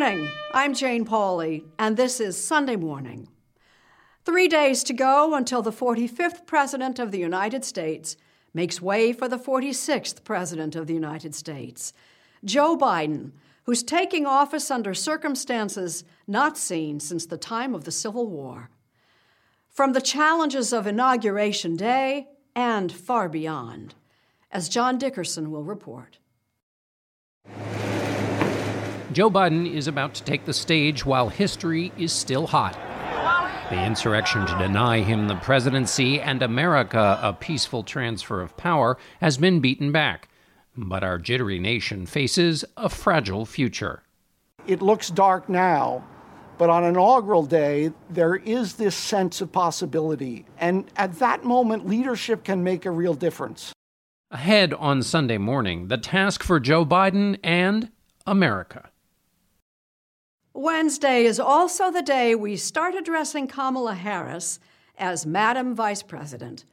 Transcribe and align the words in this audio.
Morning. 0.00 0.28
I'm 0.52 0.74
Jane 0.74 1.04
Pauley, 1.04 1.62
and 1.78 1.96
this 1.96 2.18
is 2.18 2.36
Sunday 2.36 2.74
Morning. 2.74 3.28
Three 4.24 4.48
days 4.48 4.82
to 4.82 4.92
go 4.92 5.36
until 5.36 5.62
the 5.62 5.70
45th 5.70 6.46
President 6.46 6.98
of 6.98 7.12
the 7.12 7.20
United 7.20 7.64
States 7.64 8.16
makes 8.52 8.82
way 8.82 9.12
for 9.12 9.28
the 9.28 9.38
46th 9.38 10.24
President 10.24 10.74
of 10.74 10.88
the 10.88 10.94
United 10.94 11.32
States, 11.32 11.92
Joe 12.44 12.76
Biden, 12.76 13.30
who's 13.66 13.84
taking 13.84 14.26
office 14.26 14.68
under 14.68 14.94
circumstances 14.94 16.02
not 16.26 16.58
seen 16.58 16.98
since 16.98 17.24
the 17.24 17.38
time 17.38 17.72
of 17.72 17.84
the 17.84 17.92
Civil 17.92 18.26
War. 18.26 18.70
From 19.70 19.92
the 19.92 20.00
challenges 20.00 20.72
of 20.72 20.88
Inauguration 20.88 21.76
Day 21.76 22.26
and 22.56 22.90
far 22.90 23.28
beyond, 23.28 23.94
as 24.50 24.68
John 24.68 24.98
Dickerson 24.98 25.52
will 25.52 25.62
report. 25.62 26.18
Joe 29.14 29.30
Biden 29.30 29.72
is 29.72 29.86
about 29.86 30.12
to 30.14 30.24
take 30.24 30.44
the 30.44 30.52
stage 30.52 31.06
while 31.06 31.28
history 31.28 31.92
is 31.96 32.12
still 32.12 32.48
hot. 32.48 32.74
The 33.70 33.80
insurrection 33.80 34.44
to 34.44 34.58
deny 34.58 35.02
him 35.02 35.28
the 35.28 35.36
presidency 35.36 36.20
and 36.20 36.42
America 36.42 37.20
a 37.22 37.32
peaceful 37.32 37.84
transfer 37.84 38.40
of 38.40 38.56
power 38.56 38.98
has 39.20 39.38
been 39.38 39.60
beaten 39.60 39.92
back. 39.92 40.28
But 40.76 41.04
our 41.04 41.18
jittery 41.18 41.60
nation 41.60 42.06
faces 42.06 42.64
a 42.76 42.88
fragile 42.88 43.46
future. 43.46 44.02
It 44.66 44.82
looks 44.82 45.10
dark 45.10 45.48
now, 45.48 46.04
but 46.58 46.68
on 46.68 46.82
inaugural 46.82 47.46
day, 47.46 47.92
there 48.10 48.34
is 48.34 48.74
this 48.74 48.96
sense 48.96 49.40
of 49.40 49.52
possibility. 49.52 50.44
And 50.58 50.90
at 50.96 51.20
that 51.20 51.44
moment, 51.44 51.86
leadership 51.86 52.42
can 52.42 52.64
make 52.64 52.84
a 52.84 52.90
real 52.90 53.14
difference. 53.14 53.72
Ahead 54.32 54.74
on 54.74 55.04
Sunday 55.04 55.38
morning, 55.38 55.86
the 55.86 55.98
task 55.98 56.42
for 56.42 56.58
Joe 56.58 56.84
Biden 56.84 57.38
and 57.44 57.92
America. 58.26 58.90
Wednesday 60.56 61.24
is 61.24 61.40
also 61.40 61.90
the 61.90 62.00
day 62.00 62.36
we 62.36 62.54
start 62.54 62.94
addressing 62.94 63.48
Kamala 63.48 63.96
Harris 63.96 64.60
as 64.96 65.26
Madam 65.26 65.74
Vice 65.74 66.04
President, 66.04 66.64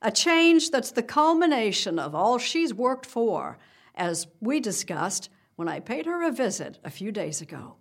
a 0.00 0.10
change 0.10 0.70
that's 0.70 0.92
the 0.92 1.02
culmination 1.02 1.98
of 1.98 2.14
all 2.14 2.38
she's 2.38 2.72
worked 2.72 3.04
for, 3.04 3.58
as 3.94 4.28
we 4.40 4.60
discussed 4.60 5.28
when 5.56 5.68
I 5.68 5.78
paid 5.78 6.06
her 6.06 6.26
a 6.26 6.32
visit 6.32 6.78
a 6.82 6.88
few 6.88 7.12
days 7.12 7.42
ago. 7.42 7.74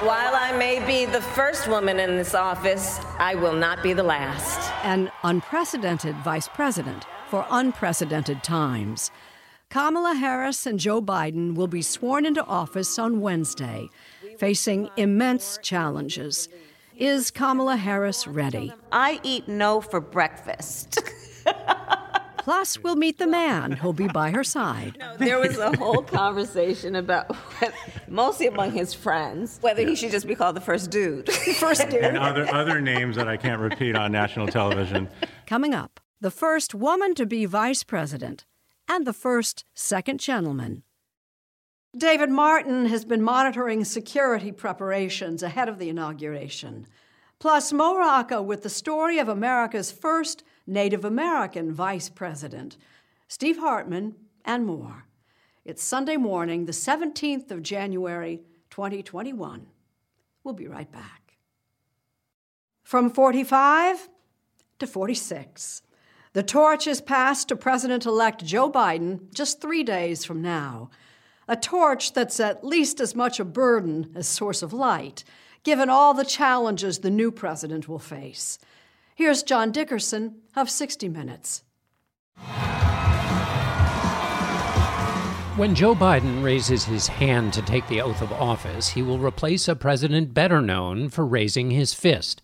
While 0.00 0.34
I 0.34 0.50
may 0.58 0.84
be 0.84 1.04
the 1.04 1.22
first 1.22 1.68
woman 1.68 2.00
in 2.00 2.16
this 2.16 2.34
office, 2.34 2.98
I 3.20 3.36
will 3.36 3.54
not 3.54 3.84
be 3.84 3.92
the 3.92 4.02
last. 4.02 4.72
An 4.82 5.12
unprecedented 5.22 6.16
vice 6.24 6.48
president 6.48 7.04
for 7.28 7.46
unprecedented 7.50 8.42
times. 8.42 9.12
Kamala 9.72 10.12
Harris 10.12 10.66
and 10.66 10.78
Joe 10.78 11.00
Biden 11.00 11.54
will 11.54 11.66
be 11.66 11.80
sworn 11.80 12.26
into 12.26 12.44
office 12.44 12.98
on 12.98 13.22
Wednesday, 13.22 13.88
facing 14.36 14.90
immense 14.98 15.58
challenges. 15.62 16.50
Is 16.98 17.30
Kamala 17.30 17.76
Harris 17.76 18.26
ready? 18.26 18.70
I 18.92 19.18
eat 19.22 19.48
no 19.48 19.80
for 19.80 19.98
breakfast. 19.98 20.98
Plus, 22.36 22.82
we'll 22.82 22.96
meet 22.96 23.16
the 23.16 23.26
man 23.26 23.72
who'll 23.72 23.94
be 23.94 24.08
by 24.08 24.30
her 24.30 24.44
side. 24.44 24.98
There 25.16 25.38
was 25.38 25.56
a 25.56 25.74
whole 25.78 26.02
conversation 26.02 26.94
about, 26.94 27.34
mostly 28.08 28.48
among 28.48 28.72
his 28.72 28.92
friends, 28.92 29.56
whether 29.62 29.88
he 29.88 29.96
should 29.96 30.10
just 30.10 30.26
be 30.26 30.34
called 30.34 30.54
the 30.54 30.60
first 30.60 30.90
dude. 30.90 31.32
First 31.56 31.88
dude. 31.88 32.04
and 32.04 32.18
other 32.18 32.46
other 32.52 32.82
names 32.82 33.16
that 33.16 33.26
I 33.26 33.38
can't 33.38 33.62
repeat 33.62 33.96
on 33.96 34.12
national 34.12 34.48
television. 34.48 35.08
Coming 35.46 35.72
up, 35.72 35.98
the 36.20 36.30
first 36.30 36.74
woman 36.74 37.14
to 37.14 37.24
be 37.24 37.46
vice 37.46 37.84
president 37.84 38.44
and 38.92 39.06
the 39.06 39.12
first 39.14 39.64
second 39.72 40.20
gentleman. 40.20 40.82
David 41.96 42.28
Martin 42.28 42.84
has 42.86 43.06
been 43.06 43.22
monitoring 43.22 43.84
security 43.84 44.52
preparations 44.52 45.42
ahead 45.42 45.66
of 45.66 45.78
the 45.78 45.88
inauguration. 45.88 46.86
Plus, 47.38 47.72
Mo 47.72 47.96
Rocca 47.96 48.42
with 48.42 48.62
the 48.62 48.68
story 48.68 49.18
of 49.18 49.28
America's 49.28 49.90
first 49.90 50.44
Native 50.66 51.06
American 51.06 51.72
vice 51.72 52.10
president, 52.10 52.76
Steve 53.28 53.56
Hartman, 53.56 54.14
and 54.44 54.66
more. 54.66 55.06
It's 55.64 55.82
Sunday 55.82 56.18
morning, 56.18 56.66
the 56.66 56.72
17th 56.72 57.50
of 57.50 57.62
January, 57.62 58.42
2021. 58.68 59.68
We'll 60.44 60.54
be 60.54 60.68
right 60.68 60.92
back. 60.92 61.38
From 62.82 63.08
45 63.08 64.10
to 64.80 64.86
46. 64.86 65.82
The 66.34 66.42
torch 66.42 66.86
is 66.86 67.02
passed 67.02 67.48
to 67.48 67.56
President 67.56 68.06
elect 68.06 68.42
Joe 68.42 68.70
Biden 68.70 69.30
just 69.34 69.60
three 69.60 69.82
days 69.82 70.24
from 70.24 70.40
now. 70.40 70.88
A 71.46 71.56
torch 71.56 72.14
that's 72.14 72.40
at 72.40 72.64
least 72.64 73.00
as 73.00 73.14
much 73.14 73.38
a 73.38 73.44
burden 73.44 74.10
as 74.14 74.28
source 74.28 74.62
of 74.62 74.72
light, 74.72 75.24
given 75.62 75.90
all 75.90 76.14
the 76.14 76.24
challenges 76.24 77.00
the 77.00 77.10
new 77.10 77.30
president 77.30 77.86
will 77.86 77.98
face. 77.98 78.58
Here's 79.14 79.42
John 79.42 79.72
Dickerson 79.72 80.36
of 80.56 80.70
60 80.70 81.10
Minutes. 81.10 81.64
When 85.56 85.74
Joe 85.74 85.94
Biden 85.94 86.42
raises 86.42 86.84
his 86.84 87.08
hand 87.08 87.52
to 87.52 87.60
take 87.60 87.86
the 87.88 88.00
oath 88.00 88.22
of 88.22 88.32
office, 88.32 88.88
he 88.88 89.02
will 89.02 89.18
replace 89.18 89.68
a 89.68 89.76
president 89.76 90.32
better 90.32 90.62
known 90.62 91.10
for 91.10 91.26
raising 91.26 91.72
his 91.72 91.92
fist 91.92 92.40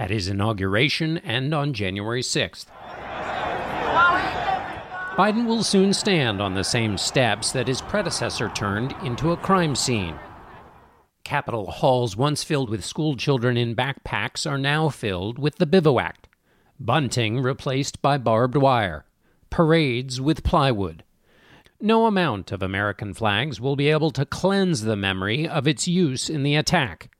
at 0.00 0.10
his 0.10 0.26
inauguration 0.26 1.18
and 1.18 1.54
on 1.54 1.72
January 1.72 2.22
6th. 2.22 2.66
Biden 5.20 5.44
will 5.44 5.62
soon 5.62 5.92
stand 5.92 6.40
on 6.40 6.54
the 6.54 6.64
same 6.64 6.96
steps 6.96 7.52
that 7.52 7.68
his 7.68 7.82
predecessor 7.82 8.48
turned 8.48 8.94
into 9.04 9.32
a 9.32 9.36
crime 9.36 9.74
scene. 9.76 10.18
Capitol 11.24 11.70
halls 11.70 12.16
once 12.16 12.42
filled 12.42 12.70
with 12.70 12.82
school 12.82 13.14
children 13.16 13.58
in 13.58 13.76
backpacks 13.76 14.50
are 14.50 14.56
now 14.56 14.88
filled 14.88 15.38
with 15.38 15.56
the 15.56 15.66
bivouac. 15.66 16.30
Bunting 16.80 17.38
replaced 17.42 18.00
by 18.00 18.16
barbed 18.16 18.56
wire. 18.56 19.04
Parades 19.50 20.22
with 20.22 20.42
plywood. 20.42 21.04
No 21.82 22.06
amount 22.06 22.50
of 22.50 22.62
American 22.62 23.12
flags 23.12 23.60
will 23.60 23.76
be 23.76 23.90
able 23.90 24.12
to 24.12 24.24
cleanse 24.24 24.84
the 24.84 24.96
memory 24.96 25.46
of 25.46 25.68
its 25.68 25.86
use 25.86 26.30
in 26.30 26.44
the 26.44 26.56
attack. 26.56 27.10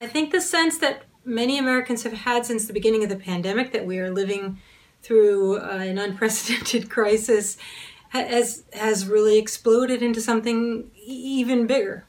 I 0.00 0.08
think 0.08 0.32
the 0.32 0.40
sense 0.40 0.78
that 0.78 1.04
many 1.24 1.56
Americans 1.56 2.02
have 2.02 2.14
had 2.14 2.46
since 2.46 2.66
the 2.66 2.72
beginning 2.72 3.04
of 3.04 3.10
the 3.10 3.16
pandemic 3.16 3.70
that 3.70 3.86
we 3.86 4.00
are 4.00 4.10
living 4.10 4.58
through 5.04 5.58
uh, 5.58 5.78
an 5.78 5.98
unprecedented 5.98 6.90
crisis 6.96 7.56
has 8.08 8.64
has 8.72 9.06
really 9.06 9.38
exploded 9.38 10.02
into 10.02 10.20
something 10.20 10.90
even 11.04 11.66
bigger. 11.66 12.06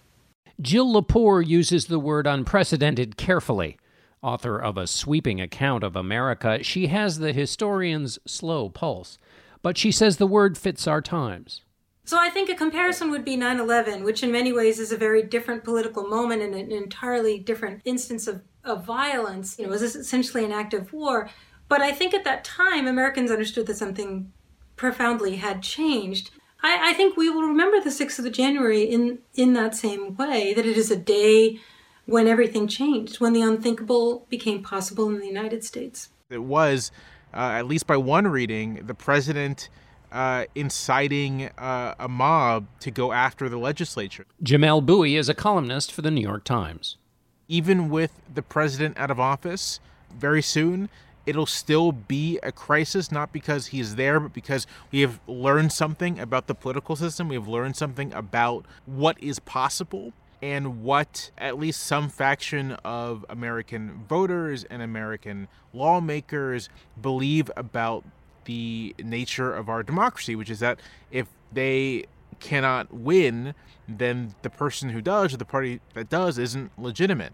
Jill 0.62 0.94
Lepore 0.94 1.46
uses 1.46 1.88
the 1.88 2.00
word 2.00 2.28
unprecedented 2.28 3.18
carefully. 3.18 3.78
Author 4.22 4.58
of 4.58 4.78
a 4.78 4.88
sweeping 4.88 5.42
account 5.42 5.84
of 5.84 5.96
America, 5.96 6.64
she 6.64 6.88
has 6.88 7.20
the 7.20 7.34
historian's 7.34 8.18
slow 8.26 8.70
pulse, 8.70 9.18
but 9.62 9.78
she 9.78 9.92
says 9.92 10.18
the 10.18 10.26
word 10.26 10.58
fits 10.58 10.88
our 10.88 11.02
times. 11.02 11.62
So 12.06 12.18
I 12.20 12.30
think 12.30 12.50
a 12.50 12.56
comparison 12.56 13.10
would 13.10 13.26
be 13.26 13.36
9 13.36 13.60
11, 13.60 14.04
which 14.04 14.22
in 14.24 14.32
many 14.32 14.54
ways 14.54 14.80
is 14.80 14.92
a 14.92 14.98
very 14.98 15.24
different 15.24 15.64
political 15.64 16.08
moment 16.08 16.44
and 16.44 16.54
an 16.54 16.72
entirely 16.72 17.40
different 17.40 17.82
instance 17.84 18.28
of, 18.28 18.42
of 18.64 18.86
violence. 18.86 19.58
You 19.58 19.66
know, 19.66 19.72
it 19.72 19.82
was 19.82 19.96
essentially 19.96 20.46
an 20.46 20.52
act 20.52 20.76
of 20.76 20.94
war. 20.94 21.30
But 21.68 21.82
I 21.82 21.92
think 21.92 22.14
at 22.14 22.24
that 22.24 22.44
time, 22.44 22.88
Americans 22.88 23.32
understood 23.32 23.68
that 23.68 23.78
something 23.78 24.32
profoundly 24.76 25.38
had 25.38 25.62
changed. 25.64 26.32
I, 26.62 26.92
I 26.92 26.94
think 26.94 27.18
we 27.18 27.30
will 27.30 27.44
remember 27.44 27.80
the 27.80 27.90
6th 27.90 28.24
of 28.24 28.32
January 28.32 28.84
in, 28.84 29.20
in 29.34 29.54
that 29.54 29.76
same 29.76 30.16
way, 30.16 30.54
that 30.54 30.66
it 30.66 30.78
is 30.78 30.92
a 30.92 30.98
day 30.98 31.60
when 32.06 32.28
everything 32.28 32.68
changed, 32.68 33.20
when 33.20 33.34
the 33.34 33.42
unthinkable 33.42 34.26
became 34.30 34.62
possible 34.62 35.10
in 35.10 35.20
the 35.20 35.28
United 35.28 35.64
States. 35.64 36.10
It 36.30 36.44
was, 36.44 36.92
uh, 37.34 37.38
at 37.38 37.68
least 37.68 37.88
by 37.88 37.98
one 37.98 38.28
reading, 38.28 38.86
the 38.86 38.94
president 38.94 39.70
uh, 40.12 40.46
inciting 40.54 41.50
uh, 41.58 41.96
a 42.00 42.08
mob 42.08 42.68
to 42.80 42.92
go 42.92 43.12
after 43.12 43.50
the 43.50 43.58
legislature. 43.58 44.26
Jamelle 44.44 44.86
Bouie 44.86 45.16
is 45.16 45.30
a 45.30 45.34
columnist 45.34 45.92
for 45.92 46.02
the 46.02 46.12
New 46.12 46.22
York 46.22 46.44
Times. 46.44 46.98
Even 47.48 47.90
with 47.90 48.12
the 48.34 48.42
president 48.42 48.98
out 48.98 49.12
of 49.12 49.20
office 49.20 49.80
very 50.18 50.42
soon, 50.42 50.90
it'll 51.26 51.46
still 51.46 51.92
be 51.92 52.40
a 52.44 52.52
crisis, 52.52 53.12
not 53.12 53.32
because 53.34 53.68
he's 53.68 53.96
there, 53.96 54.20
but 54.20 54.34
because 54.34 54.68
we 54.92 55.02
have 55.02 55.20
learned 55.28 55.72
something 55.72 56.20
about 56.20 56.48
the 56.48 56.56
political 56.56 56.96
system. 56.96 57.30
We 57.30 57.36
have 57.36 57.48
learned 57.48 57.76
something 57.76 58.14
about 58.14 58.66
what 58.86 59.22
is 59.22 59.40
possible 59.40 60.14
and 60.42 60.84
what 60.84 61.32
at 61.38 61.58
least 61.58 61.82
some 61.82 62.10
faction 62.10 62.74
of 62.84 63.26
American 63.30 64.04
voters 64.08 64.64
and 64.66 64.82
American 64.82 65.48
lawmakers 65.74 66.70
believe 67.02 67.50
about 67.58 68.04
the 68.46 68.94
nature 69.04 69.54
of 69.54 69.70
our 69.70 69.82
democracy, 69.82 70.36
which 70.36 70.50
is 70.50 70.60
that 70.60 70.80
if 71.10 71.28
they 71.52 72.06
cannot 72.40 72.94
win, 72.94 73.56
then 73.88 74.36
the 74.42 74.50
person 74.50 74.90
who 74.90 75.02
does 75.02 75.34
or 75.34 75.38
the 75.38 75.46
party 75.46 75.80
that 75.94 76.10
does 76.10 76.38
isn't 76.38 76.72
legitimate. 76.78 77.34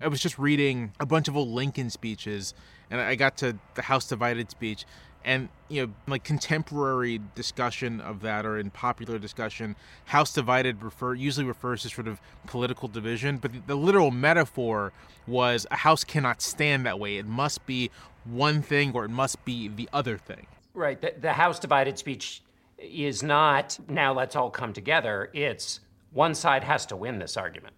I 0.00 0.08
was 0.08 0.20
just 0.20 0.38
reading 0.38 0.92
a 1.00 1.06
bunch 1.06 1.28
of 1.28 1.36
old 1.36 1.48
Lincoln 1.48 1.90
speeches, 1.90 2.54
and 2.90 3.00
I 3.00 3.14
got 3.14 3.36
to 3.38 3.56
the 3.74 3.82
House 3.82 4.08
Divided 4.08 4.50
speech, 4.50 4.84
and 5.24 5.48
you 5.68 5.86
know, 5.86 5.92
like 6.06 6.24
contemporary 6.24 7.20
discussion 7.34 8.00
of 8.00 8.20
that, 8.22 8.46
or 8.46 8.58
in 8.58 8.70
popular 8.70 9.18
discussion, 9.18 9.76
House 10.06 10.32
Divided 10.32 10.82
refer 10.82 11.14
usually 11.14 11.46
refers 11.46 11.82
to 11.82 11.88
sort 11.90 12.08
of 12.08 12.20
political 12.46 12.88
division, 12.88 13.38
but 13.38 13.52
the, 13.52 13.60
the 13.66 13.74
literal 13.74 14.10
metaphor 14.10 14.92
was 15.26 15.66
a 15.70 15.76
house 15.76 16.04
cannot 16.04 16.40
stand 16.40 16.86
that 16.86 16.98
way. 16.98 17.18
It 17.18 17.26
must 17.26 17.66
be 17.66 17.90
one 18.24 18.62
thing 18.62 18.92
or 18.94 19.04
it 19.04 19.10
must 19.10 19.44
be 19.44 19.68
the 19.68 19.88
other 19.92 20.16
thing. 20.16 20.46
Right. 20.74 21.00
The, 21.00 21.14
the 21.20 21.32
House 21.32 21.58
divided 21.58 21.98
speech 21.98 22.42
is 22.78 23.22
not 23.22 23.78
now 23.88 24.12
let's 24.12 24.36
all 24.36 24.50
come 24.50 24.72
together. 24.72 25.30
It's 25.34 25.80
one 26.12 26.34
side 26.34 26.64
has 26.64 26.86
to 26.86 26.96
win 26.96 27.18
this 27.18 27.36
argument. 27.36 27.74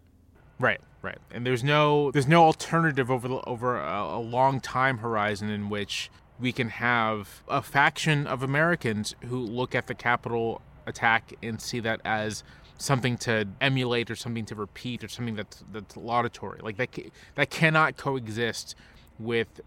Right, 0.60 0.80
right. 1.00 1.18
And 1.32 1.46
there's 1.46 1.64
no 1.64 2.10
there's 2.10 2.28
no 2.28 2.44
alternative 2.44 3.10
over 3.10 3.26
the, 3.26 3.40
over 3.46 3.80
a, 3.80 4.02
a 4.02 4.20
long 4.20 4.60
time 4.60 4.98
horizon 4.98 5.48
in 5.48 5.70
which 5.70 6.10
we 6.38 6.52
can 6.52 6.68
have 6.68 7.42
a 7.48 7.62
faction 7.62 8.26
of 8.26 8.42
Americans 8.42 9.14
who 9.26 9.38
look 9.38 9.74
at 9.74 9.86
the 9.86 9.94
Capitol 9.94 10.60
attack 10.86 11.32
and 11.42 11.60
see 11.60 11.80
that 11.80 12.00
as 12.04 12.44
something 12.76 13.16
to 13.18 13.46
emulate 13.60 14.10
or 14.10 14.16
something 14.16 14.44
to 14.46 14.54
repeat 14.54 15.02
or 15.02 15.08
something 15.08 15.34
that's 15.34 15.64
that's 15.72 15.96
laudatory. 15.96 16.60
Like 16.62 16.76
that 16.76 16.90
that 17.36 17.48
cannot 17.48 17.96
coexist 17.96 18.74
with 19.18 19.62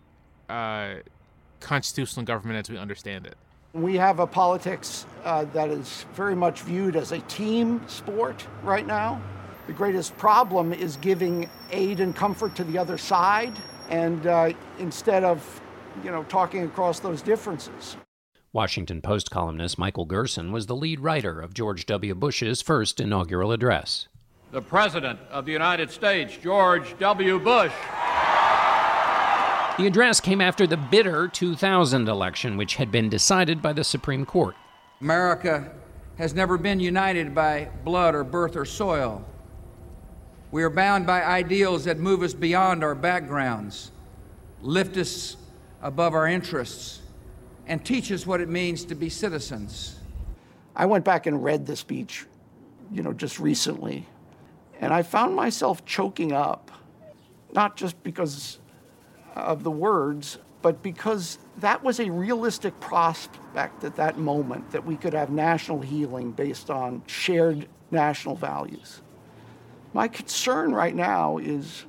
uh, 0.50 0.95
constitutional 1.60 2.24
government 2.24 2.60
as 2.60 2.69
we 2.69 2.78
understand 2.78 3.25
it. 3.25 3.36
We 3.74 3.95
have 3.95 4.19
a 4.19 4.28
politics 4.28 5.07
uh, 5.24 5.45
that 5.45 5.69
is 5.69 6.06
very 6.13 6.36
much 6.36 6.62
viewed 6.62 6.95
as 6.95 7.12
a 7.12 7.19
team 7.22 7.81
sport 7.88 8.45
right 8.62 8.86
now. 8.86 9.19
The 9.65 9.74
greatest 9.74 10.18
problem 10.18 10.74
is 10.74 10.98
giving 10.98 11.50
aid 11.71 12.01
and 12.01 12.13
comfort 12.13 12.54
to 12.56 12.65
the 12.65 12.77
other 12.77 12.98
side, 12.98 13.54
and 13.89 14.27
uh, 14.27 14.51
instead 14.77 15.24
of, 15.24 15.62
you 16.04 16.12
know, 16.12 16.24
talking 16.24 16.63
across 16.63 17.00
those 17.00 17.21
differences. 17.21 17.95
Washington 18.51 19.01
Post 19.01 19.31
columnist 19.31 19.80
Michael 19.80 20.06
Gerson 20.06 20.51
was 20.51 20.65
the 20.65 20.75
lead 20.75 21.00
writer 21.00 21.39
of 21.39 21.54
George 21.54 21.86
W. 21.86 22.13
Bush's 22.13 22.62
first 22.62 22.99
inaugural 22.99 23.52
address. 23.52 24.07
The 24.52 24.61
President 24.61 25.19
of 25.31 25.45
the 25.45 25.54
United 25.54 25.90
States, 25.90 26.38
George 26.38 26.95
W. 26.99 27.40
Bush. 27.40 27.71
The 29.78 29.88
address 29.88 30.19
came 30.19 30.42
after 30.42 30.68
the 30.68 30.78
bitter 30.78 31.28
2000 31.28 32.07
election, 32.07 32.57
which 32.57 32.76
had 32.76 32.92
been 32.92 33.09
decided 33.09 33.61
by 33.61 33.73
the 33.73 33.83
Supreme 33.83 34.26
Court. 34.26 34.56
America 35.02 35.71
has 36.18 36.35
never 36.35 36.59
been 36.59 36.80
united 36.80 37.33
by 37.33 37.69
blood 37.83 38.14
or 38.14 38.23
birth 38.23 38.56
or 38.56 38.66
soil. 38.66 39.26
We 40.54 40.62
are 40.62 40.69
bound 40.69 41.07
by 41.07 41.24
ideals 41.24 41.86
that 41.86 41.98
move 41.98 42.22
us 42.22 42.36
beyond 42.36 42.83
our 42.83 42.94
backgrounds, 42.94 43.90
lift 44.62 44.98
us 44.98 45.36
above 45.81 46.14
our 46.14 46.28
interests, 46.28 47.02
and 47.66 47.83
teach 47.83 48.12
us 48.12 48.28
what 48.28 48.40
it 48.40 48.48
means 48.48 48.86
to 48.86 48.94
be 48.94 49.10
citizens. 49.10 50.00
I 50.76 50.86
went 50.86 51.06
back 51.06 51.26
and 51.26 51.44
read 51.44 51.66
the 51.66 51.76
speech, 51.76 52.28
you 52.92 53.02
know, 53.02 53.14
just 53.14 53.40
recently, 53.40 54.06
and 54.80 54.94
I 54.94 55.02
found 55.02 55.36
myself 55.36 55.86
choking 55.86 56.33
up, 56.33 56.69
not 57.52 57.76
just 57.76 58.04
because 58.04 58.60
of 59.33 59.64
the 59.64 59.72
words, 59.72 60.38
but 60.62 60.83
because 60.83 61.40
that 61.62 61.83
was 61.83 62.00
a 62.00 62.12
realistic 62.12 62.80
prospect 62.80 63.83
at 63.83 63.95
that 63.95 64.19
moment 64.19 64.69
that 64.69 64.86
we 64.86 64.98
could 64.98 65.16
have 65.16 65.31
national 65.31 65.81
healing 65.81 66.31
based 66.31 66.69
on 66.69 67.02
shared 67.07 67.68
national 67.90 68.36
values. 68.36 69.02
My 69.94 70.07
concern 70.07 70.73
right 70.73 70.95
now 70.95 71.38
is 71.38 71.85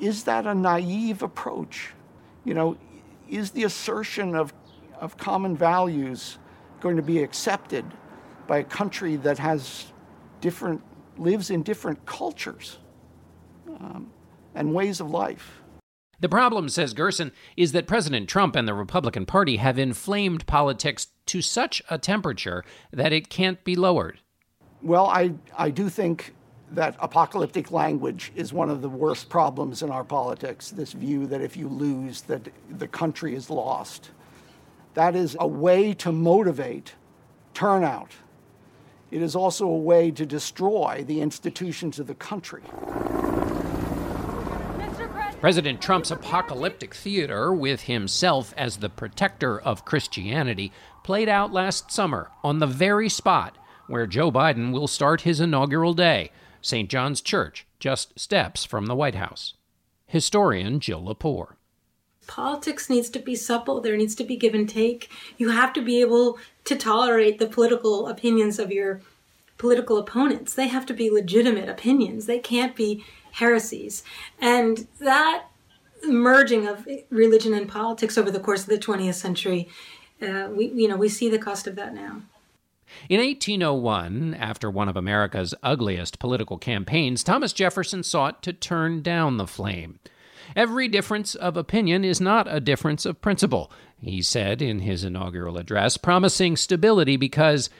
is 0.00 0.24
that 0.24 0.46
a 0.46 0.54
naive 0.54 1.22
approach? 1.22 1.92
You 2.44 2.54
know, 2.54 2.76
is 3.28 3.52
the 3.52 3.64
assertion 3.64 4.34
of, 4.34 4.52
of 5.00 5.16
common 5.16 5.56
values 5.56 6.38
going 6.80 6.96
to 6.96 7.02
be 7.02 7.22
accepted 7.22 7.84
by 8.46 8.58
a 8.58 8.64
country 8.64 9.16
that 9.16 9.38
has 9.38 9.92
different, 10.40 10.82
lives 11.16 11.50
in 11.50 11.62
different 11.62 12.04
cultures 12.04 12.78
um, 13.68 14.10
and 14.54 14.74
ways 14.74 15.00
of 15.00 15.10
life? 15.10 15.62
The 16.20 16.28
problem, 16.28 16.68
says 16.68 16.92
Gerson, 16.92 17.32
is 17.56 17.72
that 17.72 17.86
President 17.86 18.28
Trump 18.28 18.56
and 18.56 18.68
the 18.68 18.74
Republican 18.74 19.26
Party 19.26 19.56
have 19.56 19.78
inflamed 19.78 20.46
politics 20.46 21.08
to 21.26 21.40
such 21.42 21.82
a 21.90 21.98
temperature 21.98 22.64
that 22.92 23.12
it 23.12 23.28
can't 23.28 23.62
be 23.64 23.74
lowered. 23.74 24.20
Well, 24.82 25.06
I, 25.06 25.32
I 25.56 25.70
do 25.70 25.88
think 25.88 26.34
that 26.72 26.96
apocalyptic 26.98 27.70
language 27.70 28.32
is 28.34 28.52
one 28.52 28.70
of 28.70 28.82
the 28.82 28.88
worst 28.88 29.28
problems 29.28 29.82
in 29.82 29.90
our 29.90 30.04
politics. 30.04 30.70
This 30.70 30.92
view 30.92 31.26
that 31.26 31.40
if 31.40 31.56
you 31.56 31.68
lose, 31.68 32.22
that 32.22 32.48
the 32.70 32.88
country 32.88 33.34
is 33.34 33.50
lost. 33.50 34.10
That 34.94 35.14
is 35.14 35.36
a 35.38 35.46
way 35.46 35.94
to 35.94 36.12
motivate 36.12 36.94
turnout. 37.52 38.12
It 39.10 39.22
is 39.22 39.36
also 39.36 39.66
a 39.66 39.76
way 39.76 40.10
to 40.10 40.26
destroy 40.26 41.04
the 41.06 41.20
institutions 41.20 41.98
of 41.98 42.06
the 42.06 42.14
country. 42.14 42.62
President 45.40 45.82
Trump's 45.82 46.10
apocalyptic 46.10 46.94
theater, 46.94 47.52
with 47.52 47.82
himself 47.82 48.54
as 48.56 48.78
the 48.78 48.88
protector 48.88 49.60
of 49.60 49.84
Christianity, 49.84 50.72
played 51.02 51.28
out 51.28 51.52
last 51.52 51.92
summer 51.92 52.30
on 52.42 52.60
the 52.60 52.66
very 52.66 53.10
spot 53.10 53.56
where 53.86 54.06
Joe 54.06 54.32
Biden 54.32 54.72
will 54.72 54.88
start 54.88 55.20
his 55.20 55.40
inaugural 55.40 55.92
day, 55.92 56.30
St. 56.64 56.88
John's 56.88 57.20
Church, 57.20 57.66
just 57.78 58.18
steps 58.18 58.64
from 58.64 58.86
the 58.86 58.94
White 58.94 59.16
House. 59.16 59.52
Historian 60.06 60.80
Jill 60.80 61.02
Lepore. 61.02 61.56
Politics 62.26 62.88
needs 62.88 63.10
to 63.10 63.18
be 63.18 63.34
supple. 63.34 63.82
There 63.82 63.98
needs 63.98 64.14
to 64.14 64.24
be 64.24 64.34
give 64.34 64.54
and 64.54 64.66
take. 64.66 65.10
You 65.36 65.50
have 65.50 65.74
to 65.74 65.82
be 65.82 66.00
able 66.00 66.38
to 66.64 66.74
tolerate 66.74 67.38
the 67.38 67.46
political 67.46 68.08
opinions 68.08 68.58
of 68.58 68.72
your 68.72 69.02
political 69.58 69.98
opponents. 69.98 70.54
They 70.54 70.68
have 70.68 70.86
to 70.86 70.94
be 70.94 71.10
legitimate 71.10 71.68
opinions. 71.68 72.24
They 72.24 72.38
can't 72.38 72.74
be 72.74 73.04
heresies. 73.32 74.02
And 74.40 74.86
that 75.00 75.44
merging 76.02 76.66
of 76.66 76.88
religion 77.10 77.52
and 77.52 77.68
politics 77.68 78.16
over 78.16 78.30
the 78.30 78.40
course 78.40 78.62
of 78.62 78.70
the 78.70 78.78
20th 78.78 79.14
century, 79.14 79.68
uh, 80.22 80.48
we, 80.50 80.68
you 80.68 80.88
know, 80.88 80.96
we 80.96 81.10
see 81.10 81.28
the 81.28 81.38
cost 81.38 81.66
of 81.66 81.76
that 81.76 81.94
now. 81.94 82.22
In 83.08 83.20
1801, 83.20 84.34
after 84.34 84.70
one 84.70 84.88
of 84.88 84.96
America's 84.96 85.54
ugliest 85.62 86.18
political 86.18 86.58
campaigns, 86.58 87.24
Thomas 87.24 87.52
Jefferson 87.52 88.02
sought 88.02 88.42
to 88.42 88.52
turn 88.52 89.02
down 89.02 89.36
the 89.36 89.46
flame. 89.46 89.98
Every 90.54 90.88
difference 90.88 91.34
of 91.34 91.56
opinion 91.56 92.04
is 92.04 92.20
not 92.20 92.46
a 92.52 92.60
difference 92.60 93.06
of 93.06 93.20
principle, 93.20 93.72
he 94.00 94.22
said 94.22 94.60
in 94.60 94.80
his 94.80 95.04
inaugural 95.04 95.58
address, 95.58 95.96
promising 95.96 96.56
stability 96.56 97.16
because 97.16 97.70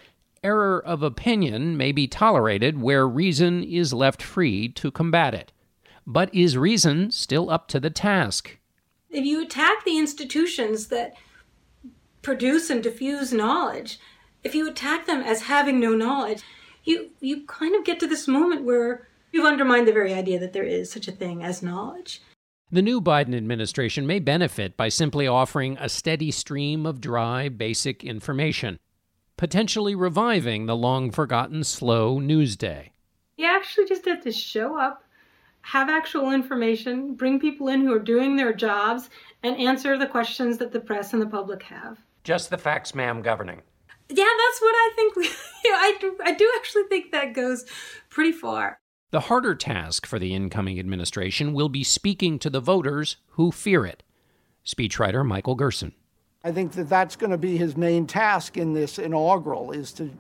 error 0.43 0.83
of 0.85 1.03
opinion 1.03 1.77
may 1.77 1.93
be 1.93 2.07
tolerated 2.07 2.81
where 2.81 3.07
reason 3.07 3.63
is 3.65 3.93
left 3.93 4.23
free 4.23 4.69
to 4.69 4.91
combat 4.91 5.35
it. 5.35 5.53
But 6.07 6.35
is 6.35 6.57
reason 6.57 7.11
still 7.11 7.51
up 7.51 7.69
to 7.69 7.81
the 7.81 7.91
task? 7.91 8.59
If 9.11 9.25
you 9.25 9.43
attack 9.43 9.85
the 9.85 9.99
institutions 9.99 10.89
that 10.89 11.15
produce 12.21 12.69
and 12.69 12.83
diffuse 12.83 13.33
knowledge, 13.33 13.99
if 14.45 14.55
you 14.55 14.69
attack 14.69 15.07
them 15.07 15.23
as 15.23 15.43
having 15.43 15.81
no 15.81 15.95
knowledge, 15.97 16.43
you 16.85 17.11
you 17.21 17.45
kind 17.47 17.75
of 17.75 17.85
get 17.85 17.99
to 18.01 18.07
this 18.07 18.29
moment 18.29 18.65
where 18.65 19.09
you've 19.33 19.47
undermined 19.47 19.89
the 19.89 19.93
very 19.93 20.13
idea 20.13 20.39
that 20.39 20.53
there 20.53 20.65
is 20.65 20.93
such 20.93 21.09
a 21.09 21.13
thing 21.13 21.43
as 21.43 21.63
knowledge. 21.63 22.23
The 22.71 22.83
new 22.83 23.01
Biden 23.01 23.35
administration 23.37 24.07
may 24.07 24.19
benefit 24.19 24.77
by 24.77 24.89
simply 24.89 25.27
offering 25.27 25.77
a 25.79 25.89
steady 25.89 26.31
stream 26.31 26.87
of 26.87 27.01
dry, 27.01 27.49
basic 27.49 28.05
information, 28.05 28.79
potentially 29.37 29.95
reviving 29.95 30.67
the 30.67 30.77
long 30.77 31.11
forgotten 31.11 31.65
slow 31.65 32.19
news 32.19 32.57
day. 32.57 32.93
You 33.37 33.47
actually 33.47 33.87
just 33.87 34.05
have 34.07 34.23
to 34.23 34.33
show 34.33 34.79
up, 34.79 35.05
have 35.63 35.89
actual 35.89 36.33
information, 36.33 37.15
bring 37.15 37.41
people 37.41 37.69
in 37.69 37.83
who 37.83 37.95
are 37.95 38.01
doing 38.01 38.37
their 38.37 38.53
jobs, 38.53 39.09
and 39.43 39.57
answer 39.57 39.97
the 39.97 40.07
questions 40.07 40.59
that 40.59 40.73
the 40.73 40.81
press 40.81 41.13
and 41.13 41.23
the 41.23 41.27
public 41.27 41.63
have. 41.65 41.99
Just 42.25 42.51
the 42.51 42.59
facts, 42.59 42.95
ma'am, 42.95 43.23
governing. 43.23 43.63
Yeah, 44.09 44.25
that's 44.25 44.61
what 44.61 44.75
I 44.75 44.93
think. 44.95 45.17
We, 45.17 45.25
you 45.65 45.73
know, 45.73 45.79
I 45.79 45.97
do. 46.01 46.17
I 46.25 46.33
do 46.33 46.51
actually 46.57 46.85
think 46.85 47.13
that 47.13 47.35
goes 47.35 47.65
pretty 48.11 48.33
far. 48.33 48.79
The 49.11 49.21
harder 49.21 49.55
task 49.55 50.07
for 50.07 50.19
the 50.19 50.35
incoming 50.35 50.79
administration 50.79 51.53
will 51.53 51.69
be 51.69 51.85
speaking 51.85 52.39
to 52.41 52.51
the 52.51 52.61
voters 52.61 53.17
who 53.29 53.53
fear 53.53 53.87
it. 53.87 54.03
Speechwriter 54.67 55.25
Michael 55.25 55.55
Gerson. 55.55 55.93
I 56.43 56.53
think 56.53 56.73
that 56.73 56.89
that's 56.89 57.17
going 57.17 57.31
to 57.31 57.39
be 57.39 57.57
his 57.57 57.77
main 57.77 58.07
task 58.07 58.57
in 58.57 58.75
this 58.75 58.99
inaugural 58.99 59.73
is 59.73 59.93
to 59.93 60.11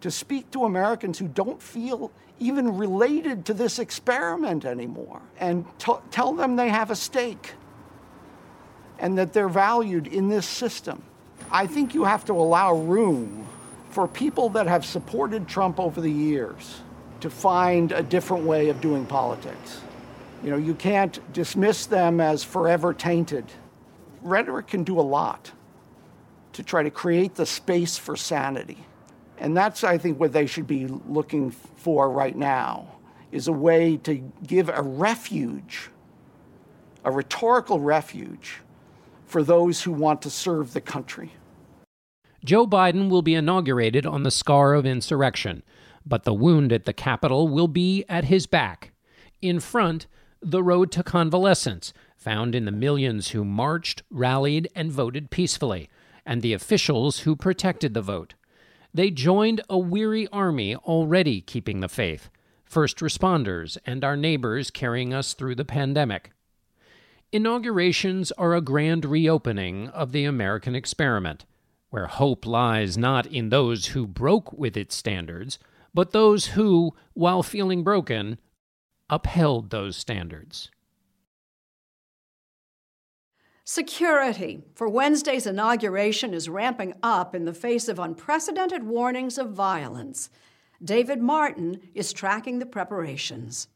to 0.00 0.10
speak 0.10 0.50
to 0.50 0.64
Americans 0.64 1.18
who 1.18 1.28
don't 1.28 1.62
feel 1.62 2.10
even 2.38 2.76
related 2.76 3.44
to 3.44 3.54
this 3.54 3.78
experiment 3.78 4.64
anymore 4.64 5.20
and 5.38 5.66
t- 5.78 5.92
tell 6.10 6.32
them 6.32 6.56
they 6.56 6.70
have 6.70 6.90
a 6.90 6.96
stake 6.96 7.52
and 8.98 9.16
that 9.18 9.32
they're 9.32 9.48
valued 9.48 10.06
in 10.06 10.28
this 10.28 10.46
system. 10.46 11.02
I 11.52 11.66
think 11.66 11.94
you 11.94 12.04
have 12.04 12.24
to 12.26 12.32
allow 12.32 12.74
room 12.74 13.46
for 13.90 14.06
people 14.06 14.50
that 14.50 14.68
have 14.68 14.86
supported 14.86 15.48
Trump 15.48 15.80
over 15.80 16.00
the 16.00 16.10
years 16.10 16.80
to 17.20 17.28
find 17.28 17.90
a 17.90 18.02
different 18.02 18.44
way 18.44 18.68
of 18.68 18.80
doing 18.80 19.04
politics. 19.04 19.80
You 20.44 20.50
know, 20.50 20.56
you 20.56 20.74
can't 20.74 21.18
dismiss 21.32 21.86
them 21.86 22.20
as 22.20 22.44
forever 22.44 22.94
tainted. 22.94 23.44
Rhetoric 24.22 24.68
can 24.68 24.84
do 24.84 25.00
a 25.00 25.02
lot 25.02 25.50
to 26.52 26.62
try 26.62 26.84
to 26.84 26.90
create 26.90 27.34
the 27.34 27.46
space 27.46 27.98
for 27.98 28.16
sanity. 28.16 28.78
And 29.38 29.56
that's, 29.56 29.82
I 29.82 29.98
think, 29.98 30.20
what 30.20 30.32
they 30.32 30.46
should 30.46 30.68
be 30.68 30.86
looking 30.86 31.50
for 31.50 32.10
right 32.10 32.36
now 32.36 32.86
is 33.32 33.48
a 33.48 33.52
way 33.52 33.96
to 33.98 34.14
give 34.46 34.68
a 34.68 34.82
refuge, 34.82 35.90
a 37.04 37.10
rhetorical 37.10 37.80
refuge, 37.80 38.58
for 39.26 39.42
those 39.42 39.82
who 39.82 39.92
want 39.92 40.22
to 40.22 40.30
serve 40.30 40.72
the 40.72 40.80
country. 40.80 41.32
Joe 42.44 42.66
Biden 42.66 43.10
will 43.10 43.22
be 43.22 43.34
inaugurated 43.34 44.06
on 44.06 44.22
the 44.22 44.30
scar 44.30 44.74
of 44.74 44.86
insurrection, 44.86 45.62
but 46.06 46.24
the 46.24 46.34
wound 46.34 46.72
at 46.72 46.84
the 46.84 46.92
Capitol 46.92 47.48
will 47.48 47.68
be 47.68 48.04
at 48.08 48.24
his 48.24 48.46
back. 48.46 48.92
In 49.42 49.60
front, 49.60 50.06
the 50.40 50.62
road 50.62 50.90
to 50.92 51.02
convalescence, 51.02 51.92
found 52.16 52.54
in 52.54 52.64
the 52.64 52.72
millions 52.72 53.28
who 53.28 53.44
marched, 53.44 54.02
rallied, 54.10 54.68
and 54.74 54.90
voted 54.90 55.30
peacefully, 55.30 55.90
and 56.24 56.40
the 56.40 56.52
officials 56.52 57.20
who 57.20 57.36
protected 57.36 57.92
the 57.92 58.02
vote. 58.02 58.34
They 58.92 59.10
joined 59.10 59.60
a 59.68 59.78
weary 59.78 60.26
army 60.28 60.76
already 60.76 61.40
keeping 61.40 61.80
the 61.80 61.88
faith, 61.88 62.30
first 62.64 62.98
responders 62.98 63.76
and 63.84 64.02
our 64.02 64.16
neighbors 64.16 64.70
carrying 64.70 65.12
us 65.12 65.34
through 65.34 65.54
the 65.56 65.64
pandemic. 65.64 66.30
Inaugurations 67.32 68.32
are 68.32 68.54
a 68.54 68.60
grand 68.60 69.04
reopening 69.04 69.88
of 69.88 70.12
the 70.12 70.24
American 70.24 70.74
experiment, 70.74 71.44
where 71.90 72.06
hope 72.06 72.46
lies 72.46 72.96
not 72.96 73.26
in 73.26 73.48
those 73.48 73.86
who 73.86 74.06
broke 74.06 74.52
with 74.52 74.76
its 74.76 74.94
standards, 74.94 75.58
but 75.92 76.12
those 76.12 76.46
who, 76.46 76.94
while 77.14 77.42
feeling 77.42 77.82
broken, 77.82 78.38
upheld 79.08 79.70
those 79.70 79.96
standards. 79.96 80.70
Security 83.64 84.62
for 84.74 84.88
Wednesday's 84.88 85.46
inauguration 85.46 86.34
is 86.34 86.48
ramping 86.48 86.94
up 87.02 87.34
in 87.34 87.44
the 87.44 87.54
face 87.54 87.88
of 87.88 87.98
unprecedented 87.98 88.82
warnings 88.82 89.38
of 89.38 89.50
violence. 89.50 90.30
David 90.82 91.20
Martin 91.20 91.80
is 91.94 92.12
tracking 92.12 92.58
the 92.58 92.66
preparations. 92.66 93.68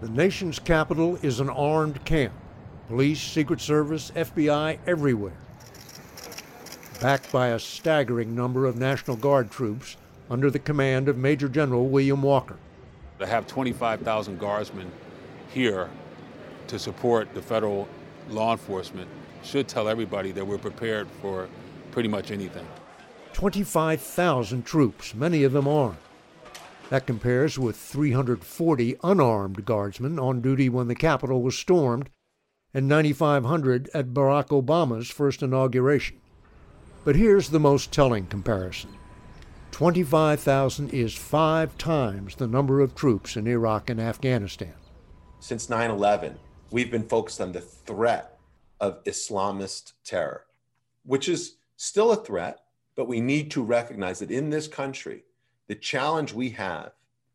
The 0.00 0.08
nation's 0.10 0.58
capital 0.58 1.18
is 1.22 1.40
an 1.40 1.50
armed 1.50 2.04
camp. 2.04 2.32
Police, 2.88 3.20
Secret 3.20 3.60
Service, 3.60 4.12
FBI, 4.12 4.78
everywhere. 4.86 5.47
Backed 7.00 7.30
by 7.30 7.48
a 7.48 7.60
staggering 7.60 8.34
number 8.34 8.66
of 8.66 8.76
National 8.76 9.16
Guard 9.16 9.52
troops 9.52 9.96
under 10.28 10.50
the 10.50 10.58
command 10.58 11.08
of 11.08 11.16
Major 11.16 11.48
General 11.48 11.88
William 11.88 12.22
Walker. 12.22 12.56
To 13.20 13.26
have 13.26 13.46
25,000 13.46 14.36
guardsmen 14.36 14.90
here 15.48 15.90
to 16.66 16.76
support 16.76 17.32
the 17.34 17.42
federal 17.42 17.88
law 18.28 18.50
enforcement 18.50 19.08
should 19.44 19.68
tell 19.68 19.88
everybody 19.88 20.32
that 20.32 20.44
we're 20.44 20.58
prepared 20.58 21.06
for 21.22 21.48
pretty 21.92 22.08
much 22.08 22.32
anything. 22.32 22.66
25,000 23.32 24.66
troops, 24.66 25.14
many 25.14 25.44
of 25.44 25.52
them 25.52 25.68
armed. 25.68 25.98
That 26.90 27.06
compares 27.06 27.60
with 27.60 27.76
340 27.76 28.96
unarmed 29.04 29.64
guardsmen 29.64 30.18
on 30.18 30.40
duty 30.40 30.68
when 30.68 30.88
the 30.88 30.96
Capitol 30.96 31.42
was 31.42 31.56
stormed 31.56 32.10
and 32.74 32.88
9,500 32.88 33.88
at 33.94 34.08
Barack 34.08 34.48
Obama's 34.48 35.10
first 35.10 35.44
inauguration. 35.44 36.18
But 37.04 37.16
here's 37.16 37.50
the 37.50 37.60
most 37.60 37.92
telling 37.92 38.26
comparison 38.26 38.90
25,000 39.70 40.90
is 40.90 41.14
five 41.14 41.78
times 41.78 42.34
the 42.34 42.48
number 42.48 42.80
of 42.80 42.94
troops 42.94 43.36
in 43.36 43.46
Iraq 43.46 43.88
and 43.88 44.00
Afghanistan. 44.00 44.74
Since 45.38 45.70
9 45.70 45.90
11, 45.90 46.38
we've 46.70 46.90
been 46.90 47.08
focused 47.08 47.40
on 47.40 47.52
the 47.52 47.60
threat 47.60 48.38
of 48.80 49.02
Islamist 49.04 49.92
terror, 50.04 50.46
which 51.04 51.28
is 51.28 51.56
still 51.76 52.10
a 52.10 52.16
threat, 52.16 52.60
but 52.96 53.06
we 53.06 53.20
need 53.20 53.50
to 53.52 53.62
recognize 53.62 54.18
that 54.18 54.30
in 54.30 54.50
this 54.50 54.66
country, 54.66 55.24
the 55.68 55.76
challenge 55.76 56.32
we 56.32 56.50
have 56.50 56.92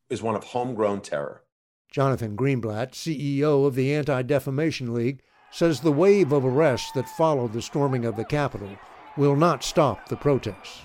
is 0.10 0.22
one 0.22 0.36
of 0.36 0.44
homegrown 0.44 1.02
terror. 1.02 1.44
Jonathan 1.90 2.36
Greenblatt, 2.36 2.92
CEO 2.92 3.66
of 3.66 3.76
the 3.76 3.94
Anti 3.94 4.22
Defamation 4.24 4.94
League, 4.94 5.22
says 5.52 5.80
the 5.80 5.92
wave 5.92 6.34
of 6.34 6.44
arrests 6.44 6.92
that 6.92 7.08
followed 7.08 7.54
the 7.54 7.62
storming 7.62 8.04
of 8.04 8.18
the 8.18 8.26
Capitol 8.26 8.78
will 9.18 9.36
not 9.36 9.64
stop 9.64 10.10
the 10.10 10.16
protests. 10.16 10.82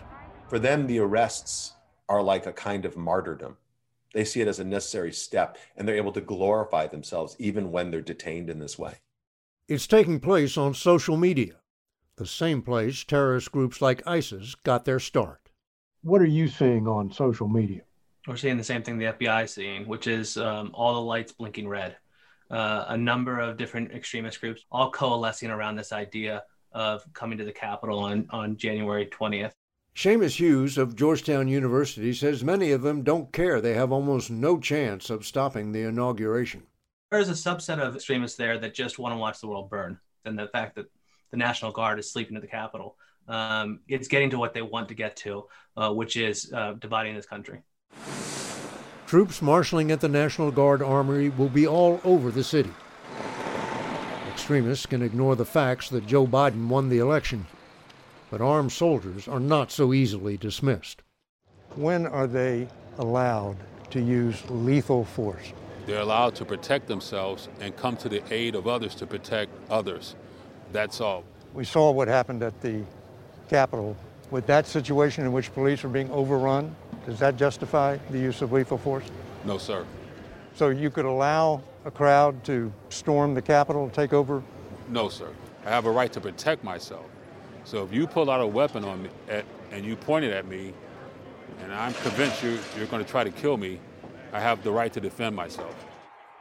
For 0.48 0.58
them, 0.58 0.86
the 0.86 0.98
arrests 0.98 1.74
are 2.08 2.22
like 2.22 2.46
a 2.46 2.52
kind 2.52 2.84
of 2.84 2.96
martyrdom. 2.96 3.56
They 4.14 4.24
see 4.24 4.40
it 4.40 4.48
as 4.48 4.58
a 4.58 4.64
necessary 4.64 5.12
step, 5.12 5.58
and 5.76 5.86
they're 5.86 5.96
able 5.96 6.12
to 6.12 6.20
glorify 6.20 6.86
themselves 6.86 7.36
even 7.38 7.70
when 7.70 7.90
they're 7.90 8.00
detained 8.00 8.48
in 8.48 8.58
this 8.58 8.78
way. 8.78 8.94
It's 9.68 9.86
taking 9.86 10.20
place 10.20 10.56
on 10.56 10.74
social 10.74 11.16
media. 11.16 11.56
the 12.16 12.26
same 12.26 12.62
place 12.62 13.04
terrorist 13.04 13.52
groups 13.52 13.80
like 13.80 14.04
ISIS 14.06 14.56
got 14.56 14.84
their 14.84 14.98
start. 14.98 15.50
What 16.02 16.20
are 16.20 16.26
you 16.26 16.48
seeing 16.48 16.88
on 16.88 17.12
social 17.12 17.46
media? 17.46 17.82
We're 18.26 18.36
seeing 18.36 18.56
the 18.56 18.64
same 18.64 18.82
thing 18.82 18.98
the 18.98 19.12
FBI 19.12 19.44
is 19.44 19.54
seeing, 19.54 19.86
which 19.86 20.06
is 20.06 20.36
um, 20.36 20.70
all 20.74 20.94
the 20.94 21.00
lights 21.00 21.32
blinking 21.32 21.68
red. 21.68 21.96
Uh, 22.50 22.86
a 22.88 22.96
number 22.96 23.38
of 23.38 23.56
different 23.56 23.92
extremist 23.92 24.40
groups 24.40 24.64
all 24.72 24.90
coalescing 24.90 25.50
around 25.50 25.76
this 25.76 25.92
idea 25.92 26.42
of 26.72 27.04
coming 27.12 27.38
to 27.38 27.44
the 27.44 27.52
Capitol 27.52 27.98
on, 27.98 28.26
on 28.30 28.56
January 28.56 29.06
20th. 29.06 29.52
Seamus 29.94 30.36
Hughes 30.36 30.78
of 30.78 30.94
Georgetown 30.94 31.48
University 31.48 32.12
says 32.12 32.44
many 32.44 32.70
of 32.70 32.82
them 32.82 33.02
don't 33.02 33.32
care. 33.32 33.60
They 33.60 33.74
have 33.74 33.90
almost 33.90 34.30
no 34.30 34.58
chance 34.60 35.10
of 35.10 35.26
stopping 35.26 35.72
the 35.72 35.82
inauguration. 35.82 36.62
There's 37.10 37.28
a 37.28 37.32
subset 37.32 37.80
of 37.80 37.96
extremists 37.96 38.36
there 38.36 38.58
that 38.58 38.74
just 38.74 38.98
want 38.98 39.14
to 39.14 39.18
watch 39.18 39.40
the 39.40 39.48
world 39.48 39.70
burn. 39.70 39.98
And 40.24 40.38
the 40.38 40.46
fact 40.48 40.76
that 40.76 40.86
the 41.30 41.36
National 41.36 41.72
Guard 41.72 41.98
is 41.98 42.12
sleeping 42.12 42.36
at 42.36 42.42
the 42.42 42.48
Capitol, 42.48 42.96
um, 43.26 43.80
it's 43.88 44.08
getting 44.08 44.30
to 44.30 44.38
what 44.38 44.54
they 44.54 44.62
want 44.62 44.88
to 44.88 44.94
get 44.94 45.16
to, 45.16 45.46
uh, 45.76 45.92
which 45.92 46.16
is 46.16 46.52
uh, 46.52 46.74
dividing 46.74 47.14
this 47.14 47.26
country. 47.26 47.62
Troops 49.06 49.40
marshaling 49.40 49.90
at 49.90 50.00
the 50.00 50.08
National 50.08 50.50
Guard 50.50 50.82
Armory 50.82 51.30
will 51.30 51.48
be 51.48 51.66
all 51.66 52.00
over 52.04 52.30
the 52.30 52.44
city. 52.44 52.70
Extremists 54.48 54.86
can 54.86 55.02
ignore 55.02 55.36
the 55.36 55.44
facts 55.44 55.90
that 55.90 56.06
Joe 56.06 56.26
Biden 56.26 56.68
won 56.68 56.88
the 56.88 57.00
election 57.00 57.44
but 58.30 58.40
armed 58.40 58.72
soldiers 58.72 59.28
are 59.28 59.38
not 59.40 59.70
so 59.70 59.92
easily 59.92 60.38
dismissed. 60.38 61.02
When 61.76 62.06
are 62.06 62.26
they 62.26 62.66
allowed 62.96 63.58
to 63.90 64.00
use 64.00 64.42
lethal 64.48 65.04
force? 65.04 65.52
They're 65.84 66.00
allowed 66.00 66.34
to 66.36 66.46
protect 66.46 66.86
themselves 66.86 67.50
and 67.60 67.76
come 67.76 67.98
to 67.98 68.08
the 68.08 68.22
aid 68.32 68.54
of 68.54 68.66
others 68.66 68.94
to 68.94 69.06
protect 69.06 69.52
others. 69.68 70.14
That's 70.72 71.02
all. 71.02 71.24
We 71.52 71.66
saw 71.66 71.90
what 71.90 72.08
happened 72.08 72.42
at 72.42 72.58
the 72.62 72.84
Capitol. 73.50 73.98
With 74.30 74.46
that 74.46 74.66
situation 74.66 75.26
in 75.26 75.32
which 75.34 75.52
police 75.52 75.84
are 75.84 75.88
being 75.88 76.10
overrun, 76.10 76.74
does 77.04 77.18
that 77.18 77.36
justify 77.36 77.98
the 78.08 78.18
use 78.18 78.40
of 78.40 78.52
lethal 78.52 78.78
force? 78.78 79.04
No, 79.44 79.58
sir. 79.58 79.84
So 80.58 80.70
you 80.70 80.90
could 80.90 81.04
allow 81.04 81.62
a 81.84 81.90
crowd 81.92 82.42
to 82.46 82.72
storm 82.88 83.32
the 83.32 83.40
Capitol, 83.40 83.84
and 83.84 83.94
take 83.94 84.12
over? 84.12 84.42
No, 84.88 85.08
sir. 85.08 85.28
I 85.64 85.70
have 85.70 85.86
a 85.86 85.90
right 85.92 86.12
to 86.12 86.20
protect 86.20 86.64
myself. 86.64 87.06
So 87.62 87.84
if 87.84 87.92
you 87.92 88.08
pull 88.08 88.28
out 88.28 88.40
a 88.40 88.46
weapon 88.46 88.84
on 88.84 89.04
me 89.04 89.10
at, 89.28 89.44
and 89.70 89.84
you 89.84 89.94
point 89.94 90.24
it 90.24 90.32
at 90.32 90.48
me, 90.48 90.74
and 91.60 91.72
I'm 91.72 91.94
convinced 91.94 92.42
you're, 92.42 92.58
you're 92.76 92.88
going 92.88 93.04
to 93.04 93.08
try 93.08 93.22
to 93.22 93.30
kill 93.30 93.56
me, 93.56 93.78
I 94.32 94.40
have 94.40 94.64
the 94.64 94.72
right 94.72 94.92
to 94.94 95.00
defend 95.00 95.36
myself. 95.36 95.76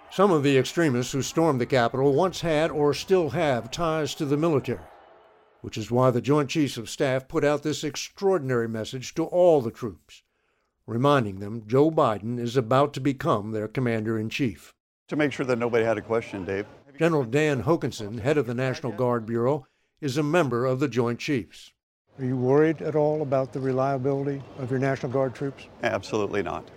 Some 0.09 0.31
of 0.31 0.41
the 0.41 0.57
extremists 0.57 1.11
who 1.11 1.21
stormed 1.21 1.61
the 1.61 1.67
Capitol 1.67 2.15
once 2.15 2.41
had 2.41 2.71
or 2.71 2.95
still 2.95 3.29
have 3.29 3.69
ties 3.69 4.15
to 4.15 4.25
the 4.25 4.35
military, 4.35 4.79
which 5.61 5.77
is 5.77 5.91
why 5.91 6.09
the 6.09 6.21
Joint 6.21 6.49
Chiefs 6.49 6.77
of 6.77 6.89
Staff 6.89 7.27
put 7.27 7.43
out 7.43 7.61
this 7.61 7.83
extraordinary 7.83 8.67
message 8.67 9.13
to 9.13 9.25
all 9.25 9.61
the 9.61 9.69
troops, 9.69 10.23
reminding 10.87 11.39
them 11.39 11.63
Joe 11.67 11.91
Biden 11.91 12.39
is 12.39 12.57
about 12.57 12.93
to 12.93 13.01
become 13.01 13.51
their 13.51 13.67
commander 13.67 14.17
in 14.17 14.29
chief. 14.29 14.73
To 15.09 15.15
make 15.15 15.33
sure 15.33 15.45
that 15.45 15.59
nobody 15.59 15.85
had 15.85 15.97
a 15.97 16.01
question, 16.01 16.45
Dave. 16.45 16.65
General 16.97 17.25
Dan 17.25 17.63
Hokanson, 17.63 18.19
head 18.19 18.37
of 18.37 18.47
the 18.47 18.55
National 18.55 18.91
Guard 18.91 19.25
Bureau, 19.25 19.67
is 20.01 20.17
a 20.17 20.23
member 20.23 20.65
of 20.65 20.79
the 20.79 20.87
Joint 20.87 21.19
Chiefs. 21.19 21.71
Are 22.17 22.25
you 22.25 22.35
worried 22.35 22.81
at 22.81 22.95
all 22.95 23.21
about 23.21 23.53
the 23.53 23.59
reliability 23.59 24.41
of 24.57 24.71
your 24.71 24.79
National 24.79 25.11
Guard 25.11 25.35
troops? 25.35 25.65
Absolutely 25.83 26.41
not. 26.41 26.67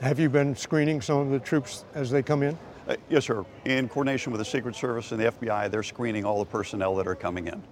Have 0.00 0.18
you 0.18 0.28
been 0.28 0.56
screening 0.56 1.00
some 1.00 1.18
of 1.18 1.30
the 1.30 1.38
troops 1.38 1.84
as 1.94 2.10
they 2.10 2.22
come 2.22 2.42
in? 2.42 2.58
Uh, 2.88 2.96
yes, 3.08 3.26
sir. 3.26 3.44
In 3.66 3.88
coordination 3.88 4.32
with 4.32 4.40
the 4.40 4.44
Secret 4.44 4.74
Service 4.74 5.12
and 5.12 5.20
the 5.20 5.30
FBI, 5.30 5.70
they're 5.70 5.82
screening 5.82 6.24
all 6.24 6.38
the 6.38 6.50
personnel 6.50 6.96
that 6.96 7.06
are 7.06 7.14
coming 7.14 7.46
in. 7.46 7.62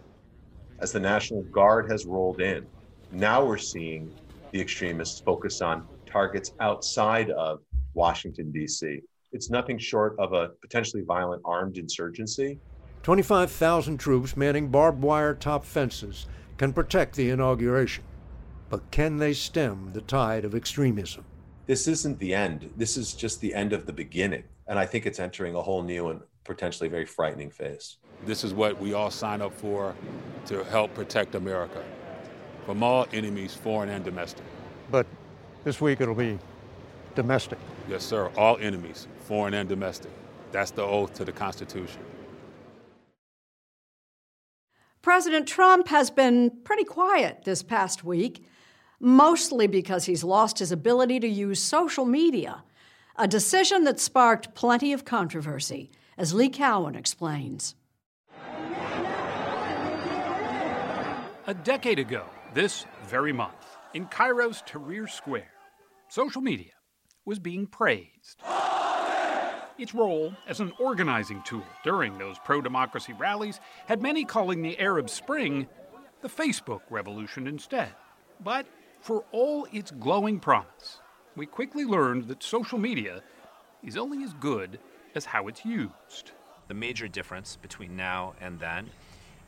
As 0.78 0.92
the 0.92 1.00
National 1.00 1.42
Guard 1.45 1.90
has 1.90 2.07
rolled 2.07 2.40
in, 2.40 2.66
now 3.11 3.45
we're 3.45 3.57
seeing 3.57 4.12
the 4.52 4.61
extremists 4.61 5.21
focus 5.21 5.61
on 5.61 5.87
targets 6.07 6.52
outside 6.61 7.31
of 7.31 7.61
Washington, 7.95 8.50
D.C. 8.52 9.01
It's 9.33 9.51
nothing 9.51 9.79
short 9.79 10.16
of 10.18 10.33
a 10.33 10.51
potentially 10.62 11.03
violent 11.03 11.42
armed 11.44 11.77
insurgency 11.77 12.59
25,000 13.03 13.99
troops 13.99 14.37
manning 14.37 14.68
barbed 14.68 15.03
wire 15.03 15.35
top 15.35 15.64
fences 15.64 16.27
can 16.57 16.72
protect 16.72 17.16
the 17.16 17.31
inauguration. 17.31 18.05
But 18.68 18.90
can 18.90 19.16
they 19.16 19.33
stem 19.33 19.90
the 19.92 20.03
tide 20.03 20.44
of 20.44 20.55
extremism? 20.55 21.25
This 21.66 21.88
isn't 21.88 22.18
the 22.18 22.35
end. 22.35 22.70
This 22.77 22.96
is 22.96 23.14
just 23.14 23.40
the 23.40 23.55
end 23.55 23.72
of 23.72 23.87
the 23.87 23.92
beginning. 23.92 24.44
And 24.66 24.79
I 24.79 24.85
think 24.85 25.07
it's 25.07 25.20
entering 25.20 25.55
a 25.55 25.62
whole 25.62 25.83
new 25.83 26.09
and 26.09 26.20
potentially 26.44 26.88
very 26.88 27.07
frightening 27.07 27.51
phase. 27.51 27.96
This 28.27 28.44
is 28.44 28.53
what 28.53 28.79
we 28.79 28.92
all 28.94 29.11
sign 29.11 29.40
up 29.40 29.55
for 29.55 29.94
to 30.46 30.64
help 30.64 30.92
protect 30.94 31.35
America 31.35 31.83
from 32.68 32.83
all 32.83 33.07
enemies, 33.14 33.54
foreign 33.54 33.88
and 33.88 34.04
domestic. 34.04 34.44
But 34.90 35.07
this 35.64 35.81
week 35.81 36.02
it'll 36.02 36.14
be 36.14 36.38
domestic. 37.14 37.59
Yes, 37.88 38.04
sir. 38.04 38.31
All 38.37 38.59
enemies, 38.59 39.09
foreign 39.20 39.54
and 39.54 39.66
domestic. 39.66 40.11
That's 40.52 40.70
the 40.70 40.83
oath 40.83 41.14
to 41.14 41.24
the 41.24 41.33
Constitution. 41.33 42.02
President 45.00 45.48
Trump 45.48 45.88
has 45.88 46.11
been 46.11 46.50
pretty 46.62 46.85
quiet 46.85 47.44
this 47.44 47.62
past 47.62 48.04
week, 48.04 48.44
mostly 49.00 49.66
because 49.66 50.04
he's 50.04 50.22
lost 50.22 50.59
his 50.59 50.70
ability 50.70 51.20
to 51.20 51.26
use 51.26 51.62
social 51.62 52.04
media, 52.04 52.64
a 53.16 53.26
decision 53.26 53.85
that 53.85 53.98
sparked 53.98 54.54
plenty 54.54 54.92
of 54.92 55.07
controversy, 55.07 55.90
as 56.18 56.35
Lee 56.35 56.50
Cowan 56.50 56.96
explains. 56.96 57.74
A 61.46 61.54
decade 61.64 61.98
ago, 61.98 62.26
this 62.54 62.87
very 63.06 63.32
month, 63.32 63.76
in 63.94 64.06
Cairo's 64.06 64.62
Tahrir 64.62 65.08
Square, 65.08 65.52
social 66.08 66.42
media 66.42 66.72
was 67.24 67.38
being 67.38 67.66
praised 67.66 68.42
its 69.78 69.94
role 69.94 70.34
as 70.46 70.61
an 70.61 70.72
organizing 70.78 71.42
tool 71.42 71.64
during 71.84 72.18
those 72.18 72.38
pro 72.40 72.61
democracy 72.61 73.12
rallies 73.12 73.61
had 73.87 74.02
many 74.02 74.24
calling 74.24 74.62
the 74.62 74.78
Arab 74.78 75.08
Spring 75.08 75.66
the 76.20 76.28
Facebook 76.28 76.80
revolution 76.90 77.46
instead. 77.46 77.94
But 78.42 78.66
for 79.00 79.24
all 79.30 79.66
its 79.72 79.92
glowing 79.92 80.40
promise, 80.40 80.98
we 81.37 81.46
quickly 81.46 81.84
learned 81.84 82.26
that 82.26 82.42
social 82.42 82.78
media 82.78 83.22
is 83.84 83.96
only 83.96 84.24
as 84.24 84.34
good 84.34 84.80
as 85.14 85.24
how 85.24 85.46
it's 85.46 85.64
used. 85.64 86.32
The 86.66 86.74
major 86.74 87.06
difference 87.06 87.56
between 87.56 87.96
now 87.96 88.34
and 88.40 88.58
then 88.58 88.90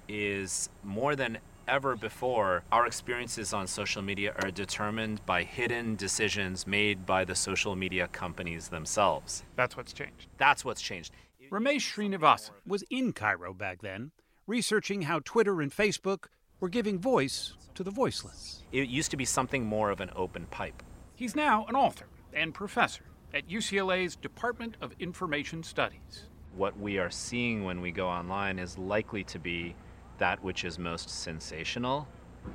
is 0.09 0.69
more 0.85 1.17
than 1.17 1.39
ever 1.71 1.95
before, 1.95 2.65
our 2.73 2.85
experiences 2.85 3.55
on 3.55 3.67
social 3.67 4.03
media 4.03 4.35
are 4.43 4.51
determined 4.51 5.25
by 5.25 5.45
hidden 5.45 5.95
decisions 5.95 6.67
made 6.67 7.07
by 7.07 7.25
the 7.25 7.35
social 7.35 7.77
media 7.77 8.09
companies 8.09 8.69
themselves. 8.69 9.45
That's 9.55 9.77
what's 9.77 9.93
changed. 9.93 10.27
That's 10.37 10.65
what's 10.65 10.83
changed. 10.83 11.13
Ramesh 11.51 11.95
Srinivasan 11.95 12.51
was 12.67 12.83
in 12.91 13.13
Cairo 13.13 13.55
back 13.55 13.83
then, 13.83 14.11
researching 14.49 15.03
how 15.03 15.21
Twitter 15.25 15.61
and 15.61 15.71
Facebook 15.71 16.27
were 16.59 16.69
giving 16.69 16.99
voice 16.99 17.55
to 17.77 17.85
the 17.85 17.91
voiceless. 17.91 18.65
It 18.73 18.89
used 18.89 19.13
to 19.13 19.17
be 19.17 19.25
something 19.25 19.65
more 19.65 19.91
of 19.91 20.01
an 20.01 20.11
open 20.17 20.47
pipe. 20.47 20.83
He's 21.15 21.37
now 21.37 21.67
an 21.69 21.77
author 21.77 22.07
and 22.33 22.53
professor 22.53 23.05
at 23.33 23.49
UCLA's 23.49 24.17
Department 24.17 24.77
of 24.81 24.93
Information 24.99 25.63
Studies. 25.63 26.25
What 26.57 26.79
we 26.79 26.99
are 26.99 27.11
seeing 27.11 27.65
when 27.65 27.81
we 27.81 27.93
go 27.93 28.09
online 28.09 28.59
is 28.59 28.77
likely 28.77 29.23
to 29.25 29.39
be 29.39 29.77
that 30.21 30.43
which 30.45 30.65
is 30.65 30.79
most 30.79 31.11
sensational 31.11 32.07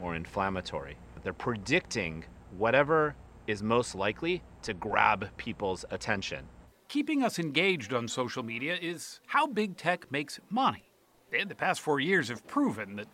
or 0.01 0.15
inflammatory. 0.15 0.95
They're 1.23 1.33
predicting 1.33 2.23
whatever 2.57 3.15
is 3.47 3.61
most 3.61 3.93
likely 3.93 4.41
to 4.61 4.73
grab 4.73 5.27
people's 5.37 5.83
attention. 5.91 6.47
Keeping 6.87 7.23
us 7.23 7.39
engaged 7.39 7.93
on 7.93 8.07
social 8.07 8.43
media 8.43 8.77
is 8.81 9.19
how 9.27 9.47
big 9.47 9.75
tech 9.75 10.11
makes 10.11 10.39
money. 10.49 10.91
And 11.37 11.49
the 11.49 11.55
past 11.55 11.81
four 11.81 11.99
years 11.99 12.29
have 12.29 12.45
proven 12.47 12.95
that 12.95 13.07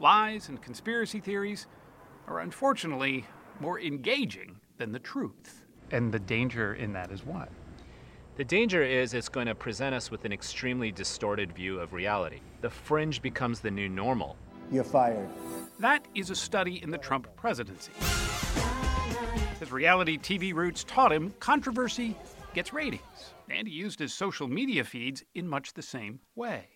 lies 0.00 0.48
and 0.48 0.60
conspiracy 0.60 1.20
theories 1.20 1.66
are 2.26 2.40
unfortunately 2.40 3.26
more 3.60 3.80
engaging 3.80 4.58
than 4.78 4.92
the 4.92 4.98
truth. 4.98 5.66
And 5.90 6.12
the 6.12 6.18
danger 6.18 6.74
in 6.74 6.92
that 6.94 7.10
is 7.12 7.24
what? 7.24 7.50
The 8.38 8.44
danger 8.44 8.84
is 8.84 9.14
it's 9.14 9.28
going 9.28 9.48
to 9.48 9.54
present 9.56 9.96
us 9.96 10.12
with 10.12 10.24
an 10.24 10.32
extremely 10.32 10.92
distorted 10.92 11.52
view 11.52 11.80
of 11.80 11.92
reality. 11.92 12.38
The 12.60 12.70
fringe 12.70 13.20
becomes 13.20 13.58
the 13.58 13.70
new 13.72 13.88
normal. 13.88 14.36
You're 14.70 14.84
fired. 14.84 15.28
That 15.80 16.06
is 16.14 16.30
a 16.30 16.36
study 16.36 16.80
in 16.80 16.92
the 16.92 16.98
Trump 16.98 17.26
presidency. 17.34 17.90
His 19.58 19.72
reality 19.72 20.18
TV 20.18 20.54
roots 20.54 20.84
taught 20.84 21.10
him 21.10 21.34
controversy 21.40 22.16
gets 22.54 22.72
ratings, 22.72 23.34
and 23.50 23.66
he 23.66 23.74
used 23.74 23.98
his 23.98 24.14
social 24.14 24.46
media 24.46 24.84
feeds 24.84 25.24
in 25.34 25.48
much 25.48 25.72
the 25.72 25.82
same 25.82 26.20
way. 26.36 26.68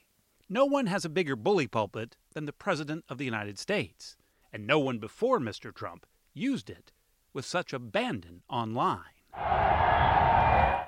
No 0.48 0.64
one 0.64 0.86
has 0.86 1.04
a 1.04 1.08
bigger 1.08 1.36
bully 1.36 1.68
pulpit 1.68 2.16
than 2.34 2.46
the 2.46 2.52
President 2.52 3.04
of 3.08 3.18
the 3.18 3.24
United 3.24 3.56
States, 3.56 4.16
and 4.52 4.66
no 4.66 4.80
one 4.80 4.98
before 4.98 5.38
Mr. 5.38 5.72
Trump 5.72 6.06
used 6.34 6.68
it 6.68 6.90
with 7.32 7.44
such 7.44 7.72
abandon 7.72 8.42
online. 8.48 10.01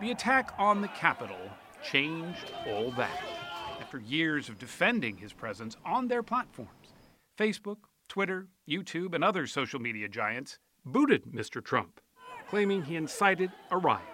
The 0.05 0.11
attack 0.11 0.53
on 0.59 0.83
the 0.83 0.88
Capitol 0.88 1.51
changed 1.83 2.53
all 2.67 2.90
that. 2.90 3.23
After 3.81 3.99
years 3.99 4.51
of 4.51 4.59
defending 4.59 5.17
his 5.17 5.33
presence 5.33 5.79
on 5.83 6.09
their 6.09 6.23
platforms, 6.23 6.93
Facebook, 7.38 7.79
Twitter, 8.07 8.49
YouTube, 8.69 9.14
and 9.14 9.25
other 9.25 9.47
social 9.47 9.81
media 9.81 10.07
giants 10.07 10.59
booted 10.85 11.25
Mr. 11.33 11.64
Trump, 11.64 12.03
claiming 12.51 12.83
he 12.83 12.97
incited 12.97 13.51
a 13.71 13.79
riot. 13.79 14.05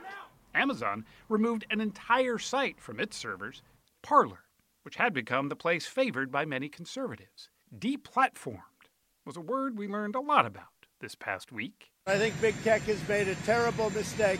Amazon 0.55 1.05
removed 1.29 1.67
an 1.73 1.81
entire 1.81 2.39
site 2.39 2.81
from 2.81 3.01
its 3.01 3.17
servers, 3.17 3.61
Parler, 4.01 4.45
which 4.85 4.95
had 4.95 5.13
become 5.13 5.49
the 5.49 5.57
place 5.57 5.87
favored 5.87 6.31
by 6.31 6.45
many 6.45 6.69
conservatives. 6.69 7.51
Deplatformed 7.77 8.61
was 9.27 9.37
a 9.37 9.41
word 9.41 9.77
we 9.77 9.89
learned 9.89 10.15
a 10.15 10.21
lot 10.21 10.47
about 10.47 10.87
this 11.01 11.17
past 11.17 11.51
week. 11.51 11.91
I 12.07 12.17
think 12.17 12.41
big 12.41 12.55
tech 12.63 12.83
has 12.83 13.09
made 13.09 13.27
a 13.27 13.35
terrible 13.35 13.91
mistake 13.91 14.39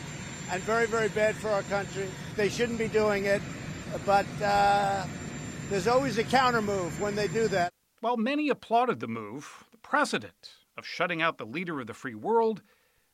and 0.51 0.63
very, 0.63 0.87
very 0.87 1.09
bad 1.09 1.37
for 1.37 1.49
our 1.49 1.63
country. 1.65 2.09
They 2.37 2.49
shouldn't 2.49 2.79
be 2.79 2.89
doing 2.89 3.25
it, 3.25 3.43
but 4.05 4.27
uh, 4.43 5.07
there's 5.69 5.87
always 5.87 6.19
a 6.19 6.25
counter 6.25 6.61
move 6.61 7.01
when 7.01 7.15
they 7.15 7.29
do 7.29 7.49
that. 7.49 7.73
While 8.01 8.17
many 8.17 8.49
applauded 8.49 9.01
the 9.01 9.09
move, 9.09 9.65
the 9.71 9.79
precedent 9.79 10.51
of 10.77 10.87
shutting 10.87 11.23
out 11.23 11.39
the 11.39 11.45
leader 11.45 11.81
of 11.81 11.87
the 11.87 11.95
free 11.95 12.15
world 12.15 12.63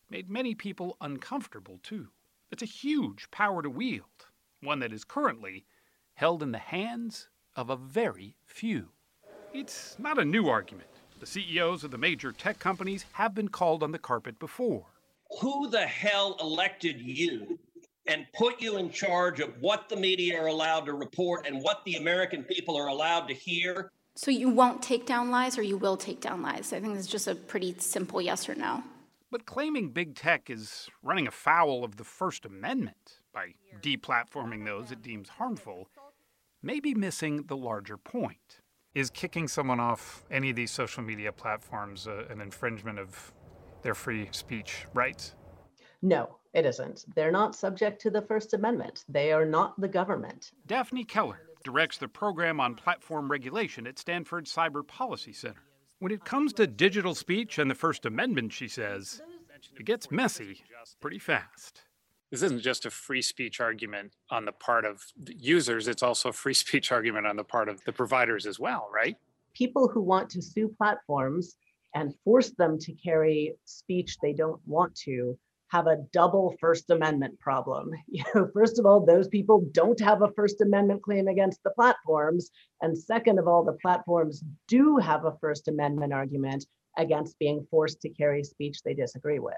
made 0.08 0.30
many 0.30 0.54
people 0.54 0.96
uncomfortable 1.00 1.78
too. 1.82 2.08
It's 2.50 2.62
a 2.62 2.66
huge 2.66 3.30
power 3.30 3.62
to 3.62 3.68
wield, 3.68 4.26
one 4.62 4.78
that 4.78 4.92
is 4.92 5.04
currently 5.04 5.66
held 6.14 6.42
in 6.42 6.52
the 6.52 6.58
hands 6.58 7.28
of 7.54 7.68
a 7.68 7.76
very 7.76 8.36
few. 8.46 8.90
It's 9.52 9.96
not 9.98 10.18
a 10.18 10.24
new 10.24 10.48
argument. 10.48 10.88
The 11.18 11.26
CEOs 11.26 11.82
of 11.82 11.90
the 11.90 11.98
major 11.98 12.30
tech 12.30 12.58
companies 12.58 13.06
have 13.12 13.34
been 13.34 13.48
called 13.48 13.82
on 13.82 13.92
the 13.92 13.98
carpet 13.98 14.38
before. 14.38 14.86
Who 15.40 15.68
the 15.68 15.86
hell 15.86 16.36
elected 16.40 17.00
you 17.00 17.58
and 18.06 18.26
put 18.34 18.60
you 18.60 18.76
in 18.76 18.90
charge 18.90 19.40
of 19.40 19.60
what 19.60 19.88
the 19.88 19.96
media 19.96 20.40
are 20.40 20.46
allowed 20.46 20.86
to 20.86 20.94
report 20.94 21.46
and 21.46 21.62
what 21.62 21.84
the 21.84 21.96
American 21.96 22.44
people 22.44 22.76
are 22.76 22.86
allowed 22.86 23.26
to 23.28 23.34
hear? 23.34 23.90
So 24.14 24.30
you 24.30 24.48
won't 24.48 24.82
take 24.82 25.04
down 25.04 25.30
lies 25.30 25.58
or 25.58 25.62
you 25.62 25.76
will 25.76 25.96
take 25.96 26.20
down 26.20 26.42
lies? 26.42 26.72
I 26.72 26.80
think 26.80 26.96
it's 26.96 27.06
just 27.06 27.28
a 27.28 27.34
pretty 27.34 27.74
simple 27.78 28.22
yes 28.22 28.48
or 28.48 28.54
no. 28.54 28.82
But 29.30 29.44
claiming 29.44 29.90
big 29.90 30.14
tech 30.14 30.48
is 30.48 30.88
running 31.02 31.26
afoul 31.26 31.84
of 31.84 31.96
the 31.96 32.04
First 32.04 32.46
Amendment 32.46 33.20
by 33.34 33.54
deplatforming 33.82 34.64
those 34.64 34.90
it 34.90 35.02
deems 35.02 35.28
harmful 35.28 35.88
may 36.62 36.80
be 36.80 36.94
missing 36.94 37.44
the 37.44 37.56
larger 37.56 37.96
point. 37.96 38.60
Is 38.94 39.10
kicking 39.10 39.46
someone 39.46 39.78
off 39.78 40.24
any 40.30 40.50
of 40.50 40.56
these 40.56 40.70
social 40.70 41.02
media 41.02 41.30
platforms 41.30 42.08
uh, 42.08 42.24
an 42.30 42.40
infringement 42.40 42.98
of 42.98 43.34
their 43.86 43.94
free 43.94 44.28
speech 44.32 44.84
rights? 44.94 45.36
No, 46.02 46.38
it 46.52 46.66
isn't. 46.66 47.04
They're 47.14 47.30
not 47.30 47.54
subject 47.54 48.02
to 48.02 48.10
the 48.10 48.20
First 48.20 48.52
Amendment. 48.52 49.04
They 49.08 49.30
are 49.30 49.46
not 49.46 49.80
the 49.80 49.86
government. 49.86 50.50
Daphne 50.66 51.04
Keller 51.04 51.42
directs 51.62 51.96
the 51.96 52.08
program 52.08 52.58
on 52.58 52.74
platform 52.74 53.30
regulation 53.30 53.86
at 53.86 53.96
Stanford 53.96 54.46
Cyber 54.46 54.84
Policy 54.84 55.32
Center. 55.32 55.62
When 56.00 56.10
it 56.10 56.24
comes 56.24 56.52
to 56.54 56.66
digital 56.66 57.14
speech 57.14 57.58
and 57.60 57.70
the 57.70 57.76
First 57.76 58.06
Amendment, 58.06 58.52
she 58.52 58.66
says, 58.66 59.22
it 59.78 59.86
gets 59.86 60.10
messy 60.10 60.64
pretty 61.00 61.20
fast. 61.20 61.82
This 62.32 62.42
isn't 62.42 62.62
just 62.62 62.86
a 62.86 62.90
free 62.90 63.22
speech 63.22 63.60
argument 63.60 64.16
on 64.32 64.46
the 64.46 64.52
part 64.52 64.84
of 64.84 65.00
the 65.16 65.36
users, 65.36 65.86
it's 65.86 66.02
also 66.02 66.30
a 66.30 66.32
free 66.32 66.54
speech 66.64 66.90
argument 66.90 67.28
on 67.28 67.36
the 67.36 67.44
part 67.44 67.68
of 67.68 67.84
the 67.84 67.92
providers 67.92 68.46
as 68.46 68.58
well, 68.58 68.88
right? 68.92 69.16
People 69.54 69.86
who 69.86 70.02
want 70.02 70.28
to 70.30 70.42
sue 70.42 70.74
platforms 70.76 71.56
and 71.96 72.14
force 72.24 72.50
them 72.50 72.78
to 72.78 72.92
carry 72.92 73.54
speech 73.64 74.18
they 74.20 74.34
don't 74.34 74.60
want 74.66 74.94
to 74.94 75.36
have 75.68 75.86
a 75.86 75.96
double 76.12 76.54
First 76.60 76.90
Amendment 76.90 77.40
problem. 77.40 77.90
You 78.06 78.22
know, 78.34 78.48
first 78.52 78.78
of 78.78 78.84
all, 78.84 79.04
those 79.04 79.28
people 79.28 79.66
don't 79.72 79.98
have 80.00 80.20
a 80.20 80.30
First 80.36 80.60
Amendment 80.60 81.02
claim 81.02 81.26
against 81.26 81.62
the 81.64 81.70
platforms. 81.70 82.50
And 82.82 82.96
second 82.96 83.38
of 83.38 83.48
all, 83.48 83.64
the 83.64 83.78
platforms 83.80 84.44
do 84.68 84.98
have 84.98 85.24
a 85.24 85.36
First 85.40 85.68
Amendment 85.68 86.12
argument 86.12 86.66
against 86.98 87.38
being 87.38 87.66
forced 87.70 88.00
to 88.02 88.10
carry 88.10 88.44
speech 88.44 88.82
they 88.82 88.94
disagree 88.94 89.38
with. 89.38 89.54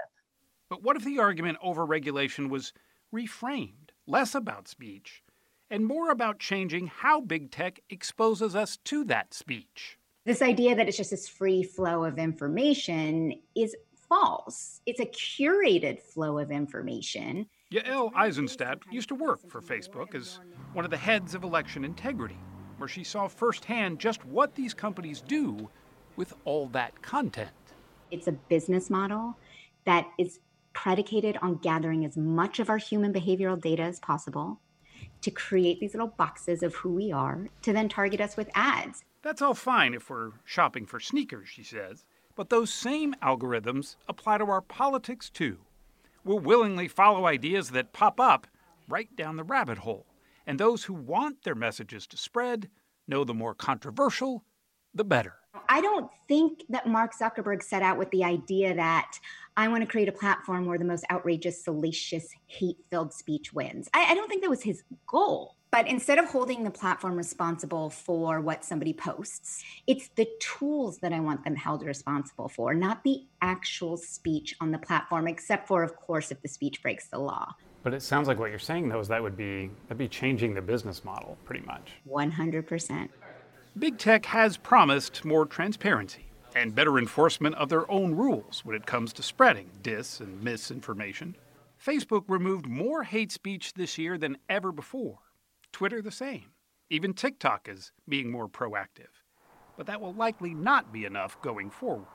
But 0.71 0.83
what 0.83 0.97
if 0.97 1.05
the 1.05 1.19
argument 1.19 1.59
over 1.61 1.85
regulation 1.85 2.49
was 2.49 2.73
reframed, 3.13 3.91
less 4.07 4.35
about 4.35 4.69
speech, 4.69 5.25
and 5.71 5.85
more 5.85 6.11
about 6.11 6.39
changing 6.39 6.87
how 6.87 7.21
big 7.21 7.51
tech 7.51 7.81
exposes 7.91 8.55
us 8.55 8.79
to 8.85 9.05
that 9.05 9.35
speech? 9.35 9.98
This 10.29 10.43
idea 10.43 10.75
that 10.75 10.87
it's 10.87 10.99
just 10.99 11.11
this 11.11 11.27
free 11.27 11.63
flow 11.63 12.05
of 12.05 12.19
information 12.19 13.33
is 13.57 13.75
false. 14.11 14.83
It's 14.85 15.01
a 15.01 15.07
curated 15.07 16.03
flow 16.03 16.37
of 16.37 16.51
information. 16.51 17.47
Yael 17.73 18.11
Eisenstadt 18.15 18.79
used 18.91 19.09
to 19.09 19.15
work 19.15 19.41
for 19.49 19.63
Facebook 19.63 20.15
as 20.15 20.39
one 20.75 20.85
of 20.85 20.91
the 20.91 20.99
heads 20.99 21.35
of 21.35 21.45
election 21.45 21.83
integrity, 21.83 22.37
where 22.77 22.91
she 22.91 23.05
saw 23.05 23.27
firsthand 23.27 24.01
just 24.01 24.23
what 24.27 24.55
these 24.55 24.75
companies 24.75 25.23
do 25.23 25.71
with 26.17 26.35
all 26.45 26.67
that 26.67 27.01
content. 27.01 27.49
It's 28.11 28.27
a 28.27 28.33
business 28.33 28.91
model 28.91 29.35
that 29.87 30.09
is 30.19 30.41
predicated 30.75 31.39
on 31.41 31.57
gathering 31.57 32.05
as 32.05 32.19
much 32.19 32.59
of 32.59 32.69
our 32.69 32.77
human 32.77 33.15
behavioral 33.15 33.59
data 33.59 33.85
as 33.85 33.99
possible 33.99 34.61
to 35.23 35.31
create 35.31 35.81
these 35.81 35.95
little 35.95 36.09
boxes 36.19 36.63
of 36.63 36.75
who 36.75 36.93
we 36.93 37.13
are 37.13 37.49
to 37.63 37.73
then 37.73 37.89
target 37.89 38.21
us 38.21 38.37
with 38.37 38.51
ads. 38.55 39.05
That's 39.23 39.43
all 39.43 39.55
fine 39.55 39.95
if 39.95 40.11
we're 40.11 40.33
shopping 40.45 40.87
for 40.87 41.01
sneakers, 41.01 41.49
she 41.49 41.63
says. 41.63 42.05
But 42.35 42.51
those 42.51 42.73
same 42.73 43.15
algorithms 43.23 43.97
apply 44.09 44.39
to 44.39 44.45
our 44.45 44.61
politics 44.61 45.29
too. 45.29 45.59
We'll 46.25 46.39
willingly 46.39 46.89
follow 46.89 47.27
ideas 47.27 47.71
that 47.71 47.93
pop 47.93 48.21
up 48.21 48.47
right 48.89 49.15
down 49.17 49.37
the 49.37 49.45
rabbit 49.45 49.79
hole. 49.79 50.07
And 50.47 50.59
those 50.59 50.85
who 50.85 50.95
want 50.95 51.43
their 51.43 51.55
messages 51.55 52.07
to 52.07 52.17
spread 52.17 52.69
know 53.07 53.25
the 53.25 53.35
more 53.35 53.55
controversial, 53.55 54.45
the 54.95 55.05
better. 55.05 55.35
I 55.69 55.81
don't 55.81 56.11
think 56.29 56.63
that 56.69 56.87
Mark 56.87 57.13
Zuckerberg 57.19 57.63
set 57.63 57.83
out 57.83 57.99
with 57.99 58.11
the 58.11 58.25
idea 58.25 58.75
that 58.75 59.19
I 59.57 59.69
want 59.69 59.83
to 59.83 59.87
create 59.87 60.09
a 60.09 60.13
platform 60.13 60.67
where 60.67 60.79
the 60.79 60.85
most 60.85 61.05
outrageous, 61.11 61.65
salacious, 61.65 62.29
hate 62.47 62.79
filled 62.91 63.13
speech 63.13 63.53
wins. 63.53 63.89
I, 63.93 64.13
I, 64.13 64.15
don't 64.15 64.29
think 64.29 64.43
that 64.43 64.51
was 64.51 64.63
his 64.63 64.83
goal. 65.07 65.57
But 65.71 65.87
instead 65.87 66.19
of 66.19 66.25
holding 66.25 66.65
the 66.65 66.71
platform 66.71 67.17
responsible 67.17 67.91
for 67.91 68.41
what 68.41 68.65
somebody 68.65 68.95
posts, 68.95 69.63
it's 69.87 70.09
the 70.17 70.27
tools 70.41 70.99
that 70.99 71.13
I 71.13 71.21
want 71.21 71.45
them 71.45 71.57
held 71.57 71.83
responsible 71.83 72.49
for, 72.49 72.73
not 72.73 73.05
the 73.05 73.25
actual 73.43 73.99
speech 73.99 74.57
on 74.61 74.71
the 74.71 74.79
platform, 74.79 75.29
except 75.29 75.69
for, 75.69 75.83
of 75.83 75.95
course, 75.95 76.31
if 76.31 76.41
the 76.41 76.49
speech 76.49 76.83
breaks 76.83 77.09
the 77.09 77.19
law. 77.19 77.55
But 77.83 77.93
it 77.93 78.03
sounds 78.03 78.29
like 78.29 78.39
what 78.39 78.51
you're 78.51 78.59
saying, 78.59 78.89
though, 78.89 78.99
is 78.99 79.09
that 79.09 79.23
would 79.23 79.37
be 79.37 79.71
that'd 79.85 79.99
be 79.99 80.09
changing 80.09 80.55
the 80.55 80.63
business 80.63 81.05
model 81.05 81.37
pretty 81.45 81.65
much. 81.67 81.93
100%. 82.09 83.09
Big 83.79 83.99
tech 83.99 84.25
has 84.27 84.57
promised 84.57 85.25
more 85.25 85.45
transparency 85.47 86.27
and 86.57 86.75
better 86.75 86.99
enforcement 86.99 87.55
of 87.57 87.69
their 87.69 87.89
own 87.91 88.15
rules 88.15 88.65
when 88.65 88.75
it 88.75 88.87
comes 88.87 89.13
to 89.13 89.23
spreading 89.23 89.71
dis 89.83 90.19
and 90.19 90.43
misinformation. 90.43 91.37
Facebook 91.85 92.25
removed 92.27 92.67
more 92.67 93.05
hate 93.05 93.31
speech 93.31 93.75
this 93.75 93.99
year 93.99 94.19
than 94.19 94.39
ever 94.49 94.73
before. 94.73 95.19
Twitter 95.73 96.03
the 96.03 96.11
same. 96.11 96.47
Even 96.91 97.13
TikTok 97.13 97.69
is 97.69 97.93
being 98.09 98.31
more 98.31 98.49
proactive. 98.49 99.13
But 99.77 99.87
that 99.87 100.01
will 100.01 100.15
likely 100.15 100.55
not 100.55 100.93
be 100.93 101.05
enough 101.05 101.41
going 101.43 101.71
forward. 101.71 102.07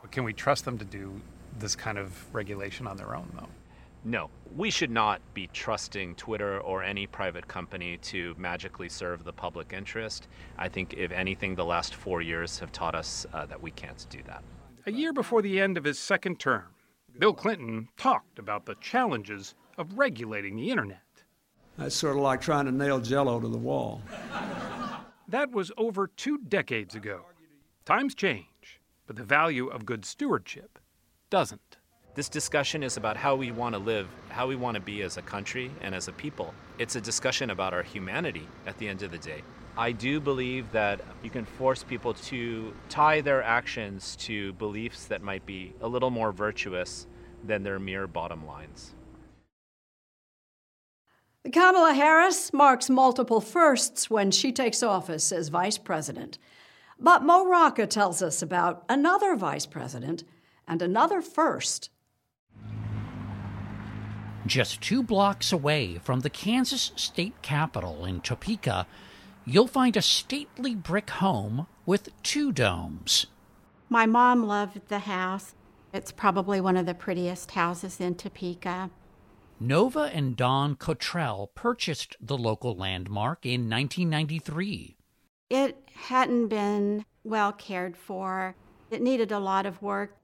But 0.00 0.10
can 0.10 0.24
we 0.24 0.32
trust 0.32 0.64
them 0.64 0.78
to 0.78 0.84
do 0.84 1.20
this 1.58 1.76
kind 1.76 1.98
of 1.98 2.34
regulation 2.34 2.86
on 2.86 2.96
their 2.96 3.14
own, 3.14 3.30
though? 3.36 3.48
No, 4.04 4.30
we 4.56 4.68
should 4.70 4.90
not 4.90 5.20
be 5.32 5.46
trusting 5.52 6.16
Twitter 6.16 6.58
or 6.58 6.82
any 6.82 7.06
private 7.06 7.46
company 7.46 7.98
to 7.98 8.34
magically 8.36 8.88
serve 8.88 9.22
the 9.22 9.32
public 9.32 9.72
interest. 9.72 10.26
I 10.58 10.68
think, 10.68 10.94
if 10.94 11.12
anything, 11.12 11.54
the 11.54 11.64
last 11.64 11.94
four 11.94 12.20
years 12.20 12.58
have 12.58 12.72
taught 12.72 12.96
us 12.96 13.26
uh, 13.32 13.46
that 13.46 13.62
we 13.62 13.70
can't 13.70 14.04
do 14.10 14.18
that. 14.26 14.42
A 14.86 14.92
year 14.92 15.12
before 15.12 15.40
the 15.40 15.60
end 15.60 15.78
of 15.78 15.84
his 15.84 16.00
second 16.00 16.40
term, 16.40 16.64
Bill 17.16 17.32
Clinton 17.32 17.88
talked 17.96 18.40
about 18.40 18.66
the 18.66 18.74
challenges 18.80 19.54
of 19.78 19.96
regulating 19.96 20.56
the 20.56 20.70
internet. 20.70 21.02
That's 21.78 21.94
sort 21.94 22.16
of 22.16 22.22
like 22.22 22.40
trying 22.40 22.66
to 22.66 22.72
nail 22.72 23.00
jello 23.00 23.40
to 23.40 23.48
the 23.48 23.58
wall. 23.58 24.02
that 25.28 25.50
was 25.50 25.72
over 25.76 26.06
two 26.06 26.38
decades 26.38 26.94
ago. 26.94 27.22
Times 27.84 28.14
change, 28.14 28.80
but 29.06 29.16
the 29.16 29.24
value 29.24 29.68
of 29.68 29.86
good 29.86 30.04
stewardship 30.04 30.78
doesn't. 31.30 31.78
This 32.14 32.28
discussion 32.28 32.82
is 32.82 32.98
about 32.98 33.16
how 33.16 33.34
we 33.34 33.50
want 33.50 33.74
to 33.74 33.78
live, 33.78 34.06
how 34.28 34.46
we 34.46 34.54
want 34.54 34.74
to 34.74 34.82
be 34.82 35.00
as 35.00 35.16
a 35.16 35.22
country 35.22 35.70
and 35.80 35.94
as 35.94 36.08
a 36.08 36.12
people. 36.12 36.52
It's 36.78 36.94
a 36.94 37.00
discussion 37.00 37.48
about 37.48 37.72
our 37.72 37.82
humanity 37.82 38.46
at 38.66 38.76
the 38.76 38.86
end 38.86 39.02
of 39.02 39.10
the 39.10 39.18
day. 39.18 39.42
I 39.78 39.92
do 39.92 40.20
believe 40.20 40.70
that 40.72 41.00
you 41.22 41.30
can 41.30 41.46
force 41.46 41.82
people 41.82 42.12
to 42.12 42.74
tie 42.90 43.22
their 43.22 43.42
actions 43.42 44.14
to 44.16 44.52
beliefs 44.54 45.06
that 45.06 45.22
might 45.22 45.46
be 45.46 45.72
a 45.80 45.88
little 45.88 46.10
more 46.10 46.32
virtuous 46.32 47.06
than 47.42 47.62
their 47.62 47.78
mere 47.78 48.06
bottom 48.06 48.46
lines. 48.46 48.94
Kamala 51.50 51.92
Harris 51.92 52.52
marks 52.52 52.88
multiple 52.88 53.40
firsts 53.40 54.08
when 54.08 54.30
she 54.30 54.52
takes 54.52 54.80
office 54.80 55.32
as 55.32 55.48
vice 55.48 55.76
president. 55.76 56.38
But 57.00 57.24
Mo 57.24 57.44
Rocca 57.44 57.88
tells 57.88 58.22
us 58.22 58.42
about 58.42 58.84
another 58.88 59.34
vice 59.34 59.66
president 59.66 60.22
and 60.68 60.80
another 60.80 61.20
first. 61.20 61.90
Just 64.46 64.80
two 64.80 65.02
blocks 65.02 65.52
away 65.52 65.98
from 65.98 66.20
the 66.20 66.30
Kansas 66.30 66.92
state 66.94 67.42
capitol 67.42 68.04
in 68.04 68.20
Topeka, 68.20 68.86
you'll 69.44 69.66
find 69.66 69.96
a 69.96 70.02
stately 70.02 70.76
brick 70.76 71.10
home 71.10 71.66
with 71.84 72.10
two 72.22 72.52
domes. 72.52 73.26
My 73.88 74.06
mom 74.06 74.44
loved 74.46 74.88
the 74.88 75.00
house. 75.00 75.54
It's 75.92 76.12
probably 76.12 76.60
one 76.60 76.76
of 76.76 76.86
the 76.86 76.94
prettiest 76.94 77.50
houses 77.50 78.00
in 78.00 78.14
Topeka. 78.14 78.90
Nova 79.62 80.10
and 80.12 80.36
Don 80.36 80.74
Cottrell 80.74 81.52
purchased 81.54 82.16
the 82.20 82.36
local 82.36 82.74
landmark 82.74 83.46
in 83.46 83.70
1993. 83.70 84.96
It 85.50 85.88
hadn't 85.94 86.48
been 86.48 87.04
well 87.22 87.52
cared 87.52 87.96
for. 87.96 88.56
It 88.90 89.00
needed 89.00 89.30
a 89.30 89.38
lot 89.38 89.64
of 89.64 89.80
work. 89.80 90.16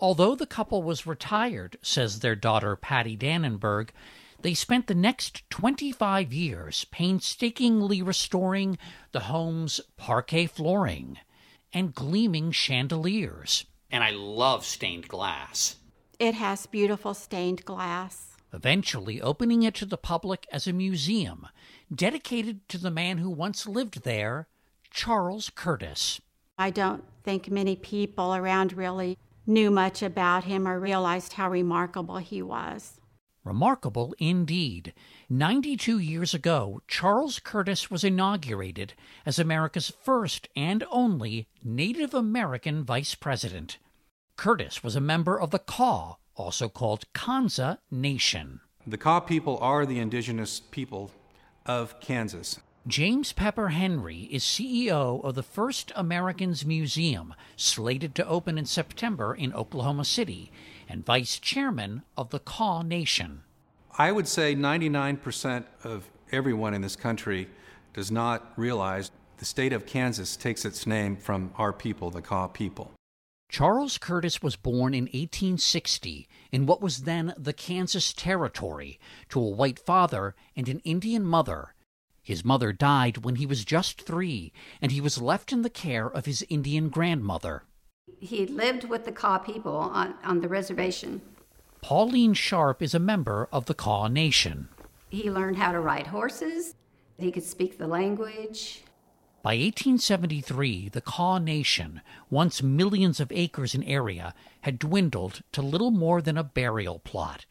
Although 0.00 0.36
the 0.36 0.46
couple 0.46 0.84
was 0.84 1.06
retired, 1.06 1.76
says 1.82 2.20
their 2.20 2.36
daughter 2.36 2.76
Patty 2.76 3.16
Dannenberg, 3.16 3.88
they 4.42 4.54
spent 4.54 4.86
the 4.86 4.94
next 4.94 5.42
25 5.50 6.32
years 6.32 6.84
painstakingly 6.92 8.00
restoring 8.00 8.78
the 9.10 9.20
home's 9.20 9.80
parquet 9.96 10.46
flooring 10.46 11.18
and 11.72 11.94
gleaming 11.94 12.52
chandeliers. 12.52 13.64
And 13.90 14.04
I 14.04 14.10
love 14.10 14.64
stained 14.64 15.08
glass. 15.08 15.76
It 16.20 16.34
has 16.34 16.66
beautiful 16.66 17.12
stained 17.12 17.64
glass. 17.64 18.25
Eventually 18.52 19.20
opening 19.20 19.62
it 19.62 19.74
to 19.74 19.86
the 19.86 19.96
public 19.96 20.46
as 20.52 20.66
a 20.66 20.72
museum 20.72 21.46
dedicated 21.94 22.68
to 22.68 22.78
the 22.78 22.90
man 22.90 23.18
who 23.18 23.30
once 23.30 23.66
lived 23.66 24.02
there, 24.02 24.48
Charles 24.90 25.50
Curtis. 25.50 26.20
I 26.58 26.70
don't 26.70 27.04
think 27.22 27.50
many 27.50 27.76
people 27.76 28.34
around 28.34 28.72
really 28.72 29.18
knew 29.46 29.70
much 29.70 30.02
about 30.02 30.44
him 30.44 30.66
or 30.66 30.80
realized 30.80 31.34
how 31.34 31.50
remarkable 31.50 32.18
he 32.18 32.42
was. 32.42 33.00
Remarkable 33.44 34.12
indeed. 34.18 34.92
92 35.30 35.98
years 35.98 36.34
ago, 36.34 36.80
Charles 36.88 37.38
Curtis 37.38 37.90
was 37.90 38.02
inaugurated 38.02 38.94
as 39.24 39.38
America's 39.38 39.92
first 40.02 40.48
and 40.56 40.82
only 40.90 41.46
Native 41.62 42.12
American 42.12 42.82
vice 42.82 43.14
president. 43.14 43.78
Curtis 44.36 44.82
was 44.82 44.96
a 44.96 45.00
member 45.00 45.38
of 45.38 45.52
the 45.52 45.60
Kaw, 45.60 46.16
also 46.36 46.68
called 46.68 47.10
Kansa 47.12 47.78
Nation. 47.90 48.60
The 48.86 48.98
Kaw 48.98 49.20
people 49.20 49.58
are 49.58 49.84
the 49.84 49.98
indigenous 49.98 50.60
people 50.60 51.10
of 51.64 51.98
Kansas. 52.00 52.60
James 52.86 53.32
Pepper 53.32 53.70
Henry 53.70 54.28
is 54.30 54.44
CEO 54.44 55.24
of 55.24 55.34
the 55.34 55.42
First 55.42 55.90
Americans 55.96 56.64
Museum, 56.64 57.34
slated 57.56 58.14
to 58.14 58.28
open 58.28 58.56
in 58.56 58.64
September 58.64 59.34
in 59.34 59.52
Oklahoma 59.52 60.04
City, 60.04 60.52
and 60.88 61.04
vice 61.04 61.40
chairman 61.40 62.02
of 62.16 62.30
the 62.30 62.38
Kaw 62.38 62.82
Nation. 62.82 63.42
I 63.98 64.12
would 64.12 64.28
say 64.28 64.54
99% 64.54 65.64
of 65.82 66.08
everyone 66.30 66.74
in 66.74 66.82
this 66.82 66.94
country 66.94 67.48
does 67.92 68.12
not 68.12 68.52
realize 68.56 69.10
the 69.38 69.44
state 69.44 69.72
of 69.72 69.84
Kansas 69.84 70.36
takes 70.36 70.64
its 70.64 70.86
name 70.86 71.16
from 71.16 71.50
our 71.56 71.72
people, 71.72 72.10
the 72.10 72.22
Kaw 72.22 72.46
people. 72.46 72.92
Charles 73.48 73.96
Curtis 73.98 74.42
was 74.42 74.56
born 74.56 74.92
in 74.92 75.04
1860 75.04 76.28
in 76.52 76.66
what 76.66 76.82
was 76.82 77.02
then 77.02 77.32
the 77.38 77.52
Kansas 77.52 78.12
Territory 78.12 78.98
to 79.28 79.40
a 79.40 79.48
white 79.48 79.78
father 79.78 80.34
and 80.54 80.68
an 80.68 80.80
Indian 80.80 81.24
mother. 81.24 81.74
His 82.22 82.44
mother 82.44 82.72
died 82.72 83.18
when 83.18 83.36
he 83.36 83.46
was 83.46 83.64
just 83.64 84.02
three, 84.02 84.52
and 84.82 84.90
he 84.90 85.00
was 85.00 85.22
left 85.22 85.52
in 85.52 85.62
the 85.62 85.70
care 85.70 86.06
of 86.06 86.26
his 86.26 86.44
Indian 86.48 86.88
grandmother. 86.88 87.62
He 88.18 88.46
lived 88.46 88.84
with 88.84 89.04
the 89.04 89.12
Kaw 89.12 89.38
people 89.38 89.76
on, 89.76 90.14
on 90.24 90.40
the 90.40 90.48
reservation. 90.48 91.20
Pauline 91.82 92.34
Sharp 92.34 92.82
is 92.82 92.94
a 92.94 92.98
member 92.98 93.48
of 93.52 93.66
the 93.66 93.74
Kaw 93.74 94.08
Nation. 94.08 94.68
He 95.08 95.30
learned 95.30 95.56
how 95.56 95.70
to 95.70 95.80
ride 95.80 96.08
horses, 96.08 96.74
he 97.16 97.30
could 97.30 97.44
speak 97.44 97.78
the 97.78 97.86
language. 97.86 98.82
By 99.46 99.52
1873, 99.52 100.88
the 100.88 101.00
Kaw 101.00 101.38
Nation, 101.38 102.00
once 102.28 102.64
millions 102.64 103.20
of 103.20 103.30
acres 103.30 103.76
in 103.76 103.84
area, 103.84 104.34
had 104.62 104.76
dwindled 104.76 105.42
to 105.52 105.62
little 105.62 105.92
more 105.92 106.20
than 106.20 106.36
a 106.36 106.42
burial 106.42 106.98
plot, 106.98 107.46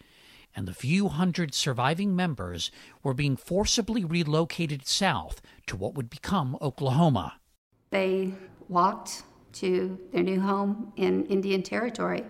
and 0.53 0.67
the 0.67 0.73
few 0.73 1.07
hundred 1.07 1.53
surviving 1.53 2.13
members 2.13 2.69
were 3.01 3.13
being 3.13 3.37
forcibly 3.37 4.03
relocated 4.03 4.85
south 4.85 5.41
to 5.67 5.77
what 5.77 5.93
would 5.93 6.09
become 6.09 6.57
Oklahoma. 6.61 7.39
They 7.91 8.33
walked 8.67 9.23
to 9.53 9.97
their 10.11 10.23
new 10.23 10.41
home 10.41 10.91
in 10.97 11.25
Indian 11.27 11.63
Territory. 11.63 12.25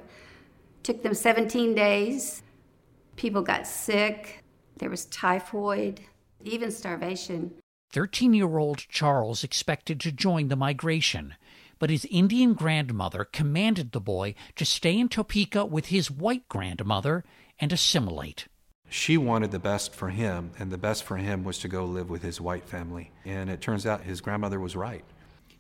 Took 0.84 1.02
them 1.02 1.16
17 1.16 1.74
days. 1.74 2.44
People 3.16 3.42
got 3.42 3.66
sick. 3.66 4.44
There 4.78 4.92
was 4.92 5.06
typhoid, 5.06 6.02
even 6.44 6.70
starvation. 6.70 7.56
13 7.96 8.34
year 8.34 8.58
old 8.58 8.80
Charles 8.90 9.42
expected 9.42 10.02
to 10.02 10.12
join 10.12 10.50
the 10.50 10.58
migration, 10.58 11.34
but 11.80 11.90
his 11.90 12.04
Indian 12.12 12.54
grandmother 12.54 13.24
commanded 13.24 13.94
the 13.94 14.02
boy 14.02 14.36
to 14.58 14.66
stay 14.66 15.00
in 15.00 15.08
Topeka 15.08 15.64
with 15.64 15.86
his 15.86 16.12
white 16.12 16.46
grandmother 16.50 17.24
and 17.58 17.72
assimilate. 17.72 18.50
She 18.90 19.16
wanted 19.16 19.52
the 19.52 19.60
best 19.60 19.96
for 19.96 20.10
him, 20.10 20.52
and 20.60 20.74
the 20.74 20.78
best 20.78 21.06
for 21.06 21.16
him 21.16 21.46
was 21.46 21.58
to 21.60 21.70
go 21.70 21.86
live 21.86 22.10
with 22.10 22.22
his 22.22 22.42
white 22.42 22.68
family. 22.68 23.12
And 23.24 23.50
it 23.50 23.62
turns 23.62 23.86
out 23.86 24.02
his 24.02 24.20
grandmother 24.20 24.60
was 24.60 24.76
right. 24.76 25.06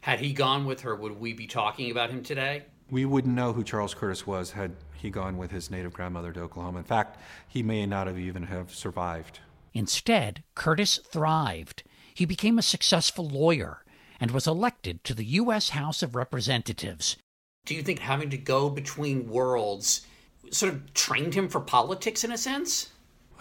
Had 0.01 0.19
he 0.19 0.33
gone 0.33 0.65
with 0.65 0.81
her, 0.81 0.93
would 0.93 1.17
we 1.17 1.31
be 1.31 1.47
talking 1.47 1.89
about 1.89 2.09
him 2.09 2.21
today? 2.21 2.63
We 2.91 3.05
wouldn't 3.05 3.33
know 3.33 3.53
who 3.53 3.63
Charles 3.63 3.93
Curtis 3.93 4.27
was 4.27 4.51
had 4.51 4.75
he 4.93 5.09
gone 5.09 5.37
with 5.37 5.51
his 5.51 5.71
native 5.71 5.93
grandmother 5.93 6.33
to 6.33 6.41
Oklahoma. 6.41 6.79
In 6.79 6.83
fact, 6.83 7.17
he 7.47 7.63
may 7.63 7.85
not 7.85 8.07
have 8.07 8.19
even 8.19 8.43
have 8.43 8.75
survived. 8.75 9.39
Instead, 9.73 10.43
Curtis 10.53 10.99
thrived. 11.09 11.83
He 12.15 12.25
became 12.25 12.58
a 12.58 12.63
successful 12.63 13.28
lawyer 13.28 13.84
and 14.21 14.32
was 14.32 14.47
elected 14.47 15.04
to 15.04 15.13
the 15.13 15.25
U.S. 15.25 15.69
House 15.69 16.01
of 16.01 16.15
Representatives. 16.15 17.17
Do 17.65 17.75
you 17.75 17.84
think 17.84 17.99
having 17.99 18.30
to 18.30 18.38
go 18.38 18.69
between 18.69 19.28
worlds 19.28 20.08
sort 20.49 20.73
of 20.73 20.93
trained 20.93 21.34
him 21.34 21.49
for 21.49 21.60
politics 21.60 22.23
in 22.23 22.32
a 22.32 22.38
sense? 22.38 22.91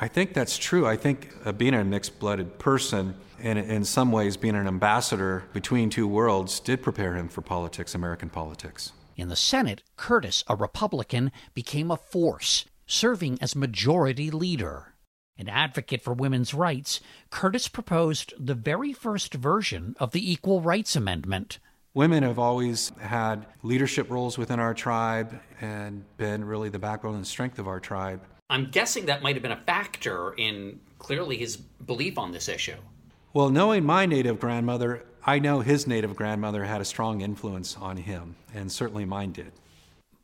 I 0.00 0.08
think 0.08 0.34
that's 0.34 0.58
true. 0.58 0.88
I 0.88 0.96
think 0.96 1.32
uh, 1.44 1.52
being 1.52 1.72
a 1.72 1.84
mixed 1.84 2.18
blooded 2.18 2.58
person 2.58 3.14
and 3.40 3.60
in 3.60 3.84
some 3.84 4.10
ways 4.10 4.36
being 4.36 4.56
an 4.56 4.66
ambassador 4.66 5.44
between 5.52 5.88
two 5.88 6.08
worlds 6.08 6.58
did 6.58 6.82
prepare 6.82 7.14
him 7.14 7.28
for 7.28 7.42
politics, 7.42 7.94
American 7.94 8.28
politics. 8.28 8.90
In 9.16 9.28
the 9.28 9.36
Senate, 9.36 9.84
Curtis, 9.96 10.42
a 10.48 10.56
Republican, 10.56 11.30
became 11.54 11.92
a 11.92 11.96
force, 11.96 12.64
serving 12.88 13.38
as 13.40 13.54
majority 13.54 14.32
leader. 14.32 14.93
An 15.36 15.48
advocate 15.48 16.00
for 16.00 16.14
women's 16.14 16.54
rights, 16.54 17.00
Curtis 17.30 17.66
proposed 17.66 18.34
the 18.38 18.54
very 18.54 18.92
first 18.92 19.34
version 19.34 19.96
of 19.98 20.12
the 20.12 20.32
Equal 20.32 20.60
Rights 20.60 20.94
Amendment. 20.94 21.58
Women 21.92 22.22
have 22.22 22.38
always 22.38 22.92
had 23.00 23.46
leadership 23.62 24.10
roles 24.10 24.38
within 24.38 24.60
our 24.60 24.74
tribe 24.74 25.40
and 25.60 26.04
been 26.16 26.44
really 26.44 26.68
the 26.68 26.78
backbone 26.78 27.16
and 27.16 27.26
strength 27.26 27.58
of 27.58 27.66
our 27.66 27.80
tribe. 27.80 28.20
I'm 28.48 28.70
guessing 28.70 29.06
that 29.06 29.22
might 29.22 29.34
have 29.34 29.42
been 29.42 29.52
a 29.52 29.56
factor 29.56 30.34
in 30.34 30.78
clearly 30.98 31.36
his 31.36 31.56
belief 31.56 32.16
on 32.16 32.30
this 32.30 32.48
issue. 32.48 32.76
Well, 33.32 33.50
knowing 33.50 33.84
my 33.84 34.06
native 34.06 34.38
grandmother, 34.38 35.04
I 35.26 35.40
know 35.40 35.60
his 35.60 35.86
native 35.88 36.14
grandmother 36.14 36.64
had 36.64 36.80
a 36.80 36.84
strong 36.84 37.22
influence 37.22 37.76
on 37.76 37.96
him, 37.96 38.36
and 38.54 38.70
certainly 38.70 39.04
mine 39.04 39.32
did. 39.32 39.52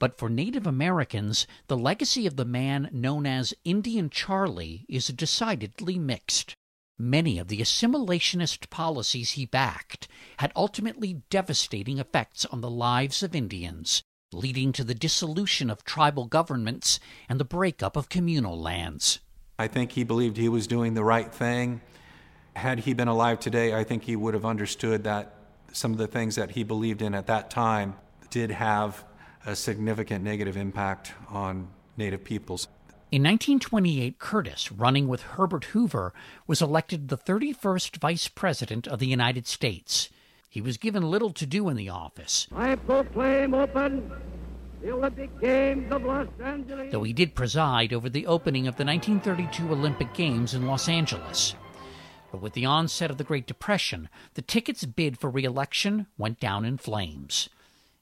But 0.01 0.19
for 0.19 0.31
Native 0.31 0.67
Americans, 0.67 1.47
the 1.69 1.77
legacy 1.77 2.27
of 2.27 2.37
the 2.37 2.47
man 2.47 2.89
known 2.91 3.27
as 3.27 3.55
Indian 3.65 4.09
Charlie 4.09 4.87
is 4.89 5.09
decidedly 5.09 5.99
mixed. 5.99 6.55
Many 6.99 7.39
of 7.39 7.49
the 7.49 7.59
assimilationist 7.59 8.71
policies 8.71 9.33
he 9.33 9.45
backed 9.45 10.09
had 10.39 10.53
ultimately 10.57 11.23
devastating 11.29 11.99
effects 11.99 12.47
on 12.47 12.63
the 12.63 12.71
lives 12.71 13.23
of 13.23 13.35
Indians, 13.35 14.03
leading 14.33 14.73
to 14.73 14.85
the 14.85 14.95
dissolution 14.95 15.69
of 15.69 15.85
tribal 15.85 16.25
governments 16.25 16.99
and 17.29 17.39
the 17.39 17.45
breakup 17.45 17.95
of 17.95 18.09
communal 18.09 18.59
lands. 18.59 19.21
I 19.59 19.69
think 19.69 19.93
he 19.93 20.05
believed 20.05 20.39
he 20.39 20.49
was 20.49 20.67
doing 20.67 20.95
the 20.95 21.05
right 21.05 21.33
thing. 21.33 21.83
Had 22.57 22.81
he 22.81 22.95
been 22.95 23.09
alive 23.09 23.39
today, 23.39 23.75
I 23.75 23.85
think 23.85 24.05
he 24.05 24.17
would 24.17 24.33
have 24.33 24.47
understood 24.47 25.05
that 25.05 25.35
some 25.73 25.93
of 25.93 25.99
the 25.99 26.07
things 26.07 26.37
that 26.37 26.53
he 26.53 26.65
believed 26.65 27.03
in 27.03 27.15
at 27.15 27.27
that 27.27 27.51
time 27.51 27.97
did 28.31 28.51
have 28.51 29.05
a 29.47 29.57
significant 29.57 30.25
negative 30.25 30.57
impact 30.57 31.13
on 31.29 31.69
Native 31.97 32.25
peoples. 32.25 32.69
In 33.11 33.23
1928, 33.23 34.19
Curtis, 34.19 34.71
running 34.71 35.09
with 35.09 35.23
Herbert 35.23 35.65
Hoover, 35.67 36.13
was 36.47 36.63
elected 36.63 37.09
the 37.09 37.19
31st 37.19 37.97
Vice 37.97 38.29
President 38.29 38.87
of 38.87 39.01
the 39.01 39.07
United 39.07 39.49
States. 39.49 40.11
He 40.49 40.61
was 40.61 40.77
given 40.77 41.03
little 41.03 41.31
to 41.31 41.47
do 41.47 41.69
in 41.69 41.77
the 41.77 41.89
office. 41.89 42.47
I 42.55 42.77
proclaim 42.77 43.55
open 43.55 44.13
the 44.81 44.93
Olympic 44.93 45.41
Games 45.41 45.91
of 45.91 46.05
Los 46.05 46.29
Angeles. 46.43 46.93
Though 46.93 47.03
he 47.03 47.13
did 47.13 47.35
preside 47.35 47.93
over 47.93 48.09
the 48.09 48.27
opening 48.27 48.69
of 48.69 48.77
the 48.77 48.85
1932 48.85 49.73
Olympic 49.73 50.15
Games 50.15 50.55
in 50.55 50.67
Los 50.67 50.89
Angeles. 50.89 51.55
But 52.31 52.41
with 52.41 52.53
the 52.53 52.67
onset 52.67 53.11
of 53.11 53.19
the 53.19 53.25
Great 53.25 53.47
Depression, 53.47 54.09
the 54.35 54.43
ticket's 54.43 54.85
bid 54.85 55.19
for 55.19 55.29
re 55.29 55.45
election 55.45 56.07
went 56.17 56.39
down 56.39 56.65
in 56.65 56.79
flames. 56.79 57.49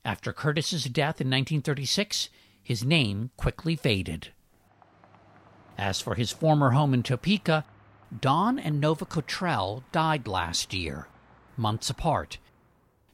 After 0.08 0.32
Curtis's 0.32 0.84
death 0.84 1.20
in 1.20 1.28
1936, 1.28 2.30
his 2.62 2.82
name 2.82 3.30
quickly 3.36 3.76
faded. 3.76 4.28
As 5.76 6.00
for 6.00 6.14
his 6.14 6.32
former 6.32 6.70
home 6.70 6.94
in 6.94 7.02
Topeka, 7.02 7.66
Don 8.18 8.58
and 8.58 8.80
Nova 8.80 9.04
Cottrell 9.04 9.84
died 9.92 10.26
last 10.26 10.72
year, 10.72 11.08
months 11.58 11.90
apart. 11.90 12.38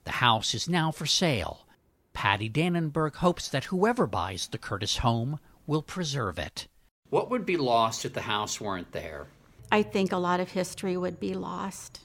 The 0.04 0.22
house 0.22 0.54
is 0.54 0.68
now 0.68 0.92
for 0.92 1.04
sale. 1.04 1.66
Patty 2.12 2.48
Dannenberg 2.48 3.16
hopes 3.16 3.48
that 3.48 3.64
whoever 3.64 4.07
buys 4.07 4.46
the 4.46 4.57
Curtis 4.57 4.98
home 4.98 5.40
will 5.66 5.83
preserve 5.83 6.38
it. 6.38 6.68
What 7.11 7.28
would 7.28 7.44
be 7.44 7.57
lost 7.57 8.04
if 8.04 8.12
the 8.12 8.20
house 8.20 8.61
weren't 8.61 8.92
there? 8.92 9.26
I 9.72 9.83
think 9.83 10.12
a 10.12 10.16
lot 10.16 10.38
of 10.38 10.52
history 10.52 10.96
would 10.96 11.18
be 11.18 11.35
lost. 11.35 12.02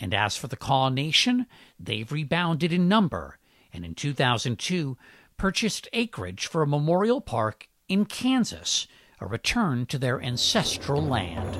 And 0.00 0.12
as 0.12 0.36
for 0.36 0.48
the 0.48 0.56
Kaw 0.56 0.88
Nation, 0.88 1.46
they've 1.78 2.10
rebounded 2.10 2.72
in 2.72 2.88
number, 2.88 3.38
and 3.74 3.84
in 3.84 3.94
2002 3.94 4.96
purchased 5.36 5.88
acreage 5.92 6.46
for 6.46 6.62
a 6.62 6.66
memorial 6.66 7.20
park 7.20 7.68
in 7.88 8.04
Kansas, 8.04 8.86
a 9.20 9.26
return 9.26 9.84
to 9.86 9.98
their 9.98 10.22
ancestral 10.22 11.02
land. 11.02 11.58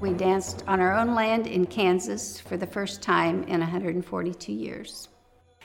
We 0.00 0.12
danced 0.12 0.62
on 0.68 0.80
our 0.80 0.92
own 0.92 1.14
land 1.14 1.46
in 1.46 1.64
Kansas 1.64 2.38
for 2.38 2.58
the 2.58 2.66
first 2.66 3.00
time 3.00 3.44
in 3.44 3.60
142 3.60 4.52
years. 4.52 5.08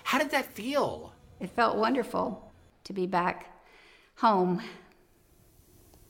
How 0.03 0.17
did 0.17 0.31
that 0.31 0.45
feel? 0.53 1.13
It 1.41 1.49
felt 1.49 1.77
wonderful 1.77 2.51
to 2.85 2.93
be 2.93 3.05
back 3.05 3.61
home. 4.15 4.61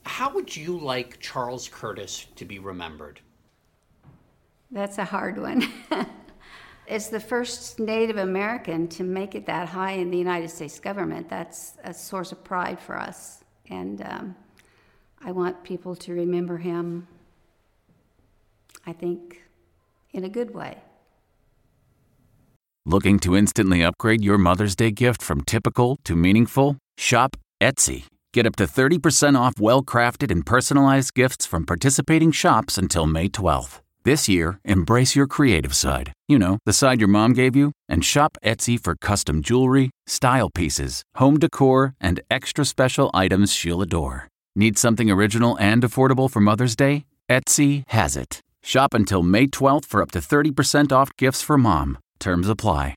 How 0.06 0.32
would 0.32 0.56
you 0.56 0.78
like 0.78 1.18
Charles 1.20 1.68
Curtis 1.68 2.26
to 2.36 2.44
be 2.44 2.60
remembered? 2.60 3.20
That's 4.70 4.98
a 4.98 5.04
hard 5.04 5.36
one. 5.36 5.68
As 6.90 7.08
the 7.08 7.20
first 7.20 7.78
Native 7.78 8.16
American 8.16 8.88
to 8.88 9.04
make 9.04 9.36
it 9.36 9.46
that 9.46 9.68
high 9.68 9.92
in 9.92 10.10
the 10.10 10.18
United 10.18 10.50
States 10.50 10.80
government, 10.80 11.28
that's 11.28 11.74
a 11.84 11.94
source 11.94 12.32
of 12.32 12.42
pride 12.42 12.80
for 12.80 12.98
us. 12.98 13.44
And 13.68 14.02
um, 14.02 14.34
I 15.24 15.30
want 15.30 15.62
people 15.62 15.94
to 15.94 16.12
remember 16.12 16.58
him, 16.58 17.06
I 18.84 18.92
think, 18.92 19.40
in 20.12 20.24
a 20.24 20.28
good 20.28 20.52
way. 20.52 20.78
Looking 22.84 23.20
to 23.20 23.36
instantly 23.36 23.84
upgrade 23.84 24.24
your 24.24 24.36
Mother's 24.38 24.74
Day 24.74 24.90
gift 24.90 25.22
from 25.22 25.42
typical 25.42 25.96
to 26.02 26.16
meaningful? 26.16 26.76
Shop 26.98 27.36
Etsy. 27.62 28.06
Get 28.34 28.46
up 28.46 28.56
to 28.56 28.64
30% 28.64 29.38
off 29.38 29.54
well 29.60 29.84
crafted 29.84 30.32
and 30.32 30.44
personalized 30.44 31.14
gifts 31.14 31.46
from 31.46 31.66
participating 31.66 32.32
shops 32.32 32.76
until 32.76 33.06
May 33.06 33.28
12th. 33.28 33.78
This 34.02 34.30
year, 34.30 34.60
embrace 34.64 35.14
your 35.14 35.26
creative 35.26 35.74
side. 35.74 36.14
You 36.26 36.38
know, 36.38 36.58
the 36.64 36.72
side 36.72 37.00
your 37.00 37.08
mom 37.08 37.34
gave 37.34 37.54
you, 37.54 37.72
and 37.86 38.02
shop 38.02 38.38
Etsy 38.42 38.82
for 38.82 38.94
custom 38.94 39.42
jewelry, 39.42 39.90
style 40.06 40.48
pieces, 40.48 41.02
home 41.16 41.38
decor, 41.38 41.94
and 42.00 42.20
extra 42.30 42.64
special 42.64 43.10
items 43.12 43.52
she'll 43.52 43.82
adore. 43.82 44.28
Need 44.56 44.78
something 44.78 45.10
original 45.10 45.58
and 45.58 45.82
affordable 45.82 46.30
for 46.30 46.40
Mother's 46.40 46.74
Day? 46.74 47.04
Etsy 47.28 47.84
has 47.88 48.16
it. 48.16 48.40
Shop 48.62 48.94
until 48.94 49.22
May 49.22 49.46
12th 49.46 49.84
for 49.84 50.00
up 50.00 50.12
to 50.12 50.18
30% 50.20 50.92
off 50.92 51.14
gifts 51.18 51.42
for 51.42 51.58
mom. 51.58 51.98
Terms 52.18 52.48
apply. 52.48 52.94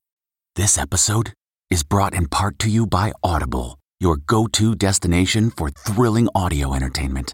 This 0.55 0.77
episode 0.77 1.33
is 1.69 1.83
brought 1.83 2.13
in 2.13 2.27
part 2.27 2.59
to 2.59 2.69
you 2.69 2.87
by 2.87 3.11
Audible, 3.21 3.77
your 3.99 4.17
go 4.17 4.47
to 4.47 4.73
destination 4.73 5.51
for 5.51 5.69
thrilling 5.69 6.29
audio 6.33 6.73
entertainment. 6.73 7.33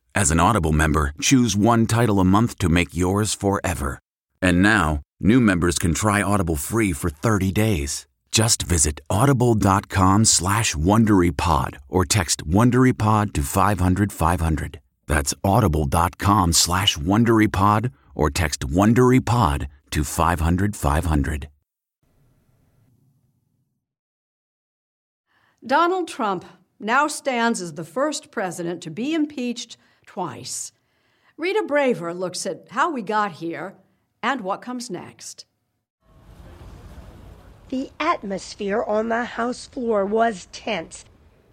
as 0.15 0.31
an 0.31 0.39
Audible 0.39 0.71
member, 0.71 1.13
choose 1.21 1.57
one 1.57 1.85
title 1.85 2.19
a 2.19 2.25
month 2.25 2.57
to 2.59 2.69
make 2.69 2.95
yours 2.95 3.33
forever. 3.33 3.99
And 4.41 4.61
now, 4.61 5.01
new 5.19 5.41
members 5.41 5.79
can 5.79 5.93
try 5.93 6.21
Audible 6.21 6.55
free 6.55 6.93
for 6.93 7.09
30 7.09 7.51
days. 7.51 8.07
Just 8.31 8.63
visit 8.63 9.01
audible.com 9.09 10.25
slash 10.25 10.73
WonderyPod 10.75 11.77
or 11.89 12.05
text 12.05 12.47
WonderyPod 12.47 13.33
to 13.33 13.41
500 13.43 14.11
500. 14.13 14.79
That's 15.07 15.33
audible.com 15.43 16.53
slash 16.53 16.97
WonderyPod 16.97 17.91
or 18.15 18.29
text 18.29 18.61
WonderyPod 18.61 19.67
to 19.91 20.03
500 20.03 20.75
500. 20.75 21.49
Donald 25.65 26.07
Trump 26.07 26.45
now 26.79 27.07
stands 27.07 27.61
as 27.61 27.73
the 27.73 27.83
first 27.83 28.31
president 28.31 28.81
to 28.81 28.89
be 28.89 29.13
impeached 29.13 29.77
twice. 30.05 30.71
Rita 31.37 31.63
Braver 31.67 32.13
looks 32.13 32.45
at 32.45 32.67
how 32.69 32.91
we 32.91 33.01
got 33.01 33.33
here 33.33 33.75
and 34.21 34.41
what 34.41 34.61
comes 34.61 34.89
next. 34.89 35.45
The 37.69 37.89
atmosphere 37.99 38.83
on 38.83 39.09
the 39.09 39.23
House 39.23 39.65
floor 39.65 40.05
was 40.05 40.47
tense. 40.51 41.05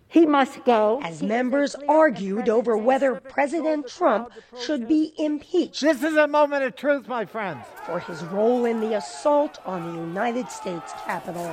He 0.09 0.25
must 0.25 0.65
go. 0.65 1.01
As 1.03 1.23
members 1.23 1.77
argued 1.89 2.49
over 2.49 2.77
whether 2.77 3.21
President 3.21 3.87
Trump 3.87 4.33
should 4.59 4.89
be 4.89 5.13
impeached. 5.19 5.83
This 5.83 6.03
is 6.03 6.17
a 6.17 6.27
moment 6.27 6.65
of 6.65 6.75
truth, 6.75 7.07
my 7.07 7.27
friends. 7.27 7.65
For 7.85 8.01
his 8.01 8.23
role 8.25 8.65
in 8.65 8.81
the 8.81 8.97
assault 8.97 9.59
on 9.67 9.93
the 9.93 10.01
United 10.01 10.51
States 10.51 10.93
Capitol. 11.05 11.45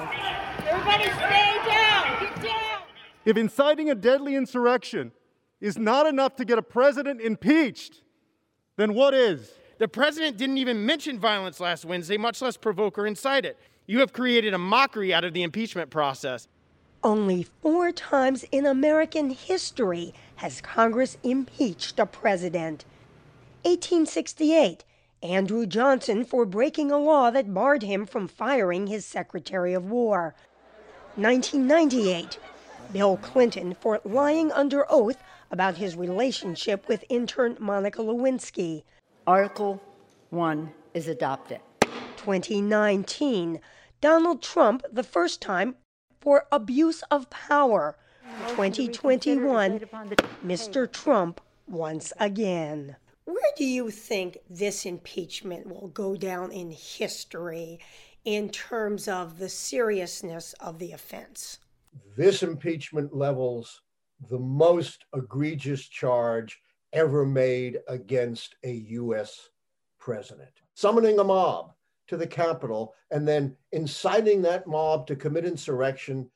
Everybody 0.65 1.03
stay 1.03 1.58
down! 1.67 2.19
Get 2.21 2.43
down! 2.43 2.81
If 3.25 3.36
inciting 3.38 3.89
a 3.89 3.95
deadly 3.95 4.36
insurrection 4.36 5.12
is 5.61 5.77
not 5.77 6.05
enough 6.05 6.35
to 6.35 6.45
get 6.45 6.57
a 6.57 6.61
president 6.61 7.21
impeached, 7.21 8.01
then 8.77 8.93
what 8.93 9.13
is? 9.13 9.51
The 9.77 9.87
president 9.87 10.37
didn't 10.37 10.57
even 10.57 10.85
mention 10.85 11.19
violence 11.19 11.59
last 11.59 11.85
Wednesday, 11.85 12.17
much 12.17 12.41
less 12.41 12.57
provoke 12.57 12.97
or 12.97 13.05
incite 13.05 13.45
it. 13.45 13.57
You 13.87 13.99
have 13.99 14.13
created 14.13 14.53
a 14.53 14.57
mockery 14.57 15.13
out 15.13 15.23
of 15.23 15.33
the 15.33 15.43
impeachment 15.43 15.89
process. 15.89 16.47
Only 17.03 17.43
four 17.61 17.91
times 17.91 18.45
in 18.51 18.65
American 18.65 19.29
history 19.29 20.13
has 20.37 20.61
Congress 20.61 21.17
impeached 21.23 21.99
a 21.99 22.05
president. 22.05 22.85
1868, 23.63 24.83
Andrew 25.21 25.65
Johnson 25.65 26.25
for 26.25 26.45
breaking 26.45 26.91
a 26.91 26.97
law 26.97 27.29
that 27.31 27.53
barred 27.53 27.83
him 27.83 28.05
from 28.05 28.27
firing 28.27 28.87
his 28.87 29.05
Secretary 29.05 29.73
of 29.73 29.85
War. 29.85 30.35
1998, 31.15 32.39
Bill 32.91 33.17
Clinton 33.17 33.75
for 33.79 34.01
lying 34.03 34.51
under 34.51 34.85
oath 34.89 35.17
about 35.51 35.77
his 35.77 35.95
relationship 35.95 36.88
with 36.88 37.03
intern 37.10 37.58
Monica 37.60 38.01
Lewinsky. 38.01 38.84
Article 39.27 39.81
1 40.29 40.71
is 40.93 41.08
adopted. 41.08 41.60
2019, 42.17 43.60
Donald 44.01 44.41
Trump 44.41 44.84
the 44.91 45.03
first 45.03 45.41
time 45.41 45.75
for 46.19 46.45
abuse 46.51 47.03
of 47.12 47.29
power. 47.29 47.97
2021, 48.49 49.79
Mr. 50.45 50.91
Trump 50.91 51.41
once 51.67 52.12
again. 52.19 52.95
Where 53.25 53.51
do 53.58 53.65
you 53.65 53.89
think 53.89 54.38
this 54.49 54.86
impeachment 54.86 55.67
will 55.67 55.88
go 55.89 56.15
down 56.15 56.51
in 56.51 56.71
history 56.71 57.79
in 58.23 58.49
terms 58.49 59.08
of 59.08 59.39
the 59.39 59.49
seriousness 59.49 60.53
of 60.60 60.79
the 60.79 60.91
offense? 60.91 61.60
This 62.17 62.43
impeachment 62.43 63.15
levels 63.15 63.81
the 64.30 64.39
most 64.39 65.06
egregious 65.13 65.88
charge 65.88 66.62
ever 66.93 67.25
made 67.25 67.80
against 67.88 68.56
a 68.63 68.71
U.S. 68.71 69.49
president. 69.99 70.51
Summoning 70.73 71.19
a 71.19 71.23
mob 71.23 71.73
to 72.08 72.17
the 72.17 72.28
Capitol 72.28 72.93
and 73.12 73.28
then 73.28 73.56
inciting 73.71 74.41
that 74.43 74.67
mob 74.67 75.07
to 75.07 75.16
commit 75.16 75.45
insurrection. 75.45 76.30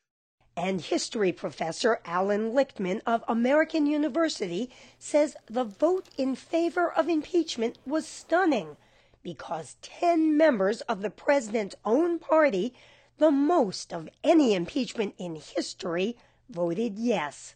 And 0.58 0.82
history 0.82 1.32
professor 1.32 2.02
Alan 2.06 2.52
Lichtman 2.52 3.02
of 3.06 3.24
American 3.28 3.86
University 3.86 4.70
says 4.98 5.36
the 5.48 5.64
vote 5.64 6.10
in 6.18 6.36
favor 6.36 6.92
of 6.92 7.08
impeachment 7.08 7.78
was 7.86 8.06
stunning 8.06 8.76
because 9.24 9.78
10 9.82 10.36
members 10.36 10.82
of 10.82 11.02
the 11.02 11.10
president's 11.10 11.76
own 11.86 12.20
party, 12.20 12.74
the 13.18 13.32
most 13.32 13.94
of 13.94 14.10
any 14.24 14.54
impeachment 14.54 15.14
in 15.18 15.36
history, 15.36 16.18
voted 16.50 16.98
yes. 16.98 17.56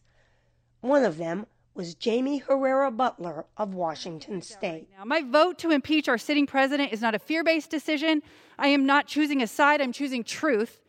One 0.84 1.06
of 1.06 1.18
them 1.18 1.46
was 1.76 1.96
Jaime 2.04 2.40
Herrera 2.40 2.92
Beutler 2.92 3.46
of 3.56 3.74
Washington 3.74 4.42
State. 4.42 4.90
Now, 4.98 5.06
my 5.06 5.22
vote 5.22 5.58
to 5.60 5.72
impeach 5.72 6.10
our 6.10 6.18
sitting 6.18 6.46
president 6.46 6.92
is 6.92 7.00
not 7.00 7.16
a 7.16 7.20
fear 7.20 7.42
based 7.42 7.70
decision. 7.70 8.22
I 8.60 8.68
am 8.68 8.86
not 8.86 9.08
choosing 9.08 9.42
a 9.42 9.48
side, 9.48 9.80
I'm 9.80 9.94
choosing 9.94 10.26
truth. 10.26 10.82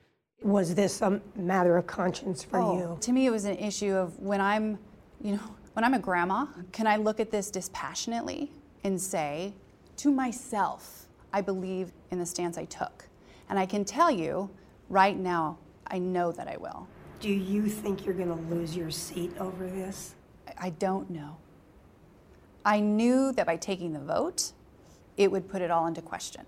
Was 0.43 0.75
this 0.75 1.01
a 1.01 1.21
matter 1.37 1.77
of 1.77 1.87
conscience 1.87 2.43
for 2.43 2.59
oh, 2.59 2.77
you? 2.77 2.99
To 3.03 3.13
me, 3.13 3.27
it 3.27 3.31
was 3.31 3.45
an 3.45 3.57
issue 3.57 3.95
of 3.95 4.19
when 4.19 4.41
I'm, 4.41 4.81
you 5.23 5.35
know, 5.35 5.57
when 5.75 5.85
I'm 5.85 5.95
a 5.95 6.01
grandma, 6.01 6.47
can 6.73 6.89
I 6.89 6.97
look 6.97 7.21
at 7.21 7.31
this 7.31 7.49
dispassionately 7.49 8.51
and 8.83 9.01
say 9.01 9.55
to 9.99 10.11
myself, 10.11 11.07
I 11.33 11.41
believe 11.41 11.93
in 12.11 12.19
the 12.19 12.27
stance 12.27 12.59
I 12.59 12.65
took? 12.65 13.09
And 13.49 13.61
I 13.61 13.65
can 13.65 13.85
tell 13.85 14.11
you 14.11 14.51
right 14.89 15.17
now, 15.17 15.57
I 15.87 16.01
know 16.01 16.33
that 16.33 16.49
I 16.49 16.57
will. 16.57 16.89
Do 17.25 17.33
you 17.33 17.69
think 17.71 18.05
you're 18.05 18.13
going 18.13 18.29
to 18.29 18.55
lose 18.55 18.77
your 18.77 18.91
seat 18.91 19.33
over 19.41 19.67
this? 19.67 20.15
I 20.59 20.69
don't 20.69 21.09
know. 21.09 21.39
I 22.67 22.81
knew 22.81 23.33
that 23.33 23.47
by 23.47 23.57
taking 23.57 23.95
the 23.95 23.99
vote, 23.99 24.53
it 25.17 25.33
would 25.33 25.49
put 25.49 25.63
it 25.63 25.71
all 25.71 25.87
into 25.87 26.03
question. 26.03 26.45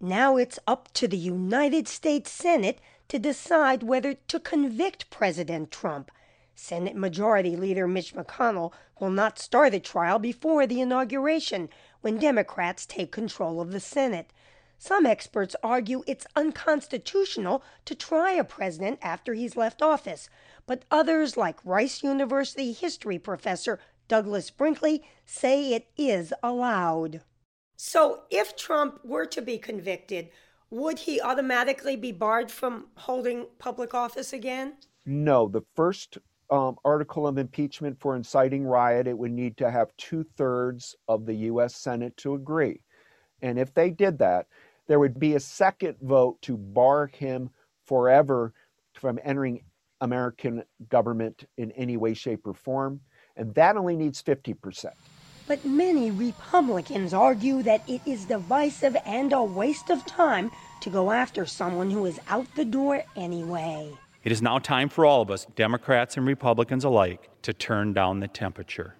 Now 0.00 0.36
it's 0.36 0.58
up 0.66 0.92
to 0.94 1.06
the 1.06 1.16
United 1.16 1.86
States 1.86 2.32
Senate 2.32 2.80
to 3.06 3.20
decide 3.20 3.84
whether 3.84 4.14
to 4.14 4.40
convict 4.40 5.10
President 5.10 5.70
Trump. 5.70 6.10
Senate 6.56 6.96
Majority 6.96 7.54
Leader 7.54 7.86
Mitch 7.86 8.16
McConnell 8.16 8.72
will 8.98 9.10
not 9.10 9.38
start 9.38 9.70
the 9.70 9.78
trial 9.78 10.18
before 10.18 10.66
the 10.66 10.80
inauguration, 10.80 11.68
when 12.00 12.18
Democrats 12.18 12.84
take 12.84 13.12
control 13.12 13.60
of 13.60 13.70
the 13.70 13.78
Senate. 13.78 14.32
Some 14.86 15.06
experts 15.06 15.56
argue 15.62 16.04
it's 16.06 16.26
unconstitutional 16.36 17.62
to 17.86 17.94
try 17.94 18.32
a 18.32 18.44
president 18.44 18.98
after 19.00 19.32
he's 19.32 19.56
left 19.56 19.80
office, 19.80 20.28
but 20.66 20.84
others, 20.90 21.38
like 21.38 21.64
Rice 21.64 22.02
University 22.02 22.70
history 22.70 23.18
professor 23.18 23.80
Douglas 24.08 24.50
Brinkley, 24.50 25.02
say 25.24 25.72
it 25.72 25.86
is 25.96 26.34
allowed. 26.42 27.22
So, 27.76 28.24
if 28.28 28.56
Trump 28.56 29.02
were 29.02 29.24
to 29.24 29.40
be 29.40 29.56
convicted, 29.56 30.28
would 30.68 30.98
he 30.98 31.18
automatically 31.18 31.96
be 31.96 32.12
barred 32.12 32.50
from 32.50 32.88
holding 32.96 33.46
public 33.58 33.94
office 33.94 34.34
again? 34.34 34.74
No, 35.06 35.48
the 35.48 35.62
first 35.74 36.18
um, 36.50 36.76
article 36.84 37.26
of 37.26 37.38
impeachment 37.38 37.98
for 37.98 38.16
inciting 38.16 38.66
riot, 38.66 39.06
it 39.06 39.16
would 39.16 39.32
need 39.32 39.56
to 39.56 39.70
have 39.70 39.96
two 39.96 40.26
thirds 40.36 40.94
of 41.08 41.24
the 41.24 41.36
U.S. 41.48 41.74
Senate 41.74 42.14
to 42.18 42.34
agree. 42.34 42.82
And 43.44 43.58
if 43.58 43.74
they 43.74 43.90
did 43.90 44.18
that, 44.18 44.46
there 44.86 44.98
would 44.98 45.18
be 45.18 45.34
a 45.34 45.40
second 45.40 45.96
vote 46.00 46.40
to 46.42 46.56
bar 46.56 47.06
him 47.06 47.50
forever 47.84 48.52
from 48.92 49.18
entering 49.24 49.62
American 50.00 50.62
government 50.88 51.44
in 51.56 51.70
any 51.72 51.96
way, 51.96 52.14
shape, 52.14 52.46
or 52.46 52.54
form. 52.54 53.00
And 53.36 53.54
that 53.54 53.76
only 53.76 53.96
needs 53.96 54.22
50%. 54.22 54.86
But 55.46 55.64
many 55.64 56.10
Republicans 56.10 57.12
argue 57.12 57.62
that 57.64 57.86
it 57.88 58.00
is 58.06 58.24
divisive 58.24 58.96
and 59.04 59.32
a 59.32 59.42
waste 59.42 59.90
of 59.90 60.04
time 60.06 60.50
to 60.80 60.90
go 60.90 61.10
after 61.10 61.44
someone 61.44 61.90
who 61.90 62.06
is 62.06 62.18
out 62.28 62.46
the 62.54 62.64
door 62.64 63.02
anyway. 63.16 63.90
It 64.22 64.32
is 64.32 64.40
now 64.40 64.58
time 64.58 64.88
for 64.88 65.04
all 65.04 65.20
of 65.20 65.30
us, 65.30 65.46
Democrats 65.54 66.16
and 66.16 66.26
Republicans 66.26 66.84
alike, 66.84 67.28
to 67.42 67.52
turn 67.52 67.92
down 67.92 68.20
the 68.20 68.28
temperature. 68.28 68.96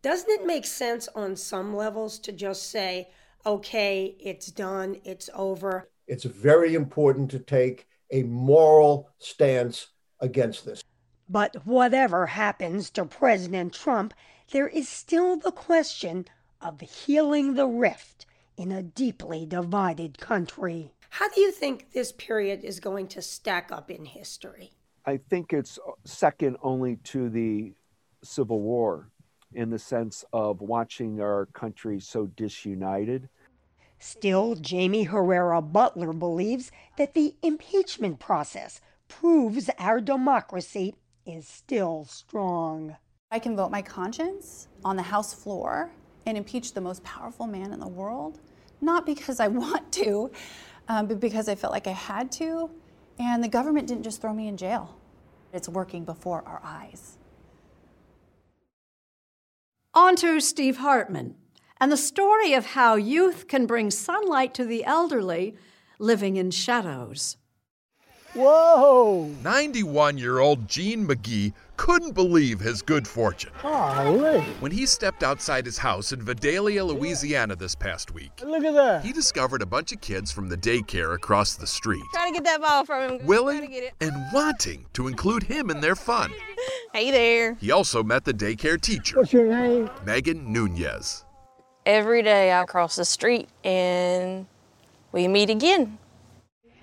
Doesn't 0.00 0.30
it 0.30 0.46
make 0.46 0.64
sense 0.64 1.08
on 1.14 1.36
some 1.36 1.76
levels 1.76 2.18
to 2.20 2.32
just 2.32 2.70
say, 2.70 3.08
okay, 3.46 4.16
it's 4.18 4.48
done, 4.48 5.00
it's 5.04 5.30
over? 5.32 5.88
It's 6.06 6.24
very 6.24 6.74
important 6.74 7.30
to 7.30 7.38
take 7.38 7.86
a 8.10 8.24
moral 8.24 9.10
stance 9.18 9.88
against 10.20 10.64
this. 10.64 10.82
But 11.28 11.66
whatever 11.66 12.26
happens 12.26 12.90
to 12.90 13.04
President 13.04 13.72
Trump, 13.72 14.14
there 14.52 14.68
is 14.68 14.88
still 14.88 15.36
the 15.36 15.52
question 15.52 16.26
of 16.60 16.80
healing 16.80 17.54
the 17.54 17.66
rift 17.66 18.26
in 18.56 18.72
a 18.72 18.82
deeply 18.82 19.46
divided 19.46 20.18
country. 20.18 20.92
How 21.10 21.28
do 21.28 21.40
you 21.40 21.50
think 21.50 21.92
this 21.92 22.12
period 22.12 22.64
is 22.64 22.80
going 22.80 23.08
to 23.08 23.22
stack 23.22 23.70
up 23.72 23.90
in 23.90 24.04
history? 24.04 24.72
I 25.04 25.18
think 25.18 25.52
it's 25.52 25.78
second 26.04 26.56
only 26.62 26.96
to 27.04 27.28
the 27.28 27.74
Civil 28.22 28.60
War 28.60 29.10
in 29.52 29.70
the 29.70 29.78
sense 29.78 30.24
of 30.32 30.60
watching 30.60 31.20
our 31.20 31.46
country 31.46 32.00
so 32.00 32.26
disunited. 32.26 33.28
Still, 33.98 34.56
Jaime 34.56 35.04
Herrera 35.04 35.62
Beutler 35.62 36.16
believes 36.18 36.70
that 36.98 37.14
the 37.14 37.34
impeachment 37.42 38.18
process 38.18 38.80
proves 39.08 39.70
our 39.78 40.00
democracy 40.00 40.94
is 41.24 41.48
still 41.48 42.04
strong. 42.04 42.96
I 43.30 43.38
can 43.38 43.56
vote 43.56 43.70
my 43.70 43.82
conscience 43.82 44.68
on 44.84 44.96
the 44.96 45.02
House 45.02 45.34
floor 45.34 45.90
and 46.26 46.36
impeach 46.36 46.72
the 46.72 46.80
most 46.80 47.02
powerful 47.04 47.46
man 47.46 47.72
in 47.72 47.80
the 47.80 47.88
world, 47.88 48.38
not 48.80 49.06
because 49.06 49.40
I 49.40 49.48
want 49.62 49.92
to, 49.92 50.30
um, 50.88 51.06
but 51.06 51.20
because 51.20 51.48
I 51.48 51.54
felt 51.54 51.72
like 51.72 51.86
I 51.86 51.92
had 51.92 52.30
to. 52.32 52.70
And 53.18 53.42
the 53.42 53.48
government 53.48 53.88
didn't 53.88 54.04
just 54.04 54.20
throw 54.20 54.34
me 54.34 54.46
in 54.46 54.56
jail, 54.56 54.96
it's 55.52 55.68
working 55.68 56.04
before 56.04 56.42
our 56.46 56.60
eyes. 56.62 57.16
On 59.94 60.14
to 60.16 60.40
Steve 60.40 60.76
Hartman 60.76 61.36
and 61.80 61.92
the 61.92 61.96
story 61.96 62.54
of 62.54 62.66
how 62.66 62.96
youth 62.96 63.48
can 63.48 63.66
bring 63.66 63.90
sunlight 63.90 64.54
to 64.54 64.64
the 64.64 64.84
elderly 64.84 65.54
living 65.98 66.36
in 66.36 66.50
shadows. 66.50 67.36
Whoa! 68.34 69.30
91 69.42 70.18
year 70.18 70.40
old 70.40 70.68
Gene 70.68 71.06
McGee 71.08 71.54
couldn't 71.78 72.12
believe 72.12 72.60
his 72.60 72.82
good 72.82 73.08
fortune. 73.08 73.50
Golly. 73.62 74.40
When 74.60 74.72
he 74.72 74.84
stepped 74.84 75.22
outside 75.22 75.64
his 75.64 75.78
house 75.78 76.12
in 76.12 76.20
Vidalia, 76.20 76.84
Louisiana 76.84 77.56
this 77.56 77.74
past 77.74 78.12
week, 78.12 78.32
look 78.44 78.62
at 78.64 78.74
that. 78.74 79.04
He 79.04 79.12
discovered 79.12 79.62
a 79.62 79.66
bunch 79.66 79.92
of 79.92 80.02
kids 80.02 80.30
from 80.32 80.50
the 80.50 80.56
daycare 80.56 81.14
across 81.14 81.54
the 81.54 81.66
street. 81.66 82.02
Trying 82.12 82.34
to 82.34 82.40
get 82.40 82.44
that 82.44 82.60
ball 82.60 82.84
from 82.84 83.20
him. 83.20 83.26
Willing 83.26 83.88
and 84.02 84.14
wanting 84.34 84.84
to 84.92 85.08
include 85.08 85.44
him 85.44 85.70
in 85.70 85.80
their 85.80 85.96
fun. 85.96 86.30
Hey 86.92 87.10
there. 87.10 87.54
He 87.54 87.70
also 87.70 88.02
met 88.02 88.24
the 88.24 88.34
daycare 88.34 88.80
teacher. 88.80 89.18
What's 89.18 89.32
your 89.32 89.46
name? 89.46 89.90
Megan 90.04 90.52
Nunez. 90.52 91.25
Every 91.86 92.20
day 92.20 92.52
I 92.52 92.64
cross 92.64 92.96
the 92.96 93.04
street 93.04 93.48
and 93.62 94.46
we 95.12 95.28
meet 95.28 95.50
again. 95.50 95.98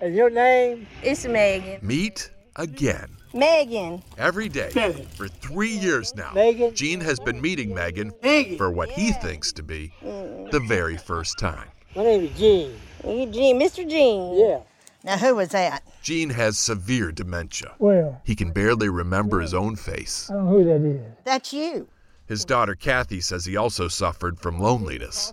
And 0.00 0.14
your 0.14 0.30
name? 0.30 0.86
It's 1.02 1.26
Megan. 1.26 1.86
Meet 1.86 2.30
again. 2.56 3.14
Megan. 3.34 4.02
Every 4.16 4.48
day 4.48 4.70
Megan. 4.74 5.04
for 5.08 5.28
three 5.28 5.76
years 5.76 6.14
now, 6.14 6.32
Megan. 6.32 6.74
Gene 6.74 7.02
has 7.02 7.20
been 7.20 7.38
meeting 7.38 7.74
Megan 7.74 8.12
Megan. 8.22 8.56
for 8.56 8.70
what 8.70 8.88
he 8.88 9.12
thinks 9.12 9.52
to 9.52 9.62
be 9.62 9.92
mm. 10.02 10.50
the 10.50 10.60
very 10.60 10.96
first 10.96 11.38
time. 11.38 11.68
My 11.94 12.04
name 12.04 12.24
is 12.24 12.38
Gene. 12.38 12.74
You 13.06 13.26
Gene, 13.26 13.60
Mr. 13.60 13.86
Gene. 13.86 14.38
Yeah. 14.38 14.60
Now 15.04 15.18
who 15.18 15.34
was 15.34 15.50
that? 15.50 15.82
Gene 16.02 16.30
has 16.30 16.58
severe 16.58 17.12
dementia. 17.12 17.74
Well, 17.78 18.22
He 18.24 18.34
can 18.34 18.52
barely 18.52 18.88
remember 18.88 19.40
his 19.40 19.52
own 19.52 19.76
face. 19.76 20.30
I 20.30 20.34
don't 20.34 20.46
know 20.46 20.50
who 20.52 20.64
that 20.64 20.80
is. 20.82 21.12
That's 21.24 21.52
you. 21.52 21.88
His 22.26 22.44
daughter 22.44 22.74
Kathy 22.74 23.20
says 23.20 23.44
he 23.44 23.56
also 23.56 23.88
suffered 23.88 24.38
from 24.38 24.58
loneliness. 24.58 25.32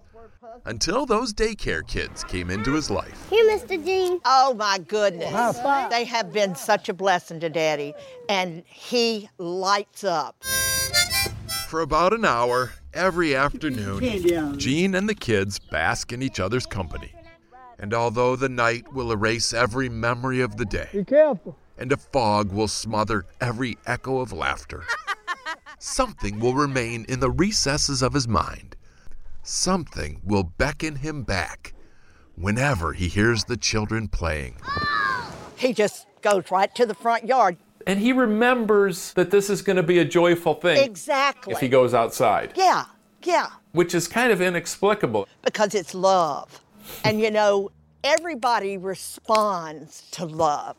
Until 0.66 1.06
those 1.06 1.34
daycare 1.34 1.88
kids 1.88 2.24
came 2.26 2.50
into 2.50 2.74
his 2.74 2.90
life. 2.92 3.28
Here, 3.30 3.46
Mr. 3.50 3.84
Gene. 3.84 4.20
Oh 4.26 4.54
my 4.54 4.78
goodness. 4.80 5.58
They 5.90 6.04
have 6.06 6.32
been 6.34 6.56
such 6.56 6.90
a 6.90 6.94
blessing 6.94 7.40
to 7.40 7.50
Daddy, 7.50 7.94
and 8.30 8.64
he 8.68 9.30
lights 9.38 10.04
up. 10.04 10.44
For 11.68 11.80
about 11.80 12.12
an 12.14 12.26
hour 12.26 12.74
every 12.94 13.34
afternoon, 13.36 14.02
Hey. 14.02 14.52
Gene 14.58 14.94
and 14.94 15.08
the 15.08 15.16
kids 15.16 15.58
bask 15.58 16.12
in 16.12 16.22
each 16.22 16.40
other's 16.40 16.66
company. 16.66 17.14
And 17.80 17.94
although 17.94 18.36
the 18.36 18.50
night 18.50 18.92
will 18.94 19.12
erase 19.12 19.54
every 19.54 19.88
memory 19.90 20.42
of 20.42 20.58
the 20.58 20.66
day, 20.66 20.90
Be 20.94 21.06
careful. 21.06 21.58
and 21.78 21.92
a 21.92 21.98
fog 21.98 22.52
will 22.52 22.68
smother 22.68 23.26
every 23.40 23.78
echo 23.88 24.20
of 24.20 24.32
laughter, 24.34 24.84
something 25.82 26.40
will 26.40 26.54
remain 26.54 27.06
in 27.10 27.20
the 27.20 27.32
recesses 27.32 28.02
of 28.04 28.14
his 28.14 28.28
mind. 28.28 28.76
Something 29.44 30.22
will 30.24 30.44
beckon 30.44 30.98
him 30.98 31.24
back 31.24 31.74
whenever 32.36 32.94
he 32.94 33.08
hears 33.08 33.46
the 33.46 33.58
children 33.58 34.08
playing. 34.08 34.56
He 35.58 35.74
just 35.74 36.06
goes 36.22 36.52
right 36.52 36.74
to 36.76 36.86
the 36.86 36.94
front 36.94 37.26
yard. 37.26 37.58
And 37.88 38.00
he 38.00 38.14
remembers 38.14 39.12
that 39.14 39.32
this 39.32 39.50
is 39.50 39.64
going 39.64 39.78
to 39.78 39.84
be 39.84 39.98
a 39.98 40.06
joyful 40.06 40.54
thing 40.54 40.84
Exactly. 40.84 41.54
if 41.54 41.60
he 41.60 41.68
goes 41.68 41.96
outside, 41.96 42.54
Yeah, 42.56 42.86
yeah, 43.24 43.48
which 43.72 43.96
is 43.96 44.08
kind 44.08 44.32
of 44.32 44.40
inexplicable. 44.40 45.28
because 45.44 45.74
it's 45.74 45.96
love. 45.96 46.62
And 47.04 47.20
you 47.20 47.32
know, 47.32 47.72
everybody 48.04 48.78
responds 48.78 50.08
to 50.12 50.26
love. 50.26 50.76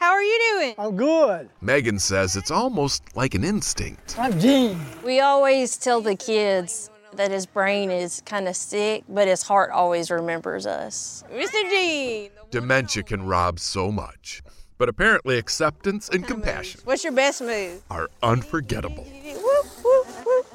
How 0.00 0.12
are 0.12 0.22
you 0.22 0.38
doing? 0.52 0.74
I'm 0.78 0.96
good. 0.96 1.50
Megan 1.60 1.98
says 1.98 2.34
it's 2.34 2.50
almost 2.50 3.02
like 3.14 3.34
an 3.34 3.44
instinct. 3.44 4.18
I'm 4.18 4.40
Gene. 4.40 4.80
We 5.04 5.20
always 5.20 5.76
tell 5.76 6.00
the 6.00 6.16
kids 6.16 6.88
that 7.16 7.30
his 7.30 7.44
brain 7.44 7.90
is 7.90 8.22
kind 8.24 8.48
of 8.48 8.56
sick, 8.56 9.04
but 9.10 9.28
his 9.28 9.42
heart 9.42 9.70
always 9.70 10.10
remembers 10.10 10.64
us. 10.64 11.22
Mr. 11.30 11.68
Gene! 11.68 12.30
Dementia 12.50 13.02
can 13.02 13.26
rob 13.26 13.60
so 13.60 13.92
much, 13.92 14.42
but 14.78 14.88
apparently 14.88 15.36
acceptance 15.36 16.08
and 16.08 16.26
compassion 16.26 16.80
What's 16.84 17.04
your 17.04 17.12
best 17.12 17.42
move? 17.42 17.82
are 17.90 18.08
unforgettable. 18.22 19.04
Whoop, 19.04 19.66
whoop, 19.84 20.06
whoop. 20.24 20.46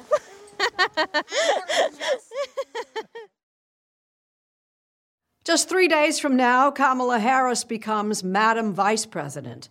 Just 5.46 5.68
three 5.68 5.86
days 5.86 6.18
from 6.18 6.34
now, 6.34 6.72
Kamala 6.72 7.20
Harris 7.20 7.62
becomes 7.62 8.24
Madam 8.24 8.72
Vice 8.72 9.06
President. 9.06 9.68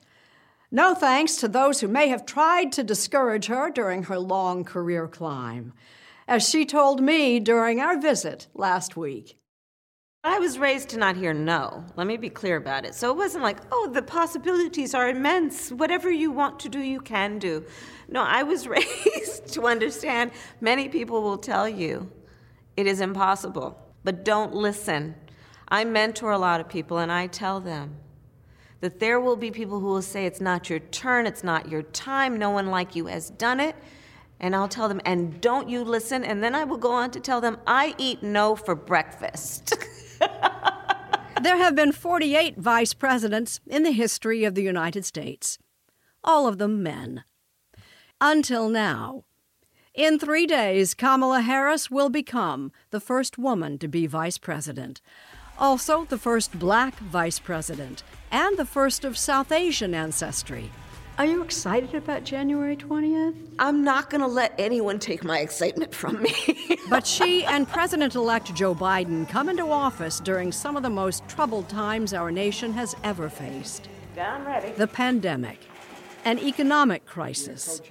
No 0.72 0.96
thanks 0.96 1.36
to 1.36 1.50
those 1.50 1.82
who 1.82 1.90
may 1.90 2.08
have 2.08 2.26
tried 2.26 2.72
to 2.72 2.82
discourage 2.82 3.48
her 3.48 3.70
during 3.70 4.04
her 4.04 4.18
long 4.18 4.64
career 4.64 5.06
climb, 5.10 5.74
as 6.30 6.48
she 6.48 6.66
told 6.66 7.02
me 7.02 7.42
during 7.42 7.82
our 7.82 8.00
visit 8.00 8.48
last 8.54 8.96
week. 8.96 9.38
I 10.24 10.40
was 10.40 10.58
raised 10.58 10.88
to 10.92 10.98
not 10.98 11.18
hear 11.18 11.34
no. 11.34 11.84
Let 11.98 12.08
me 12.08 12.16
be 12.16 12.30
clear 12.30 12.56
about 12.56 12.86
it. 12.86 12.96
So 12.96 13.12
it 13.12 13.18
wasn't 13.18 13.44
like, 13.44 13.58
oh, 13.70 13.90
the 13.92 14.02
possibilities 14.02 14.94
are 14.94 15.10
immense. 15.10 15.74
Whatever 15.74 16.10
you 16.10 16.32
want 16.32 16.58
to 16.62 16.70
do, 16.70 16.80
you 16.80 17.02
can 17.02 17.38
do. 17.38 17.66
No, 18.08 18.24
I 18.24 18.44
was 18.44 18.66
raised 18.70 19.48
to 19.48 19.68
understand 19.68 20.32
many 20.62 20.88
people 20.88 21.22
will 21.22 21.38
tell 21.38 21.68
you 21.68 22.10
it 22.78 22.88
is 22.88 23.02
impossible, 23.02 23.78
but 24.06 24.24
don't 24.24 24.56
listen. 24.56 25.16
I 25.68 25.84
mentor 25.84 26.32
a 26.32 26.38
lot 26.38 26.62
of 26.62 26.70
people 26.70 26.98
and 26.98 27.12
I 27.12 27.28
tell 27.28 27.60
them 27.60 27.98
that 28.82 29.00
there 29.00 29.20
will 29.20 29.36
be 29.36 29.52
people 29.52 29.80
who 29.80 29.88
will 29.88 30.02
say 30.02 30.26
it's 30.26 30.42
not 30.42 30.70
your 30.70 30.80
turn, 30.80 31.26
it's 31.26 31.44
not 31.44 31.70
your 31.70 31.82
time, 31.82 32.38
no 32.38 32.50
one 32.50 32.68
like 32.68 32.96
you 32.96 33.08
has 33.08 33.30
done 33.32 33.60
it. 33.60 33.76
And 34.40 34.56
I'll 34.56 34.68
tell 34.68 34.90
them, 34.90 35.02
and 35.06 35.40
don't 35.40 35.70
you 35.70 35.84
listen? 35.84 36.24
And 36.24 36.44
then 36.44 36.54
I 36.54 36.66
will 36.66 36.78
go 36.78 36.92
on 36.92 37.10
to 37.12 37.20
tell 37.20 37.40
them, 37.40 37.58
I 37.66 37.96
eat 37.98 38.22
no 38.22 38.56
for 38.56 38.76
breakfast. 38.76 39.74
there 41.42 41.58
have 41.58 41.74
been 41.74 41.94
48 41.94 42.58
vice 42.58 42.94
presidents 42.94 43.62
in 43.66 43.84
the 43.84 43.92
history 43.92 44.44
of 44.44 44.54
the 44.54 44.64
United 44.64 45.06
States, 45.06 45.58
all 46.24 46.48
of 46.48 46.58
them 46.58 46.84
men. 46.84 47.24
Until 48.20 48.70
now. 48.70 49.24
In 49.94 50.20
three 50.20 50.46
days, 50.46 50.94
Kamala 50.94 51.40
Harris 51.40 51.90
will 51.90 52.10
become 52.10 52.74
the 52.92 53.00
first 53.00 53.38
woman 53.38 53.78
to 53.78 53.88
be 53.88 54.08
vice 54.08 54.38
president, 54.38 55.00
also 55.58 56.06
the 56.06 56.18
first 56.18 56.58
black 56.58 56.98
vice 57.00 57.40
president, 57.40 58.04
and 58.32 58.58
the 58.58 58.66
first 58.66 59.06
of 59.06 59.18
South 59.18 59.52
Asian 59.52 59.94
ancestry. 59.94 60.72
Are 61.18 61.26
you 61.26 61.42
excited 61.44 61.96
about 61.96 62.26
January 62.26 62.76
20th? 62.76 63.36
I'm 63.58 63.86
not 63.86 64.10
going 64.10 64.20
to 64.20 64.28
let 64.28 64.54
anyone 64.58 65.00
take 65.00 65.24
my 65.24 65.40
excitement 65.40 65.96
from 65.96 66.22
me. 66.22 66.78
but 66.90 67.08
she 67.08 67.46
and 67.46 67.66
President 67.70 68.16
elect 68.16 68.54
Joe 68.54 68.76
Biden 68.76 69.28
come 69.30 69.48
into 69.48 69.72
office 69.72 70.20
during 70.20 70.52
some 70.52 70.76
of 70.76 70.84
the 70.84 70.90
most 70.90 71.26
troubled 71.30 71.70
times 71.70 72.14
our 72.14 72.32
nation 72.32 72.74
has 72.74 72.98
ever 73.06 73.30
faced. 73.30 73.88
Yeah, 74.18 74.36
I'm 74.36 74.46
ready. 74.46 74.72
The 74.74 74.88
pandemic, 74.88 75.60
an 76.26 76.38
economic 76.40 77.06
crisis, 77.06 77.82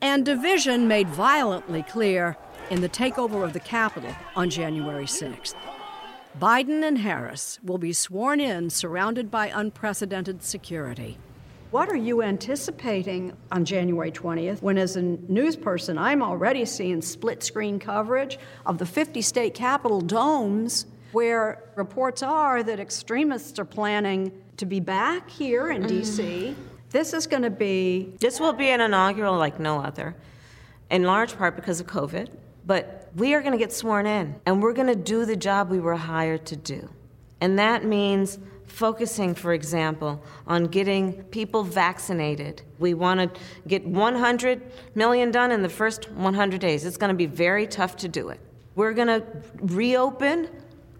and 0.00 0.24
division 0.24 0.88
made 0.88 1.08
violently 1.08 1.82
clear 1.82 2.38
in 2.70 2.80
the 2.80 2.88
takeover 2.88 3.44
of 3.44 3.52
the 3.52 3.60
Capitol 3.60 4.14
on 4.34 4.48
January 4.48 5.04
6th. 5.04 5.54
Biden 6.38 6.82
and 6.82 6.98
Harris 6.98 7.58
will 7.62 7.78
be 7.78 7.92
sworn 7.92 8.40
in 8.40 8.70
surrounded 8.70 9.30
by 9.30 9.48
unprecedented 9.48 10.42
security. 10.42 11.18
What 11.70 11.88
are 11.90 11.96
you 11.96 12.22
anticipating 12.22 13.36
on 13.50 13.64
January 13.64 14.10
20th 14.10 14.62
when, 14.62 14.78
as 14.78 14.96
a 14.96 15.02
news 15.02 15.56
person, 15.56 15.98
I'm 15.98 16.22
already 16.22 16.64
seeing 16.64 17.02
split 17.02 17.42
screen 17.42 17.78
coverage 17.78 18.38
of 18.66 18.78
the 18.78 18.86
50 18.86 19.20
state 19.22 19.54
capitol 19.54 20.00
domes 20.00 20.86
where 21.12 21.64
reports 21.76 22.22
are 22.22 22.62
that 22.62 22.80
extremists 22.80 23.58
are 23.58 23.64
planning 23.64 24.32
to 24.56 24.66
be 24.66 24.80
back 24.80 25.28
here 25.28 25.70
in 25.70 25.86
D.C.? 25.86 26.22
Mm-hmm. 26.22 26.62
This 26.90 27.12
is 27.12 27.26
going 27.26 27.42
to 27.42 27.50
be. 27.50 28.14
This 28.20 28.40
will 28.40 28.52
be 28.52 28.68
an 28.68 28.80
inaugural 28.80 29.36
like 29.36 29.58
no 29.60 29.80
other, 29.80 30.14
in 30.90 31.04
large 31.04 31.36
part 31.36 31.56
because 31.56 31.80
of 31.80 31.86
COVID. 31.86 32.28
But 32.66 33.01
we 33.14 33.34
are 33.34 33.40
going 33.40 33.52
to 33.52 33.58
get 33.58 33.72
sworn 33.72 34.06
in, 34.06 34.34
and 34.46 34.62
we're 34.62 34.72
going 34.72 34.88
to 34.88 34.96
do 34.96 35.24
the 35.24 35.36
job 35.36 35.70
we 35.70 35.80
were 35.80 35.96
hired 35.96 36.46
to 36.46 36.56
do. 36.56 36.88
And 37.40 37.58
that 37.58 37.84
means 37.84 38.38
focusing, 38.66 39.34
for 39.34 39.52
example, 39.52 40.22
on 40.46 40.66
getting 40.66 41.22
people 41.24 41.62
vaccinated. 41.62 42.62
We 42.78 42.94
want 42.94 43.20
to 43.20 43.40
get 43.68 43.86
100 43.86 44.62
million 44.94 45.30
done 45.30 45.50
in 45.50 45.62
the 45.62 45.68
first 45.68 46.10
100 46.12 46.60
days. 46.60 46.84
It's 46.84 46.96
going 46.96 47.10
to 47.10 47.16
be 47.16 47.26
very 47.26 47.66
tough 47.66 47.96
to 47.96 48.08
do 48.08 48.30
it. 48.30 48.40
We're 48.74 48.94
going 48.94 49.08
to 49.08 49.24
reopen 49.60 50.48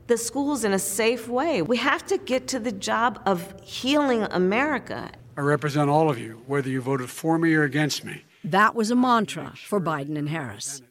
the 0.06 0.18
schools 0.18 0.64
in 0.64 0.72
a 0.72 0.78
safe 0.78 1.28
way. 1.28 1.62
We 1.62 1.78
have 1.78 2.04
to 2.06 2.18
get 2.18 2.48
to 2.48 2.58
the 2.58 2.72
job 2.72 3.22
of 3.24 3.54
healing 3.62 4.24
America. 4.24 5.10
I 5.36 5.40
represent 5.40 5.88
all 5.88 6.10
of 6.10 6.18
you, 6.18 6.42
whether 6.46 6.68
you 6.68 6.82
voted 6.82 7.08
for 7.08 7.38
me 7.38 7.54
or 7.54 7.62
against 7.62 8.04
me. 8.04 8.24
That 8.44 8.74
was 8.74 8.90
a 8.90 8.96
mantra 8.96 9.54
for 9.56 9.80
Biden 9.80 10.18
and 10.18 10.28
Harris. 10.28 10.82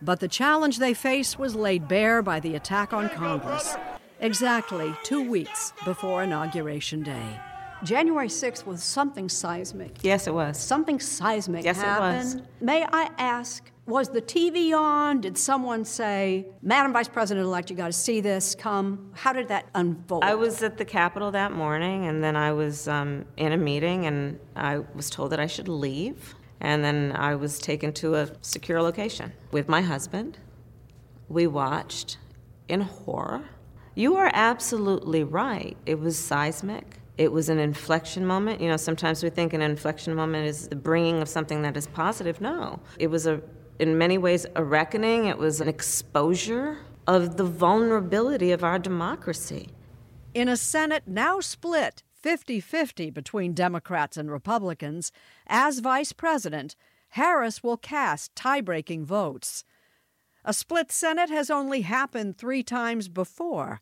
But 0.00 0.20
the 0.20 0.28
challenge 0.28 0.78
they 0.78 0.94
face 0.94 1.38
was 1.38 1.54
laid 1.54 1.88
bare 1.88 2.22
by 2.22 2.40
the 2.40 2.54
attack 2.54 2.92
on 2.92 3.08
Congress 3.08 3.76
exactly 4.20 4.94
two 5.02 5.28
weeks 5.28 5.72
before 5.84 6.22
Inauguration 6.22 7.02
Day. 7.02 7.40
January 7.84 8.28
6th 8.28 8.66
was 8.66 8.82
something 8.82 9.28
seismic. 9.28 9.98
Yes, 10.02 10.26
it 10.26 10.34
was. 10.34 10.58
Something 10.58 10.98
seismic 10.98 11.64
yes, 11.64 11.76
happened. 11.76 12.40
It 12.40 12.40
was. 12.40 12.48
May 12.60 12.84
I 12.84 13.10
ask, 13.18 13.70
was 13.86 14.08
the 14.08 14.20
TV 14.20 14.76
on? 14.76 15.20
Did 15.20 15.38
someone 15.38 15.84
say, 15.84 16.46
Madam 16.60 16.92
Vice 16.92 17.08
President 17.08 17.46
elect, 17.46 17.70
you 17.70 17.76
got 17.76 17.86
to 17.86 17.92
see 17.92 18.20
this, 18.20 18.56
come? 18.56 19.12
How 19.14 19.32
did 19.32 19.48
that 19.48 19.66
unfold? 19.74 20.24
I 20.24 20.34
was 20.34 20.62
at 20.62 20.76
the 20.76 20.84
Capitol 20.84 21.30
that 21.30 21.52
morning, 21.52 22.06
and 22.06 22.22
then 22.22 22.34
I 22.34 22.52
was 22.52 22.88
um, 22.88 23.24
in 23.36 23.52
a 23.52 23.56
meeting, 23.56 24.06
and 24.06 24.40
I 24.56 24.78
was 24.94 25.08
told 25.08 25.30
that 25.30 25.40
I 25.40 25.46
should 25.46 25.68
leave. 25.68 26.34
And 26.60 26.82
then 26.82 27.12
I 27.14 27.34
was 27.34 27.58
taken 27.58 27.92
to 27.94 28.14
a 28.14 28.30
secure 28.42 28.82
location 28.82 29.32
with 29.50 29.68
my 29.68 29.82
husband. 29.82 30.38
We 31.28 31.46
watched 31.46 32.18
in 32.68 32.80
horror 32.80 33.44
you 33.98 34.14
are 34.14 34.30
absolutely 34.32 35.24
right. 35.24 35.76
It 35.84 35.98
was 35.98 36.16
seismic. 36.16 37.00
It 37.16 37.32
was 37.32 37.48
an 37.48 37.58
inflection 37.58 38.24
moment. 38.24 38.60
You 38.60 38.68
know, 38.68 38.76
sometimes 38.76 39.24
we 39.24 39.28
think 39.28 39.52
an 39.52 39.60
inflection 39.60 40.14
moment 40.14 40.46
is 40.46 40.68
the 40.68 40.76
bringing 40.76 41.20
of 41.20 41.28
something 41.28 41.62
that 41.62 41.76
is 41.76 41.88
positive. 41.88 42.40
No, 42.40 42.78
it 43.00 43.08
was 43.08 43.26
a, 43.26 43.40
in 43.80 43.98
many 43.98 44.16
ways, 44.16 44.46
a 44.54 44.62
reckoning. 44.62 45.24
It 45.24 45.36
was 45.36 45.60
an 45.60 45.66
exposure 45.66 46.78
of 47.08 47.38
the 47.38 47.42
vulnerability 47.42 48.52
of 48.52 48.62
our 48.62 48.78
democracy. 48.78 49.70
In 50.32 50.46
a 50.46 50.56
Senate 50.56 51.02
now 51.08 51.40
split 51.40 52.04
50 52.20 52.60
50 52.60 53.10
between 53.10 53.54
Democrats 53.54 54.16
and 54.16 54.30
Republicans, 54.30 55.12
as 55.46 55.78
vice 55.78 56.12
president, 56.12 56.74
Harris 57.10 57.62
will 57.62 57.76
cast 57.76 58.34
tie 58.34 58.60
breaking 58.60 59.04
votes. 59.04 59.64
A 60.44 60.52
split 60.52 60.90
Senate 60.90 61.30
has 61.30 61.50
only 61.50 61.82
happened 61.82 62.36
three 62.36 62.62
times 62.62 63.08
before. 63.08 63.80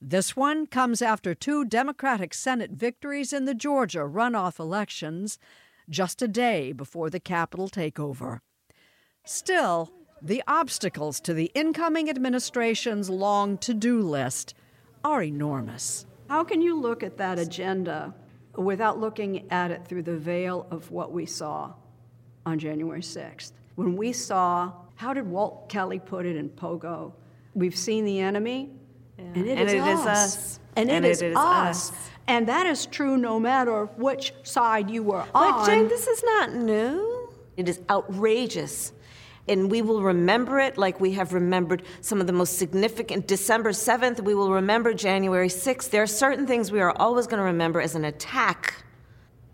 This 0.00 0.36
one 0.36 0.66
comes 0.66 1.00
after 1.00 1.34
two 1.34 1.64
Democratic 1.64 2.34
Senate 2.34 2.72
victories 2.72 3.32
in 3.32 3.44
the 3.44 3.54
Georgia 3.54 4.00
runoff 4.00 4.58
elections, 4.58 5.38
just 5.88 6.22
a 6.22 6.28
day 6.28 6.72
before 6.72 7.10
the 7.10 7.20
Capitol 7.20 7.68
takeover. 7.68 8.40
Still, 9.24 9.92
the 10.20 10.42
obstacles 10.46 11.20
to 11.20 11.34
the 11.34 11.50
incoming 11.54 12.08
administration's 12.08 13.10
long 13.10 13.58
to 13.58 13.74
do 13.74 14.00
list 14.02 14.54
are 15.04 15.22
enormous. 15.22 16.06
How 16.32 16.42
can 16.42 16.62
you 16.62 16.80
look 16.80 17.02
at 17.02 17.18
that 17.18 17.38
agenda 17.38 18.14
without 18.56 18.98
looking 18.98 19.52
at 19.52 19.70
it 19.70 19.86
through 19.86 20.04
the 20.04 20.16
veil 20.16 20.66
of 20.70 20.90
what 20.90 21.12
we 21.12 21.26
saw 21.26 21.74
on 22.46 22.58
January 22.58 23.02
6th? 23.02 23.52
When 23.74 23.98
we 23.98 24.14
saw 24.14 24.72
how 24.94 25.12
did 25.12 25.26
Walt 25.26 25.68
Kelly 25.68 25.98
put 25.98 26.24
it 26.24 26.36
in 26.36 26.48
Pogo? 26.48 27.12
We've 27.52 27.76
seen 27.76 28.06
the 28.06 28.18
enemy, 28.18 28.70
yeah. 29.18 29.24
and, 29.26 29.46
it, 29.46 29.58
and 29.58 29.68
is, 29.68 29.74
it 29.74 29.80
us. 29.80 30.00
is 30.00 30.06
us. 30.06 30.60
And, 30.74 30.90
and 30.90 31.04
it, 31.04 31.10
is, 31.10 31.20
it 31.20 31.32
is 31.32 31.36
us. 31.36 31.90
us. 31.90 32.10
And 32.26 32.48
that 32.48 32.64
is 32.64 32.86
true 32.86 33.18
no 33.18 33.38
matter 33.38 33.84
which 33.98 34.32
side 34.42 34.90
you 34.90 35.02
were 35.02 35.26
but 35.34 35.38
on. 35.38 35.52
But 35.52 35.66
Jane, 35.66 35.88
this 35.88 36.06
is 36.06 36.24
not 36.24 36.54
new. 36.54 37.30
It 37.58 37.68
is 37.68 37.82
outrageous. 37.90 38.94
And 39.48 39.70
we 39.70 39.82
will 39.82 40.02
remember 40.02 40.60
it 40.60 40.78
like 40.78 41.00
we 41.00 41.12
have 41.12 41.32
remembered 41.32 41.82
some 42.00 42.20
of 42.20 42.26
the 42.26 42.32
most 42.32 42.58
significant. 42.58 43.26
December 43.26 43.70
7th, 43.70 44.20
we 44.20 44.34
will 44.34 44.52
remember 44.52 44.94
January 44.94 45.48
6th. 45.48 45.90
There 45.90 46.02
are 46.02 46.06
certain 46.06 46.46
things 46.46 46.70
we 46.70 46.80
are 46.80 46.92
always 46.96 47.26
going 47.26 47.38
to 47.38 47.44
remember 47.44 47.80
as 47.80 47.94
an 47.94 48.04
attack 48.04 48.84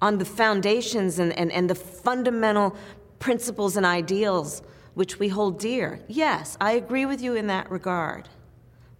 on 0.02 0.18
the 0.18 0.24
foundations 0.24 1.18
and, 1.18 1.32
and, 1.32 1.50
and 1.50 1.70
the 1.70 1.74
fundamental 1.74 2.76
principles 3.18 3.76
and 3.76 3.86
ideals 3.86 4.62
which 4.94 5.18
we 5.18 5.28
hold 5.28 5.58
dear. 5.58 6.00
Yes, 6.08 6.56
I 6.60 6.72
agree 6.72 7.06
with 7.06 7.22
you 7.22 7.34
in 7.34 7.46
that 7.46 7.70
regard. 7.70 8.28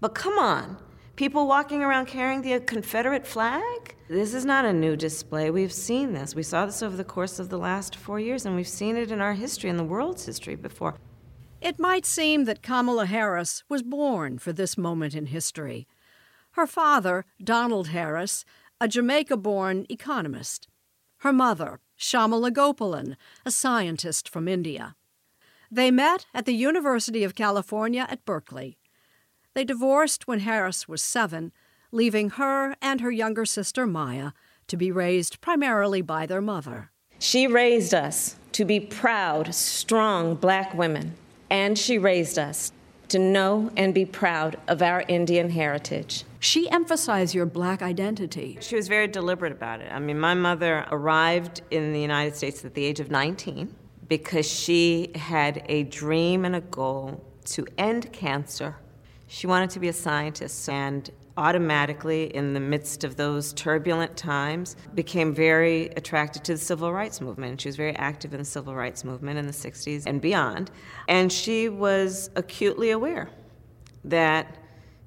But 0.00 0.14
come 0.14 0.38
on, 0.38 0.78
people 1.18 1.48
walking 1.48 1.82
around 1.82 2.06
carrying 2.06 2.42
the 2.42 2.60
Confederate 2.60 3.26
flag? 3.26 3.96
This 4.06 4.34
is 4.34 4.44
not 4.44 4.64
a 4.64 4.72
new 4.72 4.94
display. 4.94 5.50
We've 5.50 5.72
seen 5.72 6.12
this. 6.12 6.32
We 6.32 6.44
saw 6.44 6.64
this 6.64 6.80
over 6.80 6.96
the 6.96 7.02
course 7.02 7.40
of 7.40 7.48
the 7.48 7.58
last 7.58 7.96
four 7.96 8.20
years, 8.20 8.46
and 8.46 8.54
we've 8.54 8.68
seen 8.68 8.96
it 8.96 9.10
in 9.10 9.20
our 9.20 9.34
history, 9.34 9.68
in 9.68 9.78
the 9.78 9.82
world's 9.82 10.24
history 10.24 10.54
before. 10.54 10.94
It 11.60 11.80
might 11.80 12.06
seem 12.06 12.44
that 12.44 12.62
Kamala 12.62 13.06
Harris 13.06 13.64
was 13.68 13.82
born 13.82 14.38
for 14.38 14.52
this 14.52 14.78
moment 14.78 15.16
in 15.16 15.26
history. 15.26 15.88
Her 16.52 16.68
father, 16.68 17.24
Donald 17.42 17.88
Harris, 17.88 18.44
a 18.80 18.86
Jamaica 18.86 19.38
born 19.38 19.86
economist. 19.90 20.68
Her 21.18 21.32
mother, 21.32 21.80
Shyamala 21.98 22.52
Gopalan, 22.52 23.16
a 23.44 23.50
scientist 23.50 24.28
from 24.28 24.46
India. 24.46 24.94
They 25.68 25.90
met 25.90 26.26
at 26.32 26.46
the 26.46 26.54
University 26.54 27.24
of 27.24 27.34
California 27.34 28.06
at 28.08 28.24
Berkeley. 28.24 28.78
They 29.58 29.64
divorced 29.64 30.28
when 30.28 30.38
Harris 30.38 30.86
was 30.86 31.02
seven, 31.02 31.50
leaving 31.90 32.30
her 32.30 32.76
and 32.80 33.00
her 33.00 33.10
younger 33.10 33.44
sister 33.44 33.88
Maya 33.88 34.30
to 34.68 34.76
be 34.76 34.92
raised 34.92 35.40
primarily 35.40 36.00
by 36.00 36.26
their 36.26 36.40
mother. 36.40 36.92
She 37.18 37.48
raised 37.48 37.92
us 37.92 38.36
to 38.52 38.64
be 38.64 38.78
proud, 38.78 39.52
strong 39.52 40.36
black 40.36 40.74
women, 40.74 41.14
and 41.50 41.76
she 41.76 41.98
raised 41.98 42.38
us 42.38 42.70
to 43.08 43.18
know 43.18 43.72
and 43.76 43.92
be 43.92 44.04
proud 44.04 44.60
of 44.68 44.80
our 44.80 45.02
Indian 45.08 45.50
heritage. 45.50 46.22
She 46.38 46.70
emphasized 46.70 47.34
your 47.34 47.46
black 47.46 47.82
identity. 47.82 48.58
She 48.60 48.76
was 48.76 48.86
very 48.86 49.08
deliberate 49.08 49.50
about 49.50 49.80
it. 49.80 49.90
I 49.90 49.98
mean, 49.98 50.20
my 50.20 50.34
mother 50.34 50.86
arrived 50.92 51.62
in 51.72 51.92
the 51.92 52.00
United 52.00 52.36
States 52.36 52.64
at 52.64 52.74
the 52.74 52.84
age 52.84 53.00
of 53.00 53.10
19 53.10 53.74
because 54.06 54.48
she 54.48 55.10
had 55.16 55.64
a 55.68 55.82
dream 55.82 56.44
and 56.44 56.54
a 56.54 56.60
goal 56.60 57.24
to 57.46 57.66
end 57.76 58.12
cancer. 58.12 58.76
She 59.28 59.46
wanted 59.46 59.70
to 59.70 59.80
be 59.80 59.88
a 59.88 59.92
scientist 59.92 60.68
and 60.70 61.10
automatically, 61.36 62.34
in 62.34 62.54
the 62.54 62.60
midst 62.60 63.04
of 63.04 63.16
those 63.16 63.52
turbulent 63.52 64.16
times, 64.16 64.74
became 64.94 65.32
very 65.32 65.86
attracted 65.96 66.42
to 66.44 66.52
the 66.52 66.58
civil 66.58 66.92
rights 66.92 67.20
movement. 67.20 67.60
She 67.60 67.68
was 67.68 67.76
very 67.76 67.94
active 67.94 68.32
in 68.32 68.40
the 68.40 68.44
civil 68.44 68.74
rights 68.74 69.04
movement 69.04 69.38
in 69.38 69.46
the 69.46 69.52
60s 69.52 70.04
and 70.06 70.20
beyond. 70.20 70.70
And 71.06 71.30
she 71.30 71.68
was 71.68 72.30
acutely 72.34 72.90
aware 72.90 73.30
that 74.02 74.56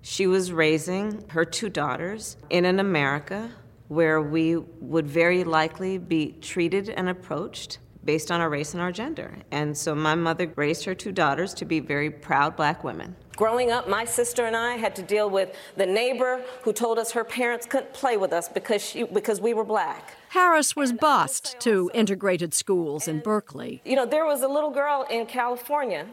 she 0.04 0.28
was 0.28 0.52
raising 0.52 1.28
her 1.30 1.44
two 1.44 1.70
daughters 1.70 2.38
in 2.50 2.66
an 2.66 2.80
America 2.80 3.52
where 3.88 4.22
we 4.22 4.56
would 4.56 5.08
very 5.08 5.44
likely 5.44 5.98
be 5.98 6.34
treated 6.42 6.90
and 6.90 7.10
approached 7.10 7.80
based 8.06 8.32
on 8.32 8.40
our 8.40 8.50
race 8.50 8.74
and 8.74 8.82
our 8.82 8.92
gender. 8.92 9.36
And 9.52 9.78
so 9.78 9.94
my 9.96 10.16
mother 10.16 10.52
raised 10.56 10.86
her 10.86 10.96
two 10.96 11.12
daughters 11.12 11.54
to 11.56 11.66
be 11.66 11.80
very 11.80 12.10
proud 12.10 12.56
black 12.56 12.84
women. 12.84 13.16
Growing 13.36 13.72
up, 13.72 13.88
my 13.88 14.06
sister 14.06 14.46
and 14.46 14.56
I 14.56 14.76
had 14.76 14.96
to 14.98 15.02
deal 15.02 15.30
with 15.30 15.56
the 15.78 15.86
neighbor 15.86 16.44
who 16.64 16.74
told 16.74 17.00
us 17.00 17.12
her 17.12 17.24
parents 17.24 17.66
couldn't 17.66 17.94
play 17.94 18.18
with 18.18 18.34
us 18.34 18.50
because, 18.50 18.82
she, 18.82 19.04
because 19.04 19.40
we 19.40 19.54
were 19.54 19.64
black. 19.64 20.16
Harris 20.30 20.76
was 20.76 20.92
bused 20.92 21.60
to 21.62 21.90
integrated 21.94 22.54
schools 22.54 23.08
in 23.08 23.20
Berkeley. 23.20 23.82
You 23.86 23.96
know, 23.96 24.06
there 24.06 24.26
was 24.26 24.42
a 24.42 24.48
little 24.48 24.72
girl 24.72 25.06
in 25.10 25.26
California 25.26 26.08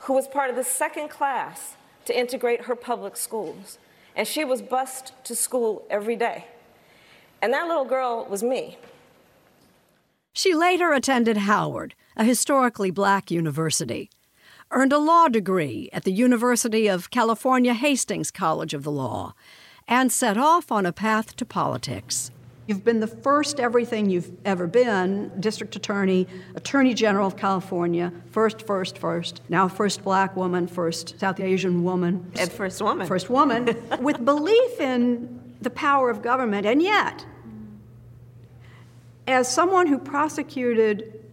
who 0.00 0.12
was 0.12 0.28
part 0.28 0.50
of 0.50 0.56
the 0.56 0.64
second 0.64 1.08
class 1.08 1.76
to 2.04 2.18
integrate 2.18 2.62
her 2.62 2.74
public 2.74 3.16
schools. 3.16 3.78
And 4.16 4.26
she 4.26 4.44
was 4.44 4.62
bused 4.62 5.12
to 5.24 5.36
school 5.36 5.86
every 5.88 6.16
day. 6.16 6.46
And 7.40 7.52
that 7.52 7.68
little 7.68 7.84
girl 7.84 8.26
was 8.28 8.42
me. 8.42 8.78
She 10.32 10.54
later 10.54 10.92
attended 10.92 11.36
Howard, 11.36 11.94
a 12.16 12.24
historically 12.24 12.90
black 12.90 13.30
university, 13.30 14.10
earned 14.70 14.92
a 14.92 14.98
law 14.98 15.28
degree 15.28 15.88
at 15.92 16.04
the 16.04 16.12
University 16.12 16.88
of 16.88 17.10
California 17.10 17.74
Hastings 17.74 18.30
College 18.30 18.74
of 18.74 18.82
the 18.84 18.90
Law, 18.90 19.34
and 19.86 20.12
set 20.12 20.36
off 20.36 20.70
on 20.70 20.84
a 20.84 20.92
path 20.92 21.34
to 21.36 21.44
politics. 21.44 22.30
You've 22.66 22.84
been 22.84 23.00
the 23.00 23.06
first 23.06 23.60
everything 23.60 24.10
you've 24.10 24.30
ever 24.44 24.66
been 24.66 25.32
district 25.40 25.74
attorney, 25.74 26.26
attorney 26.54 26.92
general 26.92 27.26
of 27.26 27.36
California, 27.36 28.12
first, 28.30 28.66
first, 28.66 28.98
first, 28.98 29.40
now 29.48 29.68
first 29.68 30.04
black 30.04 30.36
woman, 30.36 30.66
first 30.66 31.18
South 31.18 31.40
Asian 31.40 31.82
woman. 31.82 32.30
And 32.38 32.52
first 32.52 32.82
woman. 32.82 33.06
First 33.06 33.30
woman, 33.30 33.74
with 34.00 34.22
belief 34.22 34.80
in 34.80 35.40
the 35.62 35.70
power 35.70 36.10
of 36.10 36.20
government, 36.20 36.66
and 36.66 36.82
yet 36.82 37.24
as 39.28 39.46
someone 39.52 39.86
who 39.86 39.98
prosecuted, 39.98 41.24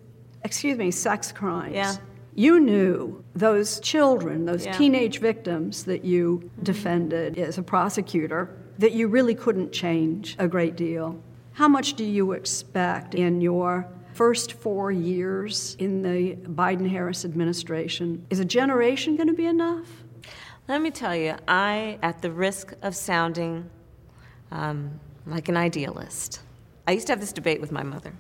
excuse 0.44 0.78
me, 0.78 0.92
sex 0.92 1.32
crimes, 1.32 1.76
yeah. 1.76 1.96
You 2.36 2.60
knew 2.60 3.24
those 3.34 3.80
children, 3.80 4.46
those 4.46 4.66
Yeah. 4.66 4.74
teenage 4.74 5.20
victims 5.20 5.86
that 5.86 6.04
you 6.04 6.50
defended 6.62 7.40
as 7.40 7.58
a 7.58 7.64
prosecutor, 7.64 8.50
that 8.78 8.92
you 8.92 9.08
really 9.08 9.34
couldn't 9.34 9.72
change 9.72 10.36
a 10.38 10.48
great 10.48 10.76
deal. 10.76 11.18
How 11.54 11.70
much 11.70 11.94
do 11.94 12.04
you 12.04 12.34
expect 12.34 13.16
in 13.16 13.40
your 13.40 13.88
first 14.14 14.54
four 14.54 14.92
years 14.92 15.76
in 15.80 16.02
the 16.02 16.36
Biden 16.50 16.90
Harris 16.90 17.24
administration? 17.24 18.26
Is 18.30 18.40
a 18.40 18.46
generation 18.46 19.16
going 19.16 19.28
to 19.28 19.34
be 19.34 19.46
enough? 19.46 20.04
Let 20.68 20.82
me 20.82 20.92
tell 20.92 21.16
you, 21.16 21.36
I, 21.48 22.00
at 22.02 22.22
the 22.22 22.32
risk 22.32 22.74
of 22.82 22.96
sounding 22.96 23.70
um, 24.52 25.00
like 25.26 25.48
an 25.48 25.58
idealist, 25.58 26.42
I 26.88 26.92
used 26.92 27.08
to 27.08 27.14
have 27.14 27.20
this 27.20 27.34
debate 27.34 27.62
with 27.62 27.72
my 27.72 27.84
mother. 27.84 28.14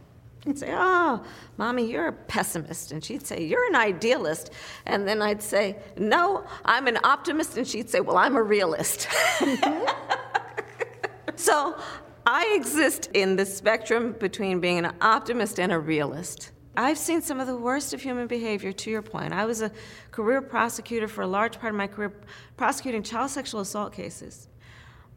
I'd 0.48 0.60
say, 0.60 0.70
Oh, 0.72 1.24
mommy, 1.58 1.90
you're 1.90 2.08
a 2.08 2.14
pessimist. 2.14 2.92
And 2.92 3.04
she'd 3.04 3.26
say, 3.26 3.44
You're 3.44 3.66
an 3.68 3.76
idealist. 3.76 4.52
And 4.86 5.08
then 5.08 5.22
I'd 5.22 5.42
say, 5.42 5.78
No, 5.98 6.46
I'm 6.64 6.88
an 6.88 7.00
optimist. 7.04 7.58
And 7.58 7.68
she'd 7.68 7.90
say, 7.90 8.00
Well, 8.00 8.18
I'm 8.18 8.36
a 8.36 8.44
realist. 8.44 9.08
so 11.36 11.78
I 12.26 12.54
exist 12.56 13.10
in 13.14 13.36
the 13.36 13.46
spectrum 13.46 14.16
between 14.20 14.60
being 14.60 14.80
an 14.86 14.94
optimist 15.02 15.60
and 15.60 15.72
a 15.72 15.80
realist. 15.80 16.52
I've 16.78 16.98
seen 16.98 17.22
some 17.22 17.40
of 17.40 17.48
the 17.48 17.56
worst 17.56 17.94
of 17.94 18.02
human 18.02 18.28
behavior, 18.28 18.74
to 18.74 18.92
your 18.92 19.02
point. 19.02 19.32
I 19.32 19.46
was 19.46 19.62
a 19.62 19.72
career 20.12 20.42
prosecutor 20.42 21.08
for 21.08 21.22
a 21.22 21.28
large 21.28 21.60
part 21.60 21.72
of 21.74 21.78
my 21.78 21.88
career 21.88 22.14
prosecuting 22.58 23.02
child 23.02 23.32
sexual 23.32 23.62
assault 23.62 23.94
cases. 23.94 24.50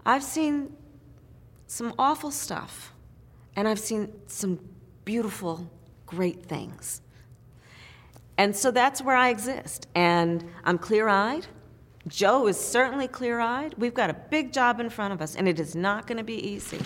I've 0.07 0.23
seen 0.23 0.77
some 1.67 1.95
awful 1.99 2.31
stuff, 2.31 2.93
and 3.57 3.67
I've 3.67 3.81
seen 3.81 4.13
some 4.27 4.61
beautiful, 5.09 5.71
great 6.05 6.45
things. 6.45 7.01
And 8.37 8.55
so 8.55 8.71
that's 8.71 9.01
where 9.01 9.17
I 9.17 9.31
exist. 9.31 9.89
And 9.95 10.45
I'm 10.65 10.77
clear 10.77 11.09
eyed. 11.09 11.47
Joe 12.07 12.47
is 12.47 12.59
certainly 12.59 13.09
clear 13.09 13.41
eyed. 13.41 13.75
We've 13.79 13.95
got 13.95 14.11
a 14.11 14.15
big 14.29 14.53
job 14.53 14.81
in 14.81 14.91
front 14.91 15.15
of 15.15 15.23
us, 15.23 15.35
and 15.35 15.49
it 15.49 15.59
is 15.59 15.75
not 15.75 16.07
going 16.07 16.19
to 16.19 16.25
be 16.25 16.37
easy. 16.47 16.81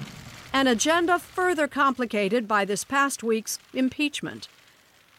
An 0.53 0.69
agenda 0.69 1.19
further 1.19 1.67
complicated 1.67 2.47
by 2.47 2.65
this 2.65 2.85
past 2.85 3.25
week's 3.25 3.59
impeachment. 3.75 4.47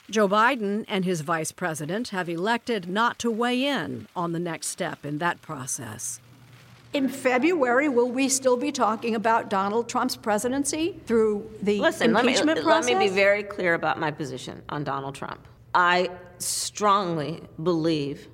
Joe 0.10 0.30
Biden 0.30 0.86
and 0.88 1.04
his 1.04 1.20
vice 1.20 1.52
president 1.52 2.10
have 2.10 2.30
elected 2.30 2.88
not 2.88 3.20
to 3.20 3.30
weigh 3.30 3.66
in 3.66 4.08
on 4.16 4.32
the 4.32 4.40
next 4.40 4.68
step 4.68 5.06
in 5.06 5.18
that 5.18 5.42
process. 5.42 6.22
In 6.94 7.10
February, 7.10 7.90
will 7.90 8.12
we 8.12 8.30
still 8.30 8.58
be 8.58 8.72
talking 8.72 9.16
about 9.16 9.50
Donald 9.50 9.90
Trump's 9.90 10.16
presidency 10.16 11.00
through 11.06 11.50
the 11.62 11.80
Listen, 11.80 12.14
let 12.14 12.24
me, 12.24 12.34
impeachment 12.34 12.64
let 12.66 12.86
me 12.86 12.96
be 12.96 13.10
very 13.10 13.44
clear 13.44 13.74
about 13.74 14.00
my 14.00 14.12
position 14.12 14.62
on 14.70 14.84
Donald 14.84 15.16
Trump. 15.16 15.48
I 15.74 16.12
strongly 16.38 17.42
believe 17.62 18.28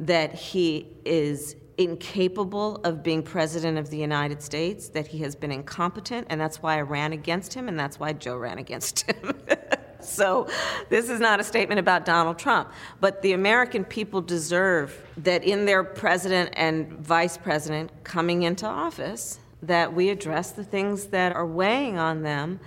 that 0.00 0.34
he 0.34 0.88
is 1.04 1.54
incapable 1.78 2.76
of 2.84 3.02
being 3.02 3.22
president 3.22 3.78
of 3.78 3.90
the 3.90 3.96
United 3.96 4.42
States, 4.42 4.88
that 4.88 5.06
he 5.06 5.18
has 5.18 5.34
been 5.36 5.52
incompetent, 5.52 6.26
and 6.30 6.40
that's 6.40 6.62
why 6.62 6.78
I 6.78 6.82
ran 6.82 7.12
against 7.12 7.54
him, 7.54 7.68
and 7.68 7.78
that's 7.78 7.98
why 7.98 8.12
Joe 8.12 8.36
ran 8.36 8.58
against 8.58 9.02
him. 9.02 9.34
so, 10.08 10.48
this 10.88 11.08
is 11.08 11.20
not 11.20 11.40
a 11.40 11.44
statement 11.44 11.78
about 11.78 12.04
Donald 12.04 12.38
Trump, 12.38 12.72
but 13.00 13.22
the 13.22 13.32
American 13.32 13.84
people 13.84 14.20
deserve 14.20 15.00
that 15.18 15.44
in 15.44 15.64
their 15.64 15.84
president 15.84 16.50
and 16.54 16.92
vice 16.92 17.36
president 17.36 17.90
coming 18.04 18.42
into 18.42 18.66
office, 18.66 19.38
that 19.62 19.92
we 19.92 20.10
address 20.10 20.52
the 20.52 20.64
things 20.64 21.06
that 21.06 21.32
are 21.32 21.46
weighing 21.46 21.98
on 21.98 22.22
them 22.22 22.60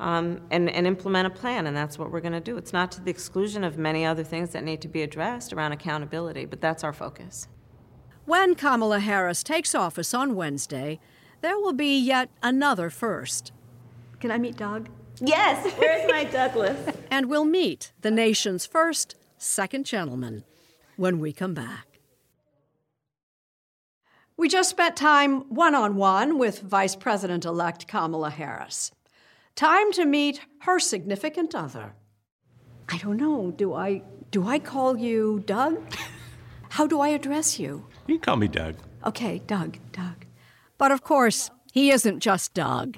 um, 0.00 0.40
and, 0.50 0.70
and 0.70 0.86
implement 0.86 1.26
a 1.26 1.30
plan, 1.30 1.66
and 1.66 1.76
that's 1.76 1.98
what 1.98 2.10
we're 2.10 2.20
going 2.20 2.32
to 2.32 2.40
do. 2.40 2.56
It's 2.56 2.72
not 2.72 2.90
to 2.92 3.00
the 3.00 3.10
exclusion 3.10 3.62
of 3.62 3.76
many 3.76 4.04
other 4.04 4.24
things 4.24 4.50
that 4.50 4.64
need 4.64 4.80
to 4.80 4.88
be 4.88 5.02
addressed 5.02 5.52
around 5.52 5.72
accountability, 5.72 6.46
but 6.46 6.60
that's 6.60 6.82
our 6.82 6.92
focus. 6.92 7.48
When 8.24 8.54
Kamala 8.54 9.00
Harris 9.00 9.42
takes 9.42 9.74
office 9.74 10.14
on 10.14 10.34
Wednesday, 10.34 11.00
there 11.42 11.58
will 11.58 11.72
be 11.72 11.98
yet 11.98 12.30
another 12.42 12.90
first. 12.90 13.52
Can 14.20 14.30
I 14.30 14.38
meet 14.38 14.56
Doug? 14.56 14.88
Yes, 15.20 15.72
where's 15.78 16.10
my 16.10 16.24
Douglas? 16.24 16.96
and 17.10 17.28
we'll 17.28 17.44
meet 17.44 17.92
the 18.00 18.10
nation's 18.10 18.66
first 18.66 19.14
second 19.38 19.86
gentleman 19.86 20.44
when 20.96 21.18
we 21.18 21.32
come 21.32 21.54
back. 21.54 21.86
We 24.36 24.48
just 24.48 24.70
spent 24.70 24.96
time 24.96 25.40
one 25.54 25.74
on 25.74 25.96
one 25.96 26.38
with 26.38 26.60
Vice 26.62 26.96
President 26.96 27.44
elect 27.44 27.86
Kamala 27.86 28.30
Harris. 28.30 28.90
Time 29.54 29.92
to 29.92 30.06
meet 30.06 30.40
her 30.60 30.78
significant 30.78 31.54
other. 31.54 31.92
I 32.88 32.96
don't 32.98 33.18
know. 33.18 33.50
Do 33.50 33.74
I 33.74 34.02
do 34.30 34.46
I 34.46 34.58
call 34.58 34.96
you 34.96 35.42
Doug? 35.44 35.78
How 36.70 36.86
do 36.86 37.00
I 37.00 37.08
address 37.08 37.58
you? 37.58 37.86
You 38.06 38.14
can 38.14 38.22
call 38.22 38.36
me 38.36 38.48
Doug. 38.48 38.76
Okay, 39.04 39.42
Doug, 39.46 39.78
Doug. 39.92 40.24
But 40.78 40.92
of 40.92 41.02
course, 41.02 41.50
he 41.72 41.90
isn't 41.90 42.20
just 42.20 42.54
Doug. 42.54 42.96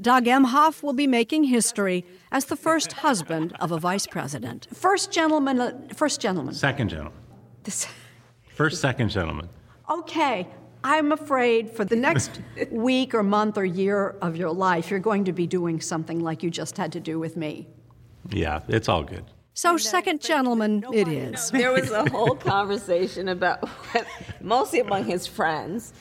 Doug 0.00 0.24
Emhoff 0.24 0.82
will 0.82 0.92
be 0.92 1.06
making 1.06 1.44
history 1.44 2.04
as 2.30 2.46
the 2.46 2.56
first 2.56 2.92
husband 2.92 3.54
of 3.60 3.70
a 3.72 3.78
vice 3.78 4.06
president. 4.06 4.66
First 4.74 5.12
gentleman, 5.12 5.60
uh, 5.60 5.78
first 5.94 6.20
gentleman. 6.20 6.54
Second 6.54 6.88
gentleman. 6.88 7.12
This, 7.64 7.86
First 8.54 8.80
second 8.80 9.08
gentleman. 9.10 9.48
okay, 9.88 10.46
I'm 10.84 11.12
afraid 11.12 11.70
for 11.70 11.84
the 11.84 11.96
next 11.96 12.40
week 12.70 13.14
or 13.14 13.22
month 13.22 13.56
or 13.56 13.64
year 13.64 14.16
of 14.20 14.36
your 14.36 14.50
life, 14.50 14.90
you're 14.90 14.98
going 15.00 15.24
to 15.26 15.32
be 15.32 15.46
doing 15.46 15.80
something 15.80 16.20
like 16.20 16.42
you 16.42 16.50
just 16.50 16.76
had 16.76 16.92
to 16.92 17.00
do 17.00 17.18
with 17.18 17.36
me. 17.36 17.68
Yeah, 18.30 18.60
it's 18.68 18.88
all 18.88 19.02
good. 19.04 19.24
So, 19.54 19.76
second 19.76 20.20
gentleman 20.22 20.82
it 20.92 21.08
is. 21.08 21.50
There 21.50 21.72
was 21.72 21.90
a 21.90 22.08
whole 22.08 22.34
conversation 22.52 23.28
about, 23.28 23.68
mostly 24.40 24.80
among 24.80 25.04
his 25.04 25.26
friends, 25.26 25.92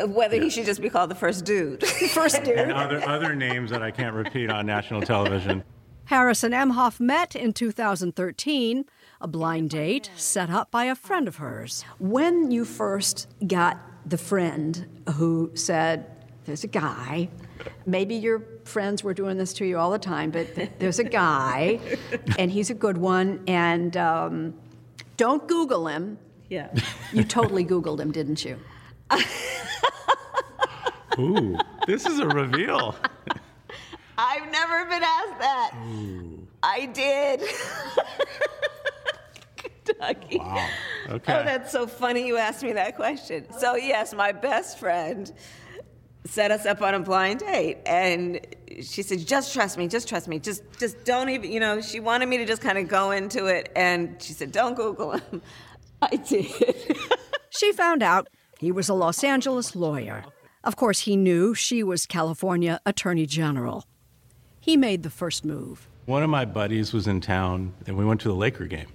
of 0.00 0.10
whether 0.10 0.40
he 0.40 0.50
should 0.50 0.66
just 0.66 0.80
be 0.80 0.90
called 0.90 1.10
the 1.10 1.14
first 1.14 1.44
dude. 1.44 1.86
first 2.10 2.42
dude. 2.44 2.56
And 2.56 2.68
dude. 2.68 2.76
other 2.76 3.08
other 3.08 3.34
names 3.34 3.70
that 3.70 3.82
I 3.82 3.90
can't 3.90 4.14
repeat 4.14 4.50
on 4.50 4.66
national 4.66 5.02
television. 5.02 5.62
Harris 6.06 6.42
and 6.42 6.52
Emhoff 6.52 6.98
met 6.98 7.36
in 7.36 7.52
2013 7.52 8.84
a 9.20 9.28
blind 9.28 9.70
date 9.70 10.10
set 10.16 10.50
up 10.50 10.70
by 10.70 10.84
a 10.86 10.94
friend 10.96 11.28
of 11.28 11.36
hers. 11.36 11.84
When 12.00 12.50
you 12.50 12.64
first 12.64 13.28
got 13.46 13.78
the 14.04 14.18
friend 14.18 15.02
who 15.14 15.52
said, 15.54 16.06
There's 16.46 16.64
a 16.64 16.68
guy, 16.68 17.28
maybe 17.86 18.16
your 18.16 18.42
friends 18.64 19.04
were 19.04 19.14
doing 19.14 19.36
this 19.36 19.52
to 19.54 19.64
you 19.64 19.78
all 19.78 19.90
the 19.90 19.98
time, 19.98 20.30
but 20.30 20.48
there's 20.78 20.98
a 20.98 21.04
guy, 21.04 21.78
and 22.38 22.50
he's 22.50 22.70
a 22.70 22.74
good 22.74 22.96
one, 22.96 23.42
and 23.46 23.96
um, 23.96 24.54
don't 25.16 25.46
Google 25.46 25.86
him. 25.86 26.18
Yeah. 26.48 26.74
You 27.12 27.22
totally 27.22 27.64
Googled 27.64 28.00
him, 28.00 28.10
didn't 28.10 28.44
you? 28.44 28.58
Ooh, 31.18 31.58
this 31.86 32.06
is 32.06 32.18
a 32.18 32.26
reveal. 32.26 32.94
I've 34.18 34.50
never 34.50 34.84
been 34.84 35.02
asked 35.02 35.38
that. 35.38 35.72
I 36.62 36.86
did. 36.86 37.42
Kentucky. 39.56 40.38
Wow. 40.38 40.68
Okay. 41.08 41.32
Oh, 41.32 41.42
that's 41.44 41.72
so 41.72 41.86
funny 41.86 42.26
you 42.26 42.36
asked 42.36 42.62
me 42.62 42.72
that 42.72 42.96
question. 42.96 43.46
So, 43.58 43.76
yes, 43.76 44.12
my 44.14 44.32
best 44.32 44.78
friend 44.78 45.32
set 46.24 46.50
us 46.50 46.66
up 46.66 46.82
on 46.82 46.94
a 46.94 47.00
blind 47.00 47.40
date 47.40 47.78
and 47.86 48.46
she 48.82 49.02
said 49.02 49.26
just 49.26 49.54
trust 49.54 49.78
me 49.78 49.88
just 49.88 50.06
trust 50.06 50.28
me 50.28 50.38
just 50.38 50.62
just 50.78 51.02
don't 51.06 51.30
even 51.30 51.50
you 51.50 51.58
know 51.58 51.80
she 51.80 51.98
wanted 51.98 52.28
me 52.28 52.36
to 52.36 52.44
just 52.44 52.60
kind 52.60 52.76
of 52.76 52.86
go 52.86 53.10
into 53.10 53.46
it 53.46 53.72
and 53.74 54.20
she 54.20 54.34
said 54.34 54.52
don't 54.52 54.74
google 54.76 55.12
him 55.12 55.40
i 56.02 56.14
did 56.16 56.46
She 57.50 57.72
found 57.72 58.02
out 58.02 58.28
he 58.58 58.70
was 58.70 58.88
a 58.88 58.94
Los 58.94 59.24
Angeles 59.24 59.74
lawyer. 59.74 60.24
Of 60.62 60.76
course, 60.76 61.00
he 61.00 61.16
knew 61.16 61.54
she 61.54 61.82
was 61.82 62.04
California 62.04 62.80
Attorney 62.84 63.26
General. 63.26 63.86
He 64.60 64.76
made 64.76 65.02
the 65.02 65.10
first 65.10 65.44
move. 65.44 65.88
One 66.04 66.22
of 66.22 66.28
my 66.28 66.44
buddies 66.44 66.92
was 66.92 67.06
in 67.06 67.20
town, 67.20 67.72
and 67.86 67.96
we 67.96 68.04
went 68.04 68.20
to 68.22 68.28
the 68.28 68.34
Laker 68.34 68.66
game. 68.66 68.88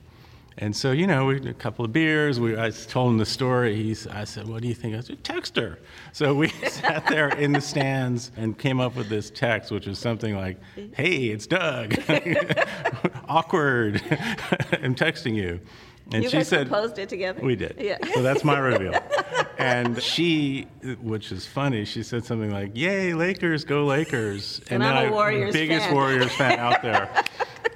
And 0.57 0.75
so, 0.75 0.91
you 0.91 1.05
know, 1.05 1.25
we, 1.25 1.35
had 1.35 1.47
a 1.47 1.53
couple 1.53 1.83
of 1.83 1.91
beers. 1.91 2.39
We, 2.39 2.57
I 2.57 2.69
told 2.69 3.11
him 3.11 3.17
the 3.17 3.25
story. 3.25 3.75
He's, 3.75 4.07
I 4.07 4.23
said, 4.23 4.47
"What 4.47 4.61
do 4.61 4.69
you 4.69 4.73
think?" 4.73 4.95
I 4.95 5.01
said, 5.01 5.21
"Text 5.23 5.57
her." 5.57 5.79
So 6.13 6.33
we 6.33 6.47
sat 6.69 7.07
there 7.07 7.29
in 7.29 7.51
the 7.51 7.59
stands 7.59 8.31
and 8.37 8.57
came 8.57 8.79
up 8.79 8.95
with 8.95 9.09
this 9.09 9.29
text, 9.29 9.71
which 9.71 9.85
was 9.85 9.99
something 9.99 10.35
like, 10.35 10.57
"Hey, 10.93 11.25
it's 11.25 11.45
Doug. 11.45 11.95
Awkward. 13.27 14.01
I'm 14.81 14.95
texting 14.95 15.35
you." 15.35 15.59
And 16.13 16.23
you 16.23 16.29
she 16.29 16.37
guys 16.37 16.47
said, 16.47 16.67
composed 16.67 16.99
it 16.99 17.09
together 17.09 17.41
We 17.41 17.55
did. 17.55 17.75
yeah 17.79 17.97
So 18.13 18.21
that's 18.21 18.43
my 18.43 18.59
reveal. 18.59 18.93
and 19.57 20.01
she, 20.01 20.67
which 21.01 21.31
is 21.31 21.45
funny, 21.47 21.83
she 21.85 22.03
said 22.03 22.23
something 22.25 22.51
like, 22.51 22.71
"Yay, 22.75 23.13
Lakers, 23.13 23.63
go 23.63 23.85
Lakers!" 23.85 24.61
And 24.69 24.83
I'm 24.83 24.95
then 25.03 25.07
a 25.07 25.11
Warriors 25.11 25.53
biggest 25.53 25.85
fan. 25.85 25.93
Warriors 25.95 26.31
fan 26.35 26.59
out 26.67 26.81
there. 26.83 27.09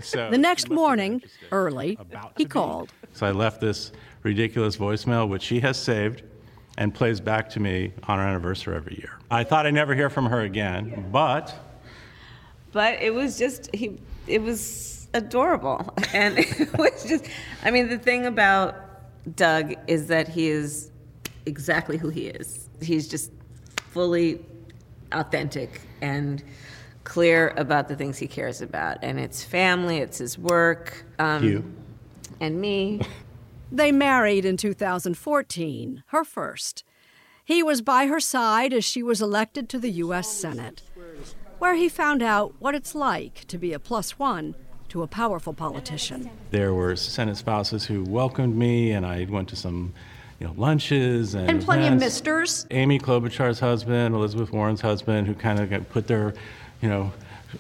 So 0.01 0.30
The 0.30 0.38
next 0.38 0.69
morning, 0.69 1.21
early, 1.51 1.97
he 2.38 2.45
called. 2.45 2.93
so 3.13 3.25
I 3.25 3.32
left 3.32 3.59
this 3.61 3.91
ridiculous 4.23 4.77
voicemail, 4.77 5.27
which 5.27 5.41
she 5.41 5.59
has 5.61 5.77
saved 5.82 6.21
and 6.77 6.93
plays 6.93 7.19
back 7.19 7.49
to 7.49 7.59
me 7.59 7.93
on 8.07 8.19
our 8.19 8.27
anniversary 8.27 8.75
every 8.75 8.95
year. 8.95 9.17
I 9.32 9.43
thought 9.43 9.65
I'd 9.65 9.73
never 9.73 9.95
hear 9.95 10.09
from 10.09 10.27
her 10.27 10.41
again, 10.41 11.09
but 11.11 11.53
but 12.71 13.01
it 13.01 13.13
was 13.13 13.38
just 13.39 13.73
he 13.73 13.97
it 14.27 14.41
was 14.41 14.98
adorable 15.14 15.93
and 16.14 16.38
it 16.38 16.78
was 16.78 17.03
just 17.03 17.26
i 17.64 17.72
mean 17.72 17.89
the 17.89 17.97
thing 17.97 18.26
about 18.26 18.76
doug 19.36 19.74
is 19.88 20.07
that 20.07 20.28
he 20.28 20.47
is 20.47 20.91
exactly 21.45 21.97
who 21.97 22.10
he 22.10 22.28
is 22.28 22.70
he's 22.82 23.07
just 23.07 23.32
fully 23.76 24.39
authentic 25.12 25.82
and 26.01 26.43
clear 27.03 27.53
about 27.57 27.88
the 27.88 27.95
things 27.95 28.18
he 28.18 28.28
cares 28.28 28.62
about 28.62 28.97
and 29.01 29.20
it's 29.20 29.43
family 29.43 29.97
it's 29.97 30.20
his 30.20 30.38
work 30.38 31.05
um, 31.18 31.43
you. 31.43 31.74
and 32.39 32.62
me 32.62 33.01
They 33.72 33.91
married 33.91 34.45
in 34.45 34.57
2014, 34.57 36.03
her 36.07 36.24
first. 36.24 36.84
He 37.45 37.62
was 37.62 37.82
by 37.82 38.07
her 38.07 38.20
side 38.20 38.74
as 38.74 38.84
she 38.84 39.03
was 39.03 39.22
elected 39.22 39.70
to 39.70 39.80
the 39.80 39.91
U.S. 39.91 40.28
Senate, 40.28 40.82
where 41.60 41.76
he 41.76 41.88
found 41.88 42.24
out 42.24 42.55
what 42.60 42.74
it's 42.74 42.95
like 42.95 43.45
to 43.45 43.57
be 43.57 43.74
a 43.74 43.80
plus 43.80 44.18
one 44.18 44.55
to 44.89 45.03
a 45.03 45.07
powerful 45.07 45.53
politician. 45.53 46.29
there 46.51 46.73
were 46.73 46.95
Senate 46.95 47.37
spouses 47.37 47.85
who 47.85 48.03
welcomed 48.03 48.55
me, 48.55 48.91
and 48.91 49.05
I 49.05 49.25
went 49.29 49.47
to 49.49 49.55
some, 49.55 49.93
you 50.39 50.47
know, 50.47 50.53
lunches 50.57 51.35
and 51.35 51.49
And 51.49 51.61
plenty 51.63 51.87
of 51.87 51.99
misters. 51.99 52.65
Amy 52.71 52.99
Klobuchar's 52.99 53.59
husband, 53.59 54.15
Elizabeth 54.15 54.51
Warren's 54.51 54.81
husband, 54.81 55.27
who 55.27 55.33
kind 55.35 55.59
of 55.59 55.89
put 55.89 56.07
their, 56.07 56.33
you 56.81 56.89
know, 56.89 57.11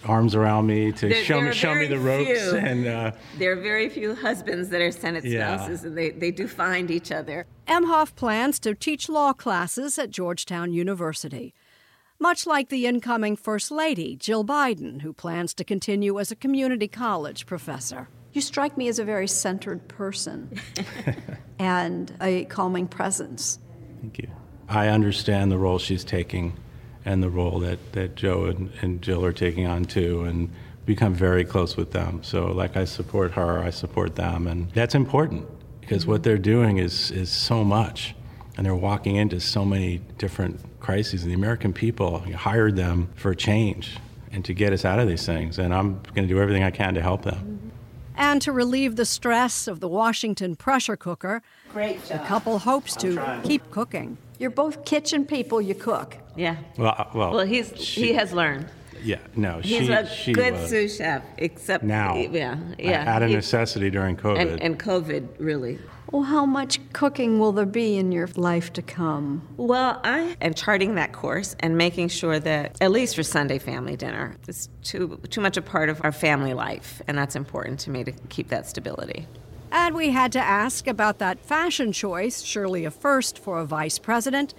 arms 0.05 0.35
around 0.35 0.67
me 0.67 0.91
to 0.91 1.09
There- 1.09 1.23
show 1.23 1.37
there 1.39 1.49
me 1.49 1.55
show 1.55 1.73
me 1.73 1.87
the 1.87 1.97
ropes 1.97 2.27
few. 2.49 2.55
and. 2.57 2.85
Uh, 2.85 3.11
there 3.39 3.51
are 3.53 3.55
very 3.55 3.89
few 3.89 4.13
husbands 4.13 4.69
that 4.69 4.81
are 4.81 4.91
senate 4.91 5.25
Yeah. 5.25 5.57
spouses 5.57 5.83
and 5.83 5.97
they, 5.97 6.11
they 6.11 6.29
do 6.29 6.47
find 6.47 6.91
each 6.91 7.11
other 7.11 7.47
Emhoff 7.67 8.13
plans 8.15 8.59
to 8.59 8.75
teach 8.75 9.09
law 9.09 9.33
classes 9.33 9.97
at 9.97 10.11
Georgetown 10.11 10.73
University, 10.73 11.55
much 12.19 12.45
like 12.45 12.69
the 12.69 12.85
incoming 12.85 13.35
First 13.35 13.71
Lady, 13.71 14.15
Jill 14.15 14.43
Biden, 14.43 15.01
who 15.01 15.13
plans 15.13 15.53
to 15.55 15.63
continue 15.63 16.19
as 16.19 16.31
a 16.31 16.35
community 16.35 16.87
college 16.87 17.45
professor. 17.45 18.09
You 18.33 18.41
strike 18.41 18.77
me 18.77 18.87
as 18.87 18.99
a 18.99 19.05
very 19.05 19.27
centered 19.27 19.87
person 19.87 20.59
and 21.59 22.13
a 22.21 22.45
calming 22.45 22.87
presence. 22.87 23.59
Thank 24.01 24.19
you. 24.19 24.29
I 24.67 24.89
understand 24.89 25.51
the 25.51 25.57
role 25.57 25.79
she's 25.79 26.03
taking 26.03 26.55
and 27.05 27.23
the 27.23 27.29
role 27.29 27.59
that, 27.59 27.93
that 27.93 28.15
Joe 28.15 28.45
and, 28.45 28.71
and 28.81 29.01
Jill 29.01 29.25
are 29.25 29.33
taking 29.33 29.65
on 29.65 29.85
too, 29.85 30.23
and 30.23 30.51
become 30.85 31.13
very 31.13 31.45
close 31.45 31.77
with 31.77 31.91
them. 31.91 32.21
So, 32.23 32.47
like, 32.47 32.75
I 32.75 32.85
support 32.85 33.31
her, 33.31 33.59
I 33.59 33.69
support 33.69 34.15
them, 34.15 34.47
and 34.47 34.69
that's 34.71 34.95
important 34.95 35.47
because 35.81 36.03
mm-hmm. 36.03 36.11
what 36.11 36.23
they're 36.23 36.37
doing 36.37 36.77
is, 36.77 37.11
is 37.11 37.29
so 37.31 37.63
much. 37.63 38.15
And 38.59 38.65
they're 38.65 38.75
walking 38.75 39.15
into 39.15 39.39
so 39.39 39.63
many 39.63 39.99
different 40.17 40.59
crises. 40.81 41.21
And 41.23 41.31
the 41.31 41.35
American 41.35 41.71
people 41.71 42.19
hired 42.19 42.75
them 42.75 43.07
for 43.15 43.31
a 43.31 43.35
change 43.35 43.95
and 44.33 44.43
to 44.43 44.53
get 44.53 44.73
us 44.73 44.83
out 44.83 44.99
of 44.99 45.07
these 45.07 45.25
things. 45.25 45.57
And 45.59 45.73
I'm 45.73 46.01
going 46.13 46.27
to 46.27 46.33
do 46.33 46.41
everything 46.41 46.63
I 46.63 46.69
can 46.69 46.93
to 46.95 47.01
help 47.01 47.21
them. 47.21 47.35
Mm-hmm. 47.35 47.69
And 48.17 48.41
to 48.41 48.51
relieve 48.51 48.97
the 48.97 49.05
stress 49.05 49.69
of 49.69 49.79
the 49.79 49.87
Washington 49.87 50.57
pressure 50.57 50.97
cooker, 50.97 51.41
Great 51.71 52.03
the 52.09 52.17
couple 52.17 52.59
hopes 52.59 52.97
to 52.97 53.39
keep 53.45 53.71
cooking. 53.71 54.17
You're 54.39 54.49
both 54.49 54.83
kitchen 54.83 55.25
people, 55.25 55.61
you 55.61 55.73
cook. 55.73 56.17
yeah 56.35 56.57
Well, 56.77 57.11
well, 57.15 57.31
well 57.31 57.45
he's 57.45 57.71
she- 57.77 58.07
he 58.07 58.13
has 58.15 58.33
learned 58.33 58.65
Yeah, 59.03 59.19
no, 59.35 59.59
He's 59.59 59.87
she, 59.87 59.91
a 59.91 60.07
she 60.07 60.33
good 60.33 60.53
was 60.53 60.69
sous 60.69 60.97
chef, 60.97 61.23
except 61.37 61.83
now. 61.83 62.15
Yeah, 62.15 62.57
yeah. 62.77 63.13
Out 63.13 63.23
of 63.23 63.31
necessity 63.31 63.89
during 63.89 64.17
COVID. 64.17 64.39
and, 64.39 64.61
and 64.61 64.79
COVID 64.79 65.27
really. 65.39 65.79
Well, 66.11 66.23
how 66.23 66.45
much 66.45 66.79
cooking 66.91 67.37
will 67.37 67.51
there 67.51 67.67
be 67.67 67.95
in 67.95 68.11
your 68.11 68.27
life 68.35 68.73
to 68.73 68.81
come? 68.81 69.47
Well, 69.57 70.01
I 70.03 70.35
am 70.41 70.55
charting 70.55 70.95
that 70.95 71.13
course 71.13 71.55
and 71.59 71.77
making 71.77 72.07
sure 72.07 72.39
that 72.39 72.77
at 72.81 72.91
least 72.91 73.15
for 73.15 73.21
Sunday 73.21 73.59
family 73.59 73.95
dinner, 73.95 74.35
it's 74.47 74.69
too 74.83 75.19
too 75.29 75.41
much 75.41 75.55
a 75.55 75.61
part 75.61 75.89
of 75.89 76.03
our 76.03 76.11
family 76.11 76.53
life, 76.53 77.01
and 77.07 77.17
that's 77.17 77.35
important 77.35 77.79
to 77.81 77.91
me 77.91 78.03
to 78.03 78.11
keep 78.29 78.47
that 78.47 78.67
stability. 78.67 79.27
And 79.71 79.93
we 79.93 80.09
had 80.09 80.31
to 80.31 80.39
ask 80.39 80.87
about 80.87 81.19
that 81.19 81.39
fashion 81.39 81.91
choice, 81.91 82.41
surely 82.41 82.85
a 82.85 82.91
first 82.91 83.37
for 83.37 83.59
a 83.59 83.65
vice 83.65 83.99
president 83.99 84.53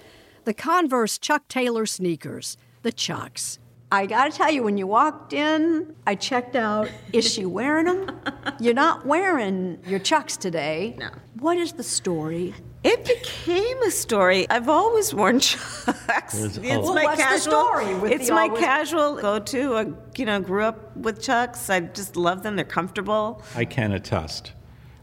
the 0.45 0.55
Converse 0.55 1.19
Chuck 1.19 1.47
Taylor 1.49 1.85
sneakers, 1.85 2.57
the 2.83 2.93
Chucks. 2.93 3.59
I 3.93 4.07
gotta 4.07 4.31
tell 4.31 4.51
you, 4.53 4.63
when 4.63 4.79
you 4.79 4.87
walked 4.87 5.33
in, 5.33 5.95
I 6.07 6.15
checked 6.15 6.55
out. 6.55 6.89
Is 7.13 7.31
she 7.33 7.45
wearing 7.45 7.87
them? 7.87 8.21
You're 8.61 8.75
not 8.75 9.05
wearing 9.05 9.79
your 9.85 9.99
Chucks 9.99 10.37
today. 10.37 10.95
No. 10.99 11.09
What 11.41 11.57
is 11.57 11.73
the 11.73 11.83
story? 11.83 12.55
It 12.85 13.05
became 13.05 13.83
a 13.83 13.91
story. 13.91 14.49
I've 14.49 14.69
always 14.69 15.13
worn 15.13 15.41
Chucks. 15.41 16.33
There's 16.33 16.57
It's 16.57 16.59
a- 16.59 16.61
Well, 16.81 16.95
my 16.95 17.03
what's 17.05 17.17
the 17.17 17.23
casual. 17.25 17.53
story 17.53 17.95
with 17.97 18.13
it's 18.13 18.29
the 18.29 18.35
my 18.35 18.43
always- 18.49 18.61
casual 18.61 19.17
go-to. 19.17 19.75
I, 19.77 19.87
you 20.17 20.25
know, 20.25 20.41
grew 20.41 20.63
up 20.65 20.97
with 20.97 21.21
Chucks. 21.21 21.69
I 21.69 21.81
just 21.81 22.17
love 22.17 22.43
them. 22.45 22.55
They're 22.57 22.65
comfortable. 22.65 23.43
I 23.57 23.65
can 23.65 23.91
attest. 23.93 24.53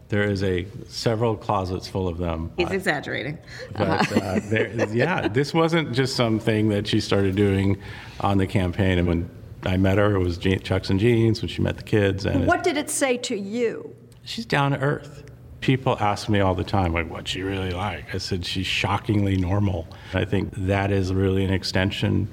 There 0.09 0.23
is 0.23 0.41
a 0.43 0.65
several 0.87 1.35
closets 1.35 1.87
full 1.87 2.07
of 2.07 2.17
them. 2.17 2.51
He's 2.57 2.71
exaggerating. 2.71 3.37
But 3.75 4.11
uh, 4.11 4.39
there, 4.43 4.69
yeah, 4.93 5.27
this 5.27 5.53
wasn't 5.53 5.91
just 5.93 6.15
something 6.15 6.69
that 6.69 6.87
she 6.87 7.01
started 7.01 7.35
doing 7.35 7.77
on 8.21 8.37
the 8.37 8.47
campaign. 8.47 8.99
And 8.99 9.07
when 9.07 9.29
I 9.63 9.75
met 9.75 9.97
her, 9.97 10.15
it 10.15 10.19
was 10.19 10.37
je- 10.37 10.59
Chucks 10.59 10.89
and 10.89 10.99
jeans. 10.99 11.41
When 11.41 11.49
she 11.49 11.61
met 11.61 11.75
the 11.77 11.83
kids, 11.83 12.25
and 12.25 12.43
it- 12.43 12.47
What 12.47 12.63
did 12.63 12.77
it 12.77 12.89
say 12.89 13.17
to 13.17 13.35
you? 13.37 13.93
she's 14.23 14.45
down 14.45 14.71
to 14.71 14.79
earth. 14.79 15.23
People 15.61 15.97
ask 15.99 16.29
me 16.29 16.39
all 16.39 16.53
the 16.53 16.63
time, 16.63 16.93
like, 16.93 17.09
what's 17.09 17.31
she 17.31 17.41
really 17.41 17.71
like? 17.71 18.13
I 18.13 18.17
said, 18.19 18.45
she's 18.45 18.67
shockingly 18.67 19.35
normal. 19.37 19.87
I 20.13 20.23
think 20.23 20.51
that 20.55 20.91
is 20.91 21.13
really 21.13 21.43
an 21.43 21.51
extension 21.51 22.27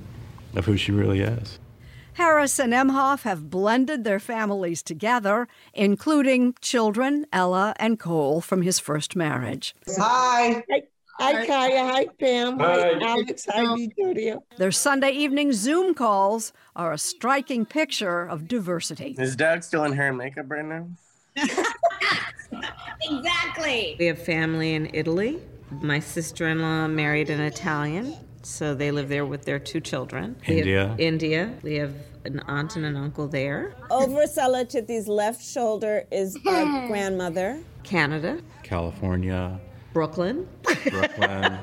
of 0.55 0.65
who 0.67 0.77
she 0.77 0.93
really 0.93 1.21
is. 1.23 1.59
Harris 2.15 2.61
and 2.61 2.73
Emhoff 2.73 3.23
have 3.23 3.51
blended 3.51 4.05
their 4.05 4.21
families 4.21 4.83
together, 4.83 5.49
including 5.73 6.55
children, 6.61 7.27
Ella 7.33 7.75
and 7.77 7.99
Cole, 7.99 8.41
from 8.41 8.63
his 8.63 8.79
first 8.79 9.17
marriage. 9.17 9.75
Hi. 9.99 10.63
Hi, 10.71 11.33
hi 11.33 11.47
Kaya. 11.47 11.85
Hi, 11.85 12.07
Pam. 12.21 12.59
Hi, 12.61 12.95
Hi. 12.95 13.01
Alex. 13.01 13.47
Hi, 13.51 13.77
Victoria. 13.77 14.39
Their 14.59 14.71
Sunday 14.71 15.11
evening 15.11 15.53
Zoom 15.53 15.93
calls 15.93 16.53
are 16.77 16.93
a 16.93 16.99
striking 16.99 17.67
picture 17.67 18.25
of 18.25 18.47
diversity. 18.47 19.17
Is 19.19 19.35
Doug 19.35 19.65
still 19.65 19.85
in 19.85 19.93
hair 19.93 20.09
and 20.09 20.19
makeup 20.19 20.47
right 20.49 20.65
now? 20.65 20.87
exactly. 23.03 23.97
We 23.99 24.07
have 24.07 24.25
family 24.25 24.75
in 24.75 24.89
Italy. 24.95 25.41
My 25.83 25.99
sister 25.99 26.49
in 26.49 26.63
law 26.63 26.87
married 26.87 27.29
an 27.31 27.41
Italian, 27.41 28.17
so 28.47 28.75
they 28.75 28.91
live 28.91 29.09
there 29.09 29.27
with 29.27 29.45
their 29.45 29.59
two 29.59 29.81
children. 29.81 30.37
We 30.49 30.59
have 30.59 30.67
India. 30.67 30.95
India. 30.99 31.55
We 31.63 31.77
have 31.77 31.95
an 32.25 32.41
aunt 32.47 32.77
and 32.77 32.85
an 32.85 32.97
uncle 32.97 33.29
there. 33.29 33.75
Over 33.91 34.25
Salatiti's 34.25 35.09
left 35.09 35.45
shoulder 35.45 36.05
is 36.11 36.37
a 36.37 36.41
grandmother. 36.89 37.61
Canada. 37.83 38.41
California, 38.63 39.61
Brooklyn. 39.93 40.49
Brooklyn. 40.91 41.59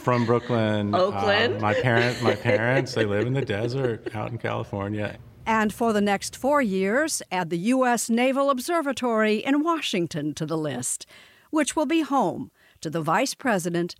From 0.00 0.24
Brooklyn, 0.24 0.94
Oakland. 0.94 1.56
Uh, 1.56 1.60
my 1.60 1.74
parent, 1.74 2.22
my 2.22 2.34
parents, 2.34 2.94
they 2.94 3.04
live 3.04 3.26
in 3.26 3.34
the 3.34 3.44
desert 3.44 4.08
out 4.14 4.30
in 4.30 4.38
California. 4.38 5.18
And 5.44 5.72
for 5.72 5.92
the 5.92 6.00
next 6.00 6.36
four 6.36 6.62
years, 6.62 7.22
add 7.30 7.50
the 7.50 7.58
U.S. 7.58 8.08
Naval 8.08 8.50
Observatory 8.50 9.36
in 9.36 9.62
Washington 9.62 10.32
to 10.34 10.46
the 10.46 10.56
list, 10.56 11.06
which 11.50 11.76
will 11.76 11.86
be 11.86 12.00
home 12.00 12.50
to 12.80 12.88
the 12.88 13.02
Vice 13.02 13.34
President 13.34 13.94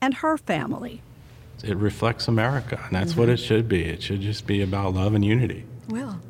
and 0.00 0.14
her 0.14 0.36
family. 0.36 1.02
It 1.62 1.76
reflects 1.76 2.26
America, 2.26 2.80
and 2.84 2.94
that's 2.94 3.16
what 3.16 3.28
it 3.28 3.36
should 3.36 3.68
be. 3.68 3.84
It 3.84 4.02
should 4.02 4.22
just 4.22 4.46
be 4.46 4.62
about 4.62 4.94
love 4.94 5.14
and 5.14 5.24
unity. 5.24 5.64
Well, 5.88 6.20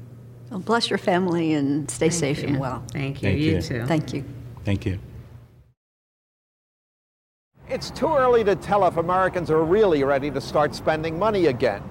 well 0.51 0.61
bless 0.61 0.91
your 0.91 0.99
family 0.99 1.53
and 1.53 1.89
stay 1.89 2.11
safe 2.11 2.43
and 2.43 2.59
well. 2.59 2.83
Thank 2.93 3.23
you. 3.23 3.29
Thank 3.29 3.41
you 3.41 3.53
you. 3.53 3.63
too. 3.63 3.87
Thank 3.87 4.13
you. 4.13 4.25
Thank 4.65 4.87
you. 4.87 4.99
It's 7.69 7.93
too 7.93 8.13
early 8.13 8.43
to 8.43 8.57
tell 8.57 8.85
if 8.87 8.97
Americans 8.97 9.49
are 9.49 9.63
really 9.63 10.03
ready 10.03 10.29
to 10.33 10.41
start 10.41 10.75
spending 10.75 11.17
money 11.17 11.47
again. 11.47 11.83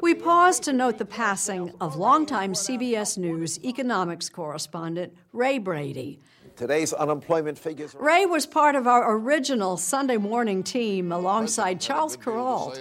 We 0.00 0.14
pause 0.14 0.58
to 0.60 0.72
note 0.72 0.96
the 0.96 1.04
passing 1.04 1.74
of 1.80 1.96
longtime 1.96 2.54
CBS 2.54 3.18
News 3.18 3.58
economics 3.62 4.30
correspondent 4.30 5.14
Ray 5.32 5.58
Brady. 5.58 6.20
Today's 6.56 6.94
unemployment 6.94 7.58
figures 7.58 7.94
Ray 7.94 8.24
was 8.24 8.46
part 8.46 8.74
of 8.76 8.86
our 8.86 9.14
original 9.14 9.76
Sunday 9.76 10.16
morning 10.16 10.62
team 10.62 11.12
alongside 11.12 11.80
Charles 11.82 12.16
Kuralt, 12.16 12.78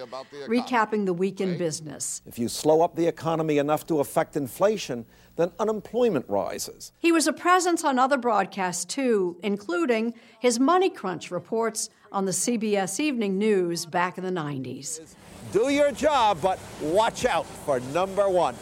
recapping 0.48 1.06
the 1.06 1.14
week 1.14 1.42
in 1.42 1.58
business. 1.58 2.22
If 2.26 2.40
you 2.40 2.48
slow 2.48 2.82
up 2.82 2.96
the 2.96 3.06
economy 3.08 3.58
enough 3.58 3.86
to 3.88 4.00
affect 4.00 4.38
inflation, 4.38 5.06
then 5.36 5.52
unemployment 5.60 6.26
rises. 6.30 6.94
He 7.00 7.12
was 7.12 7.28
a 7.28 7.34
presence 7.34 7.84
on 7.84 8.00
other 8.00 8.18
broadcasts 8.18 8.86
too, 8.86 9.38
including 9.44 10.14
his 10.40 10.58
Money 10.58 10.90
Crunch 10.90 11.30
reports 11.30 11.90
on 12.14 12.24
the 12.24 12.32
CBS 12.32 13.02
Evening 13.02 13.38
News 13.38 13.86
back 13.86 14.18
in 14.18 14.24
the 14.24 14.32
90s. 14.32 15.16
Do 15.52 15.70
your 15.70 15.92
job, 15.92 16.38
but 16.42 16.60
watch 16.82 17.26
out 17.26 17.46
for 17.46 17.82
number 17.92 18.30
one. 18.30 18.56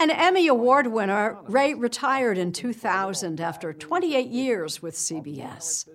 An 0.00 0.08
Emmy 0.08 0.46
Award 0.46 0.86
winner, 0.86 1.36
Ray 1.46 1.74
retired 1.74 2.38
in 2.38 2.52
2000 2.52 3.38
after 3.38 3.74
28 3.74 4.28
years 4.28 4.80
with 4.80 4.94
CBS. 4.94 5.86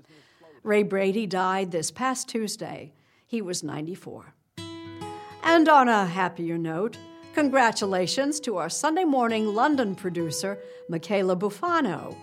Ray 0.62 0.84
Brady 0.84 1.26
died 1.26 1.72
this 1.72 1.89
past 1.89 2.30
Tuesday. 2.30 2.93
He 3.26 3.41
was 3.41 3.64
94. 3.64 4.36
And 5.41 5.68
on 5.68 5.89
a 5.89 6.06
happier 6.06 6.56
note, 6.56 6.99
congratulations 7.34 8.39
to 8.41 8.58
our 8.58 8.70
Sunday 8.70 9.06
morning 9.06 9.56
London 9.56 9.95
producer, 9.95 10.60
Michaela 10.88 11.36
Bufano, 11.36 12.16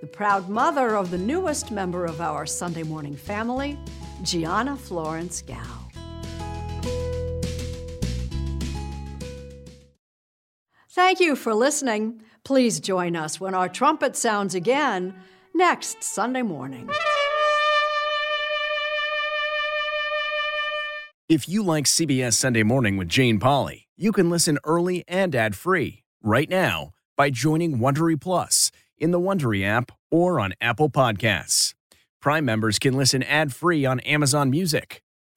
the 0.00 0.06
proud 0.06 0.48
mother 0.48 0.94
of 0.94 1.10
the 1.10 1.18
newest 1.18 1.72
member 1.72 2.04
of 2.04 2.20
our 2.20 2.46
Sunday 2.46 2.84
morning 2.84 3.16
family, 3.16 3.76
Gianna 4.22 4.76
Florence 4.76 5.42
Gow. 5.42 5.77
Thank 10.98 11.20
you 11.20 11.36
for 11.36 11.54
listening. 11.54 12.22
Please 12.42 12.80
join 12.80 13.14
us 13.14 13.38
when 13.38 13.54
our 13.54 13.68
trumpet 13.68 14.16
sounds 14.16 14.56
again 14.56 15.14
next 15.54 16.02
Sunday 16.02 16.42
morning. 16.42 16.90
If 21.28 21.48
you 21.48 21.62
like 21.62 21.84
CBS 21.84 22.32
Sunday 22.32 22.64
Morning 22.64 22.96
with 22.96 23.08
Jane 23.08 23.38
Pauley, 23.38 23.84
you 23.96 24.10
can 24.10 24.28
listen 24.28 24.58
early 24.64 25.04
and 25.06 25.36
ad-free 25.36 26.02
right 26.20 26.50
now 26.50 26.90
by 27.16 27.30
joining 27.30 27.78
Wondery 27.78 28.20
Plus 28.20 28.72
in 28.98 29.12
the 29.12 29.20
Wondery 29.20 29.64
app 29.64 29.92
or 30.10 30.40
on 30.40 30.52
Apple 30.60 30.90
Podcasts. 30.90 31.74
Prime 32.20 32.44
members 32.44 32.80
can 32.80 32.94
listen 32.94 33.22
ad-free 33.22 33.86
on 33.86 34.00
Amazon 34.00 34.50
Music. 34.50 35.04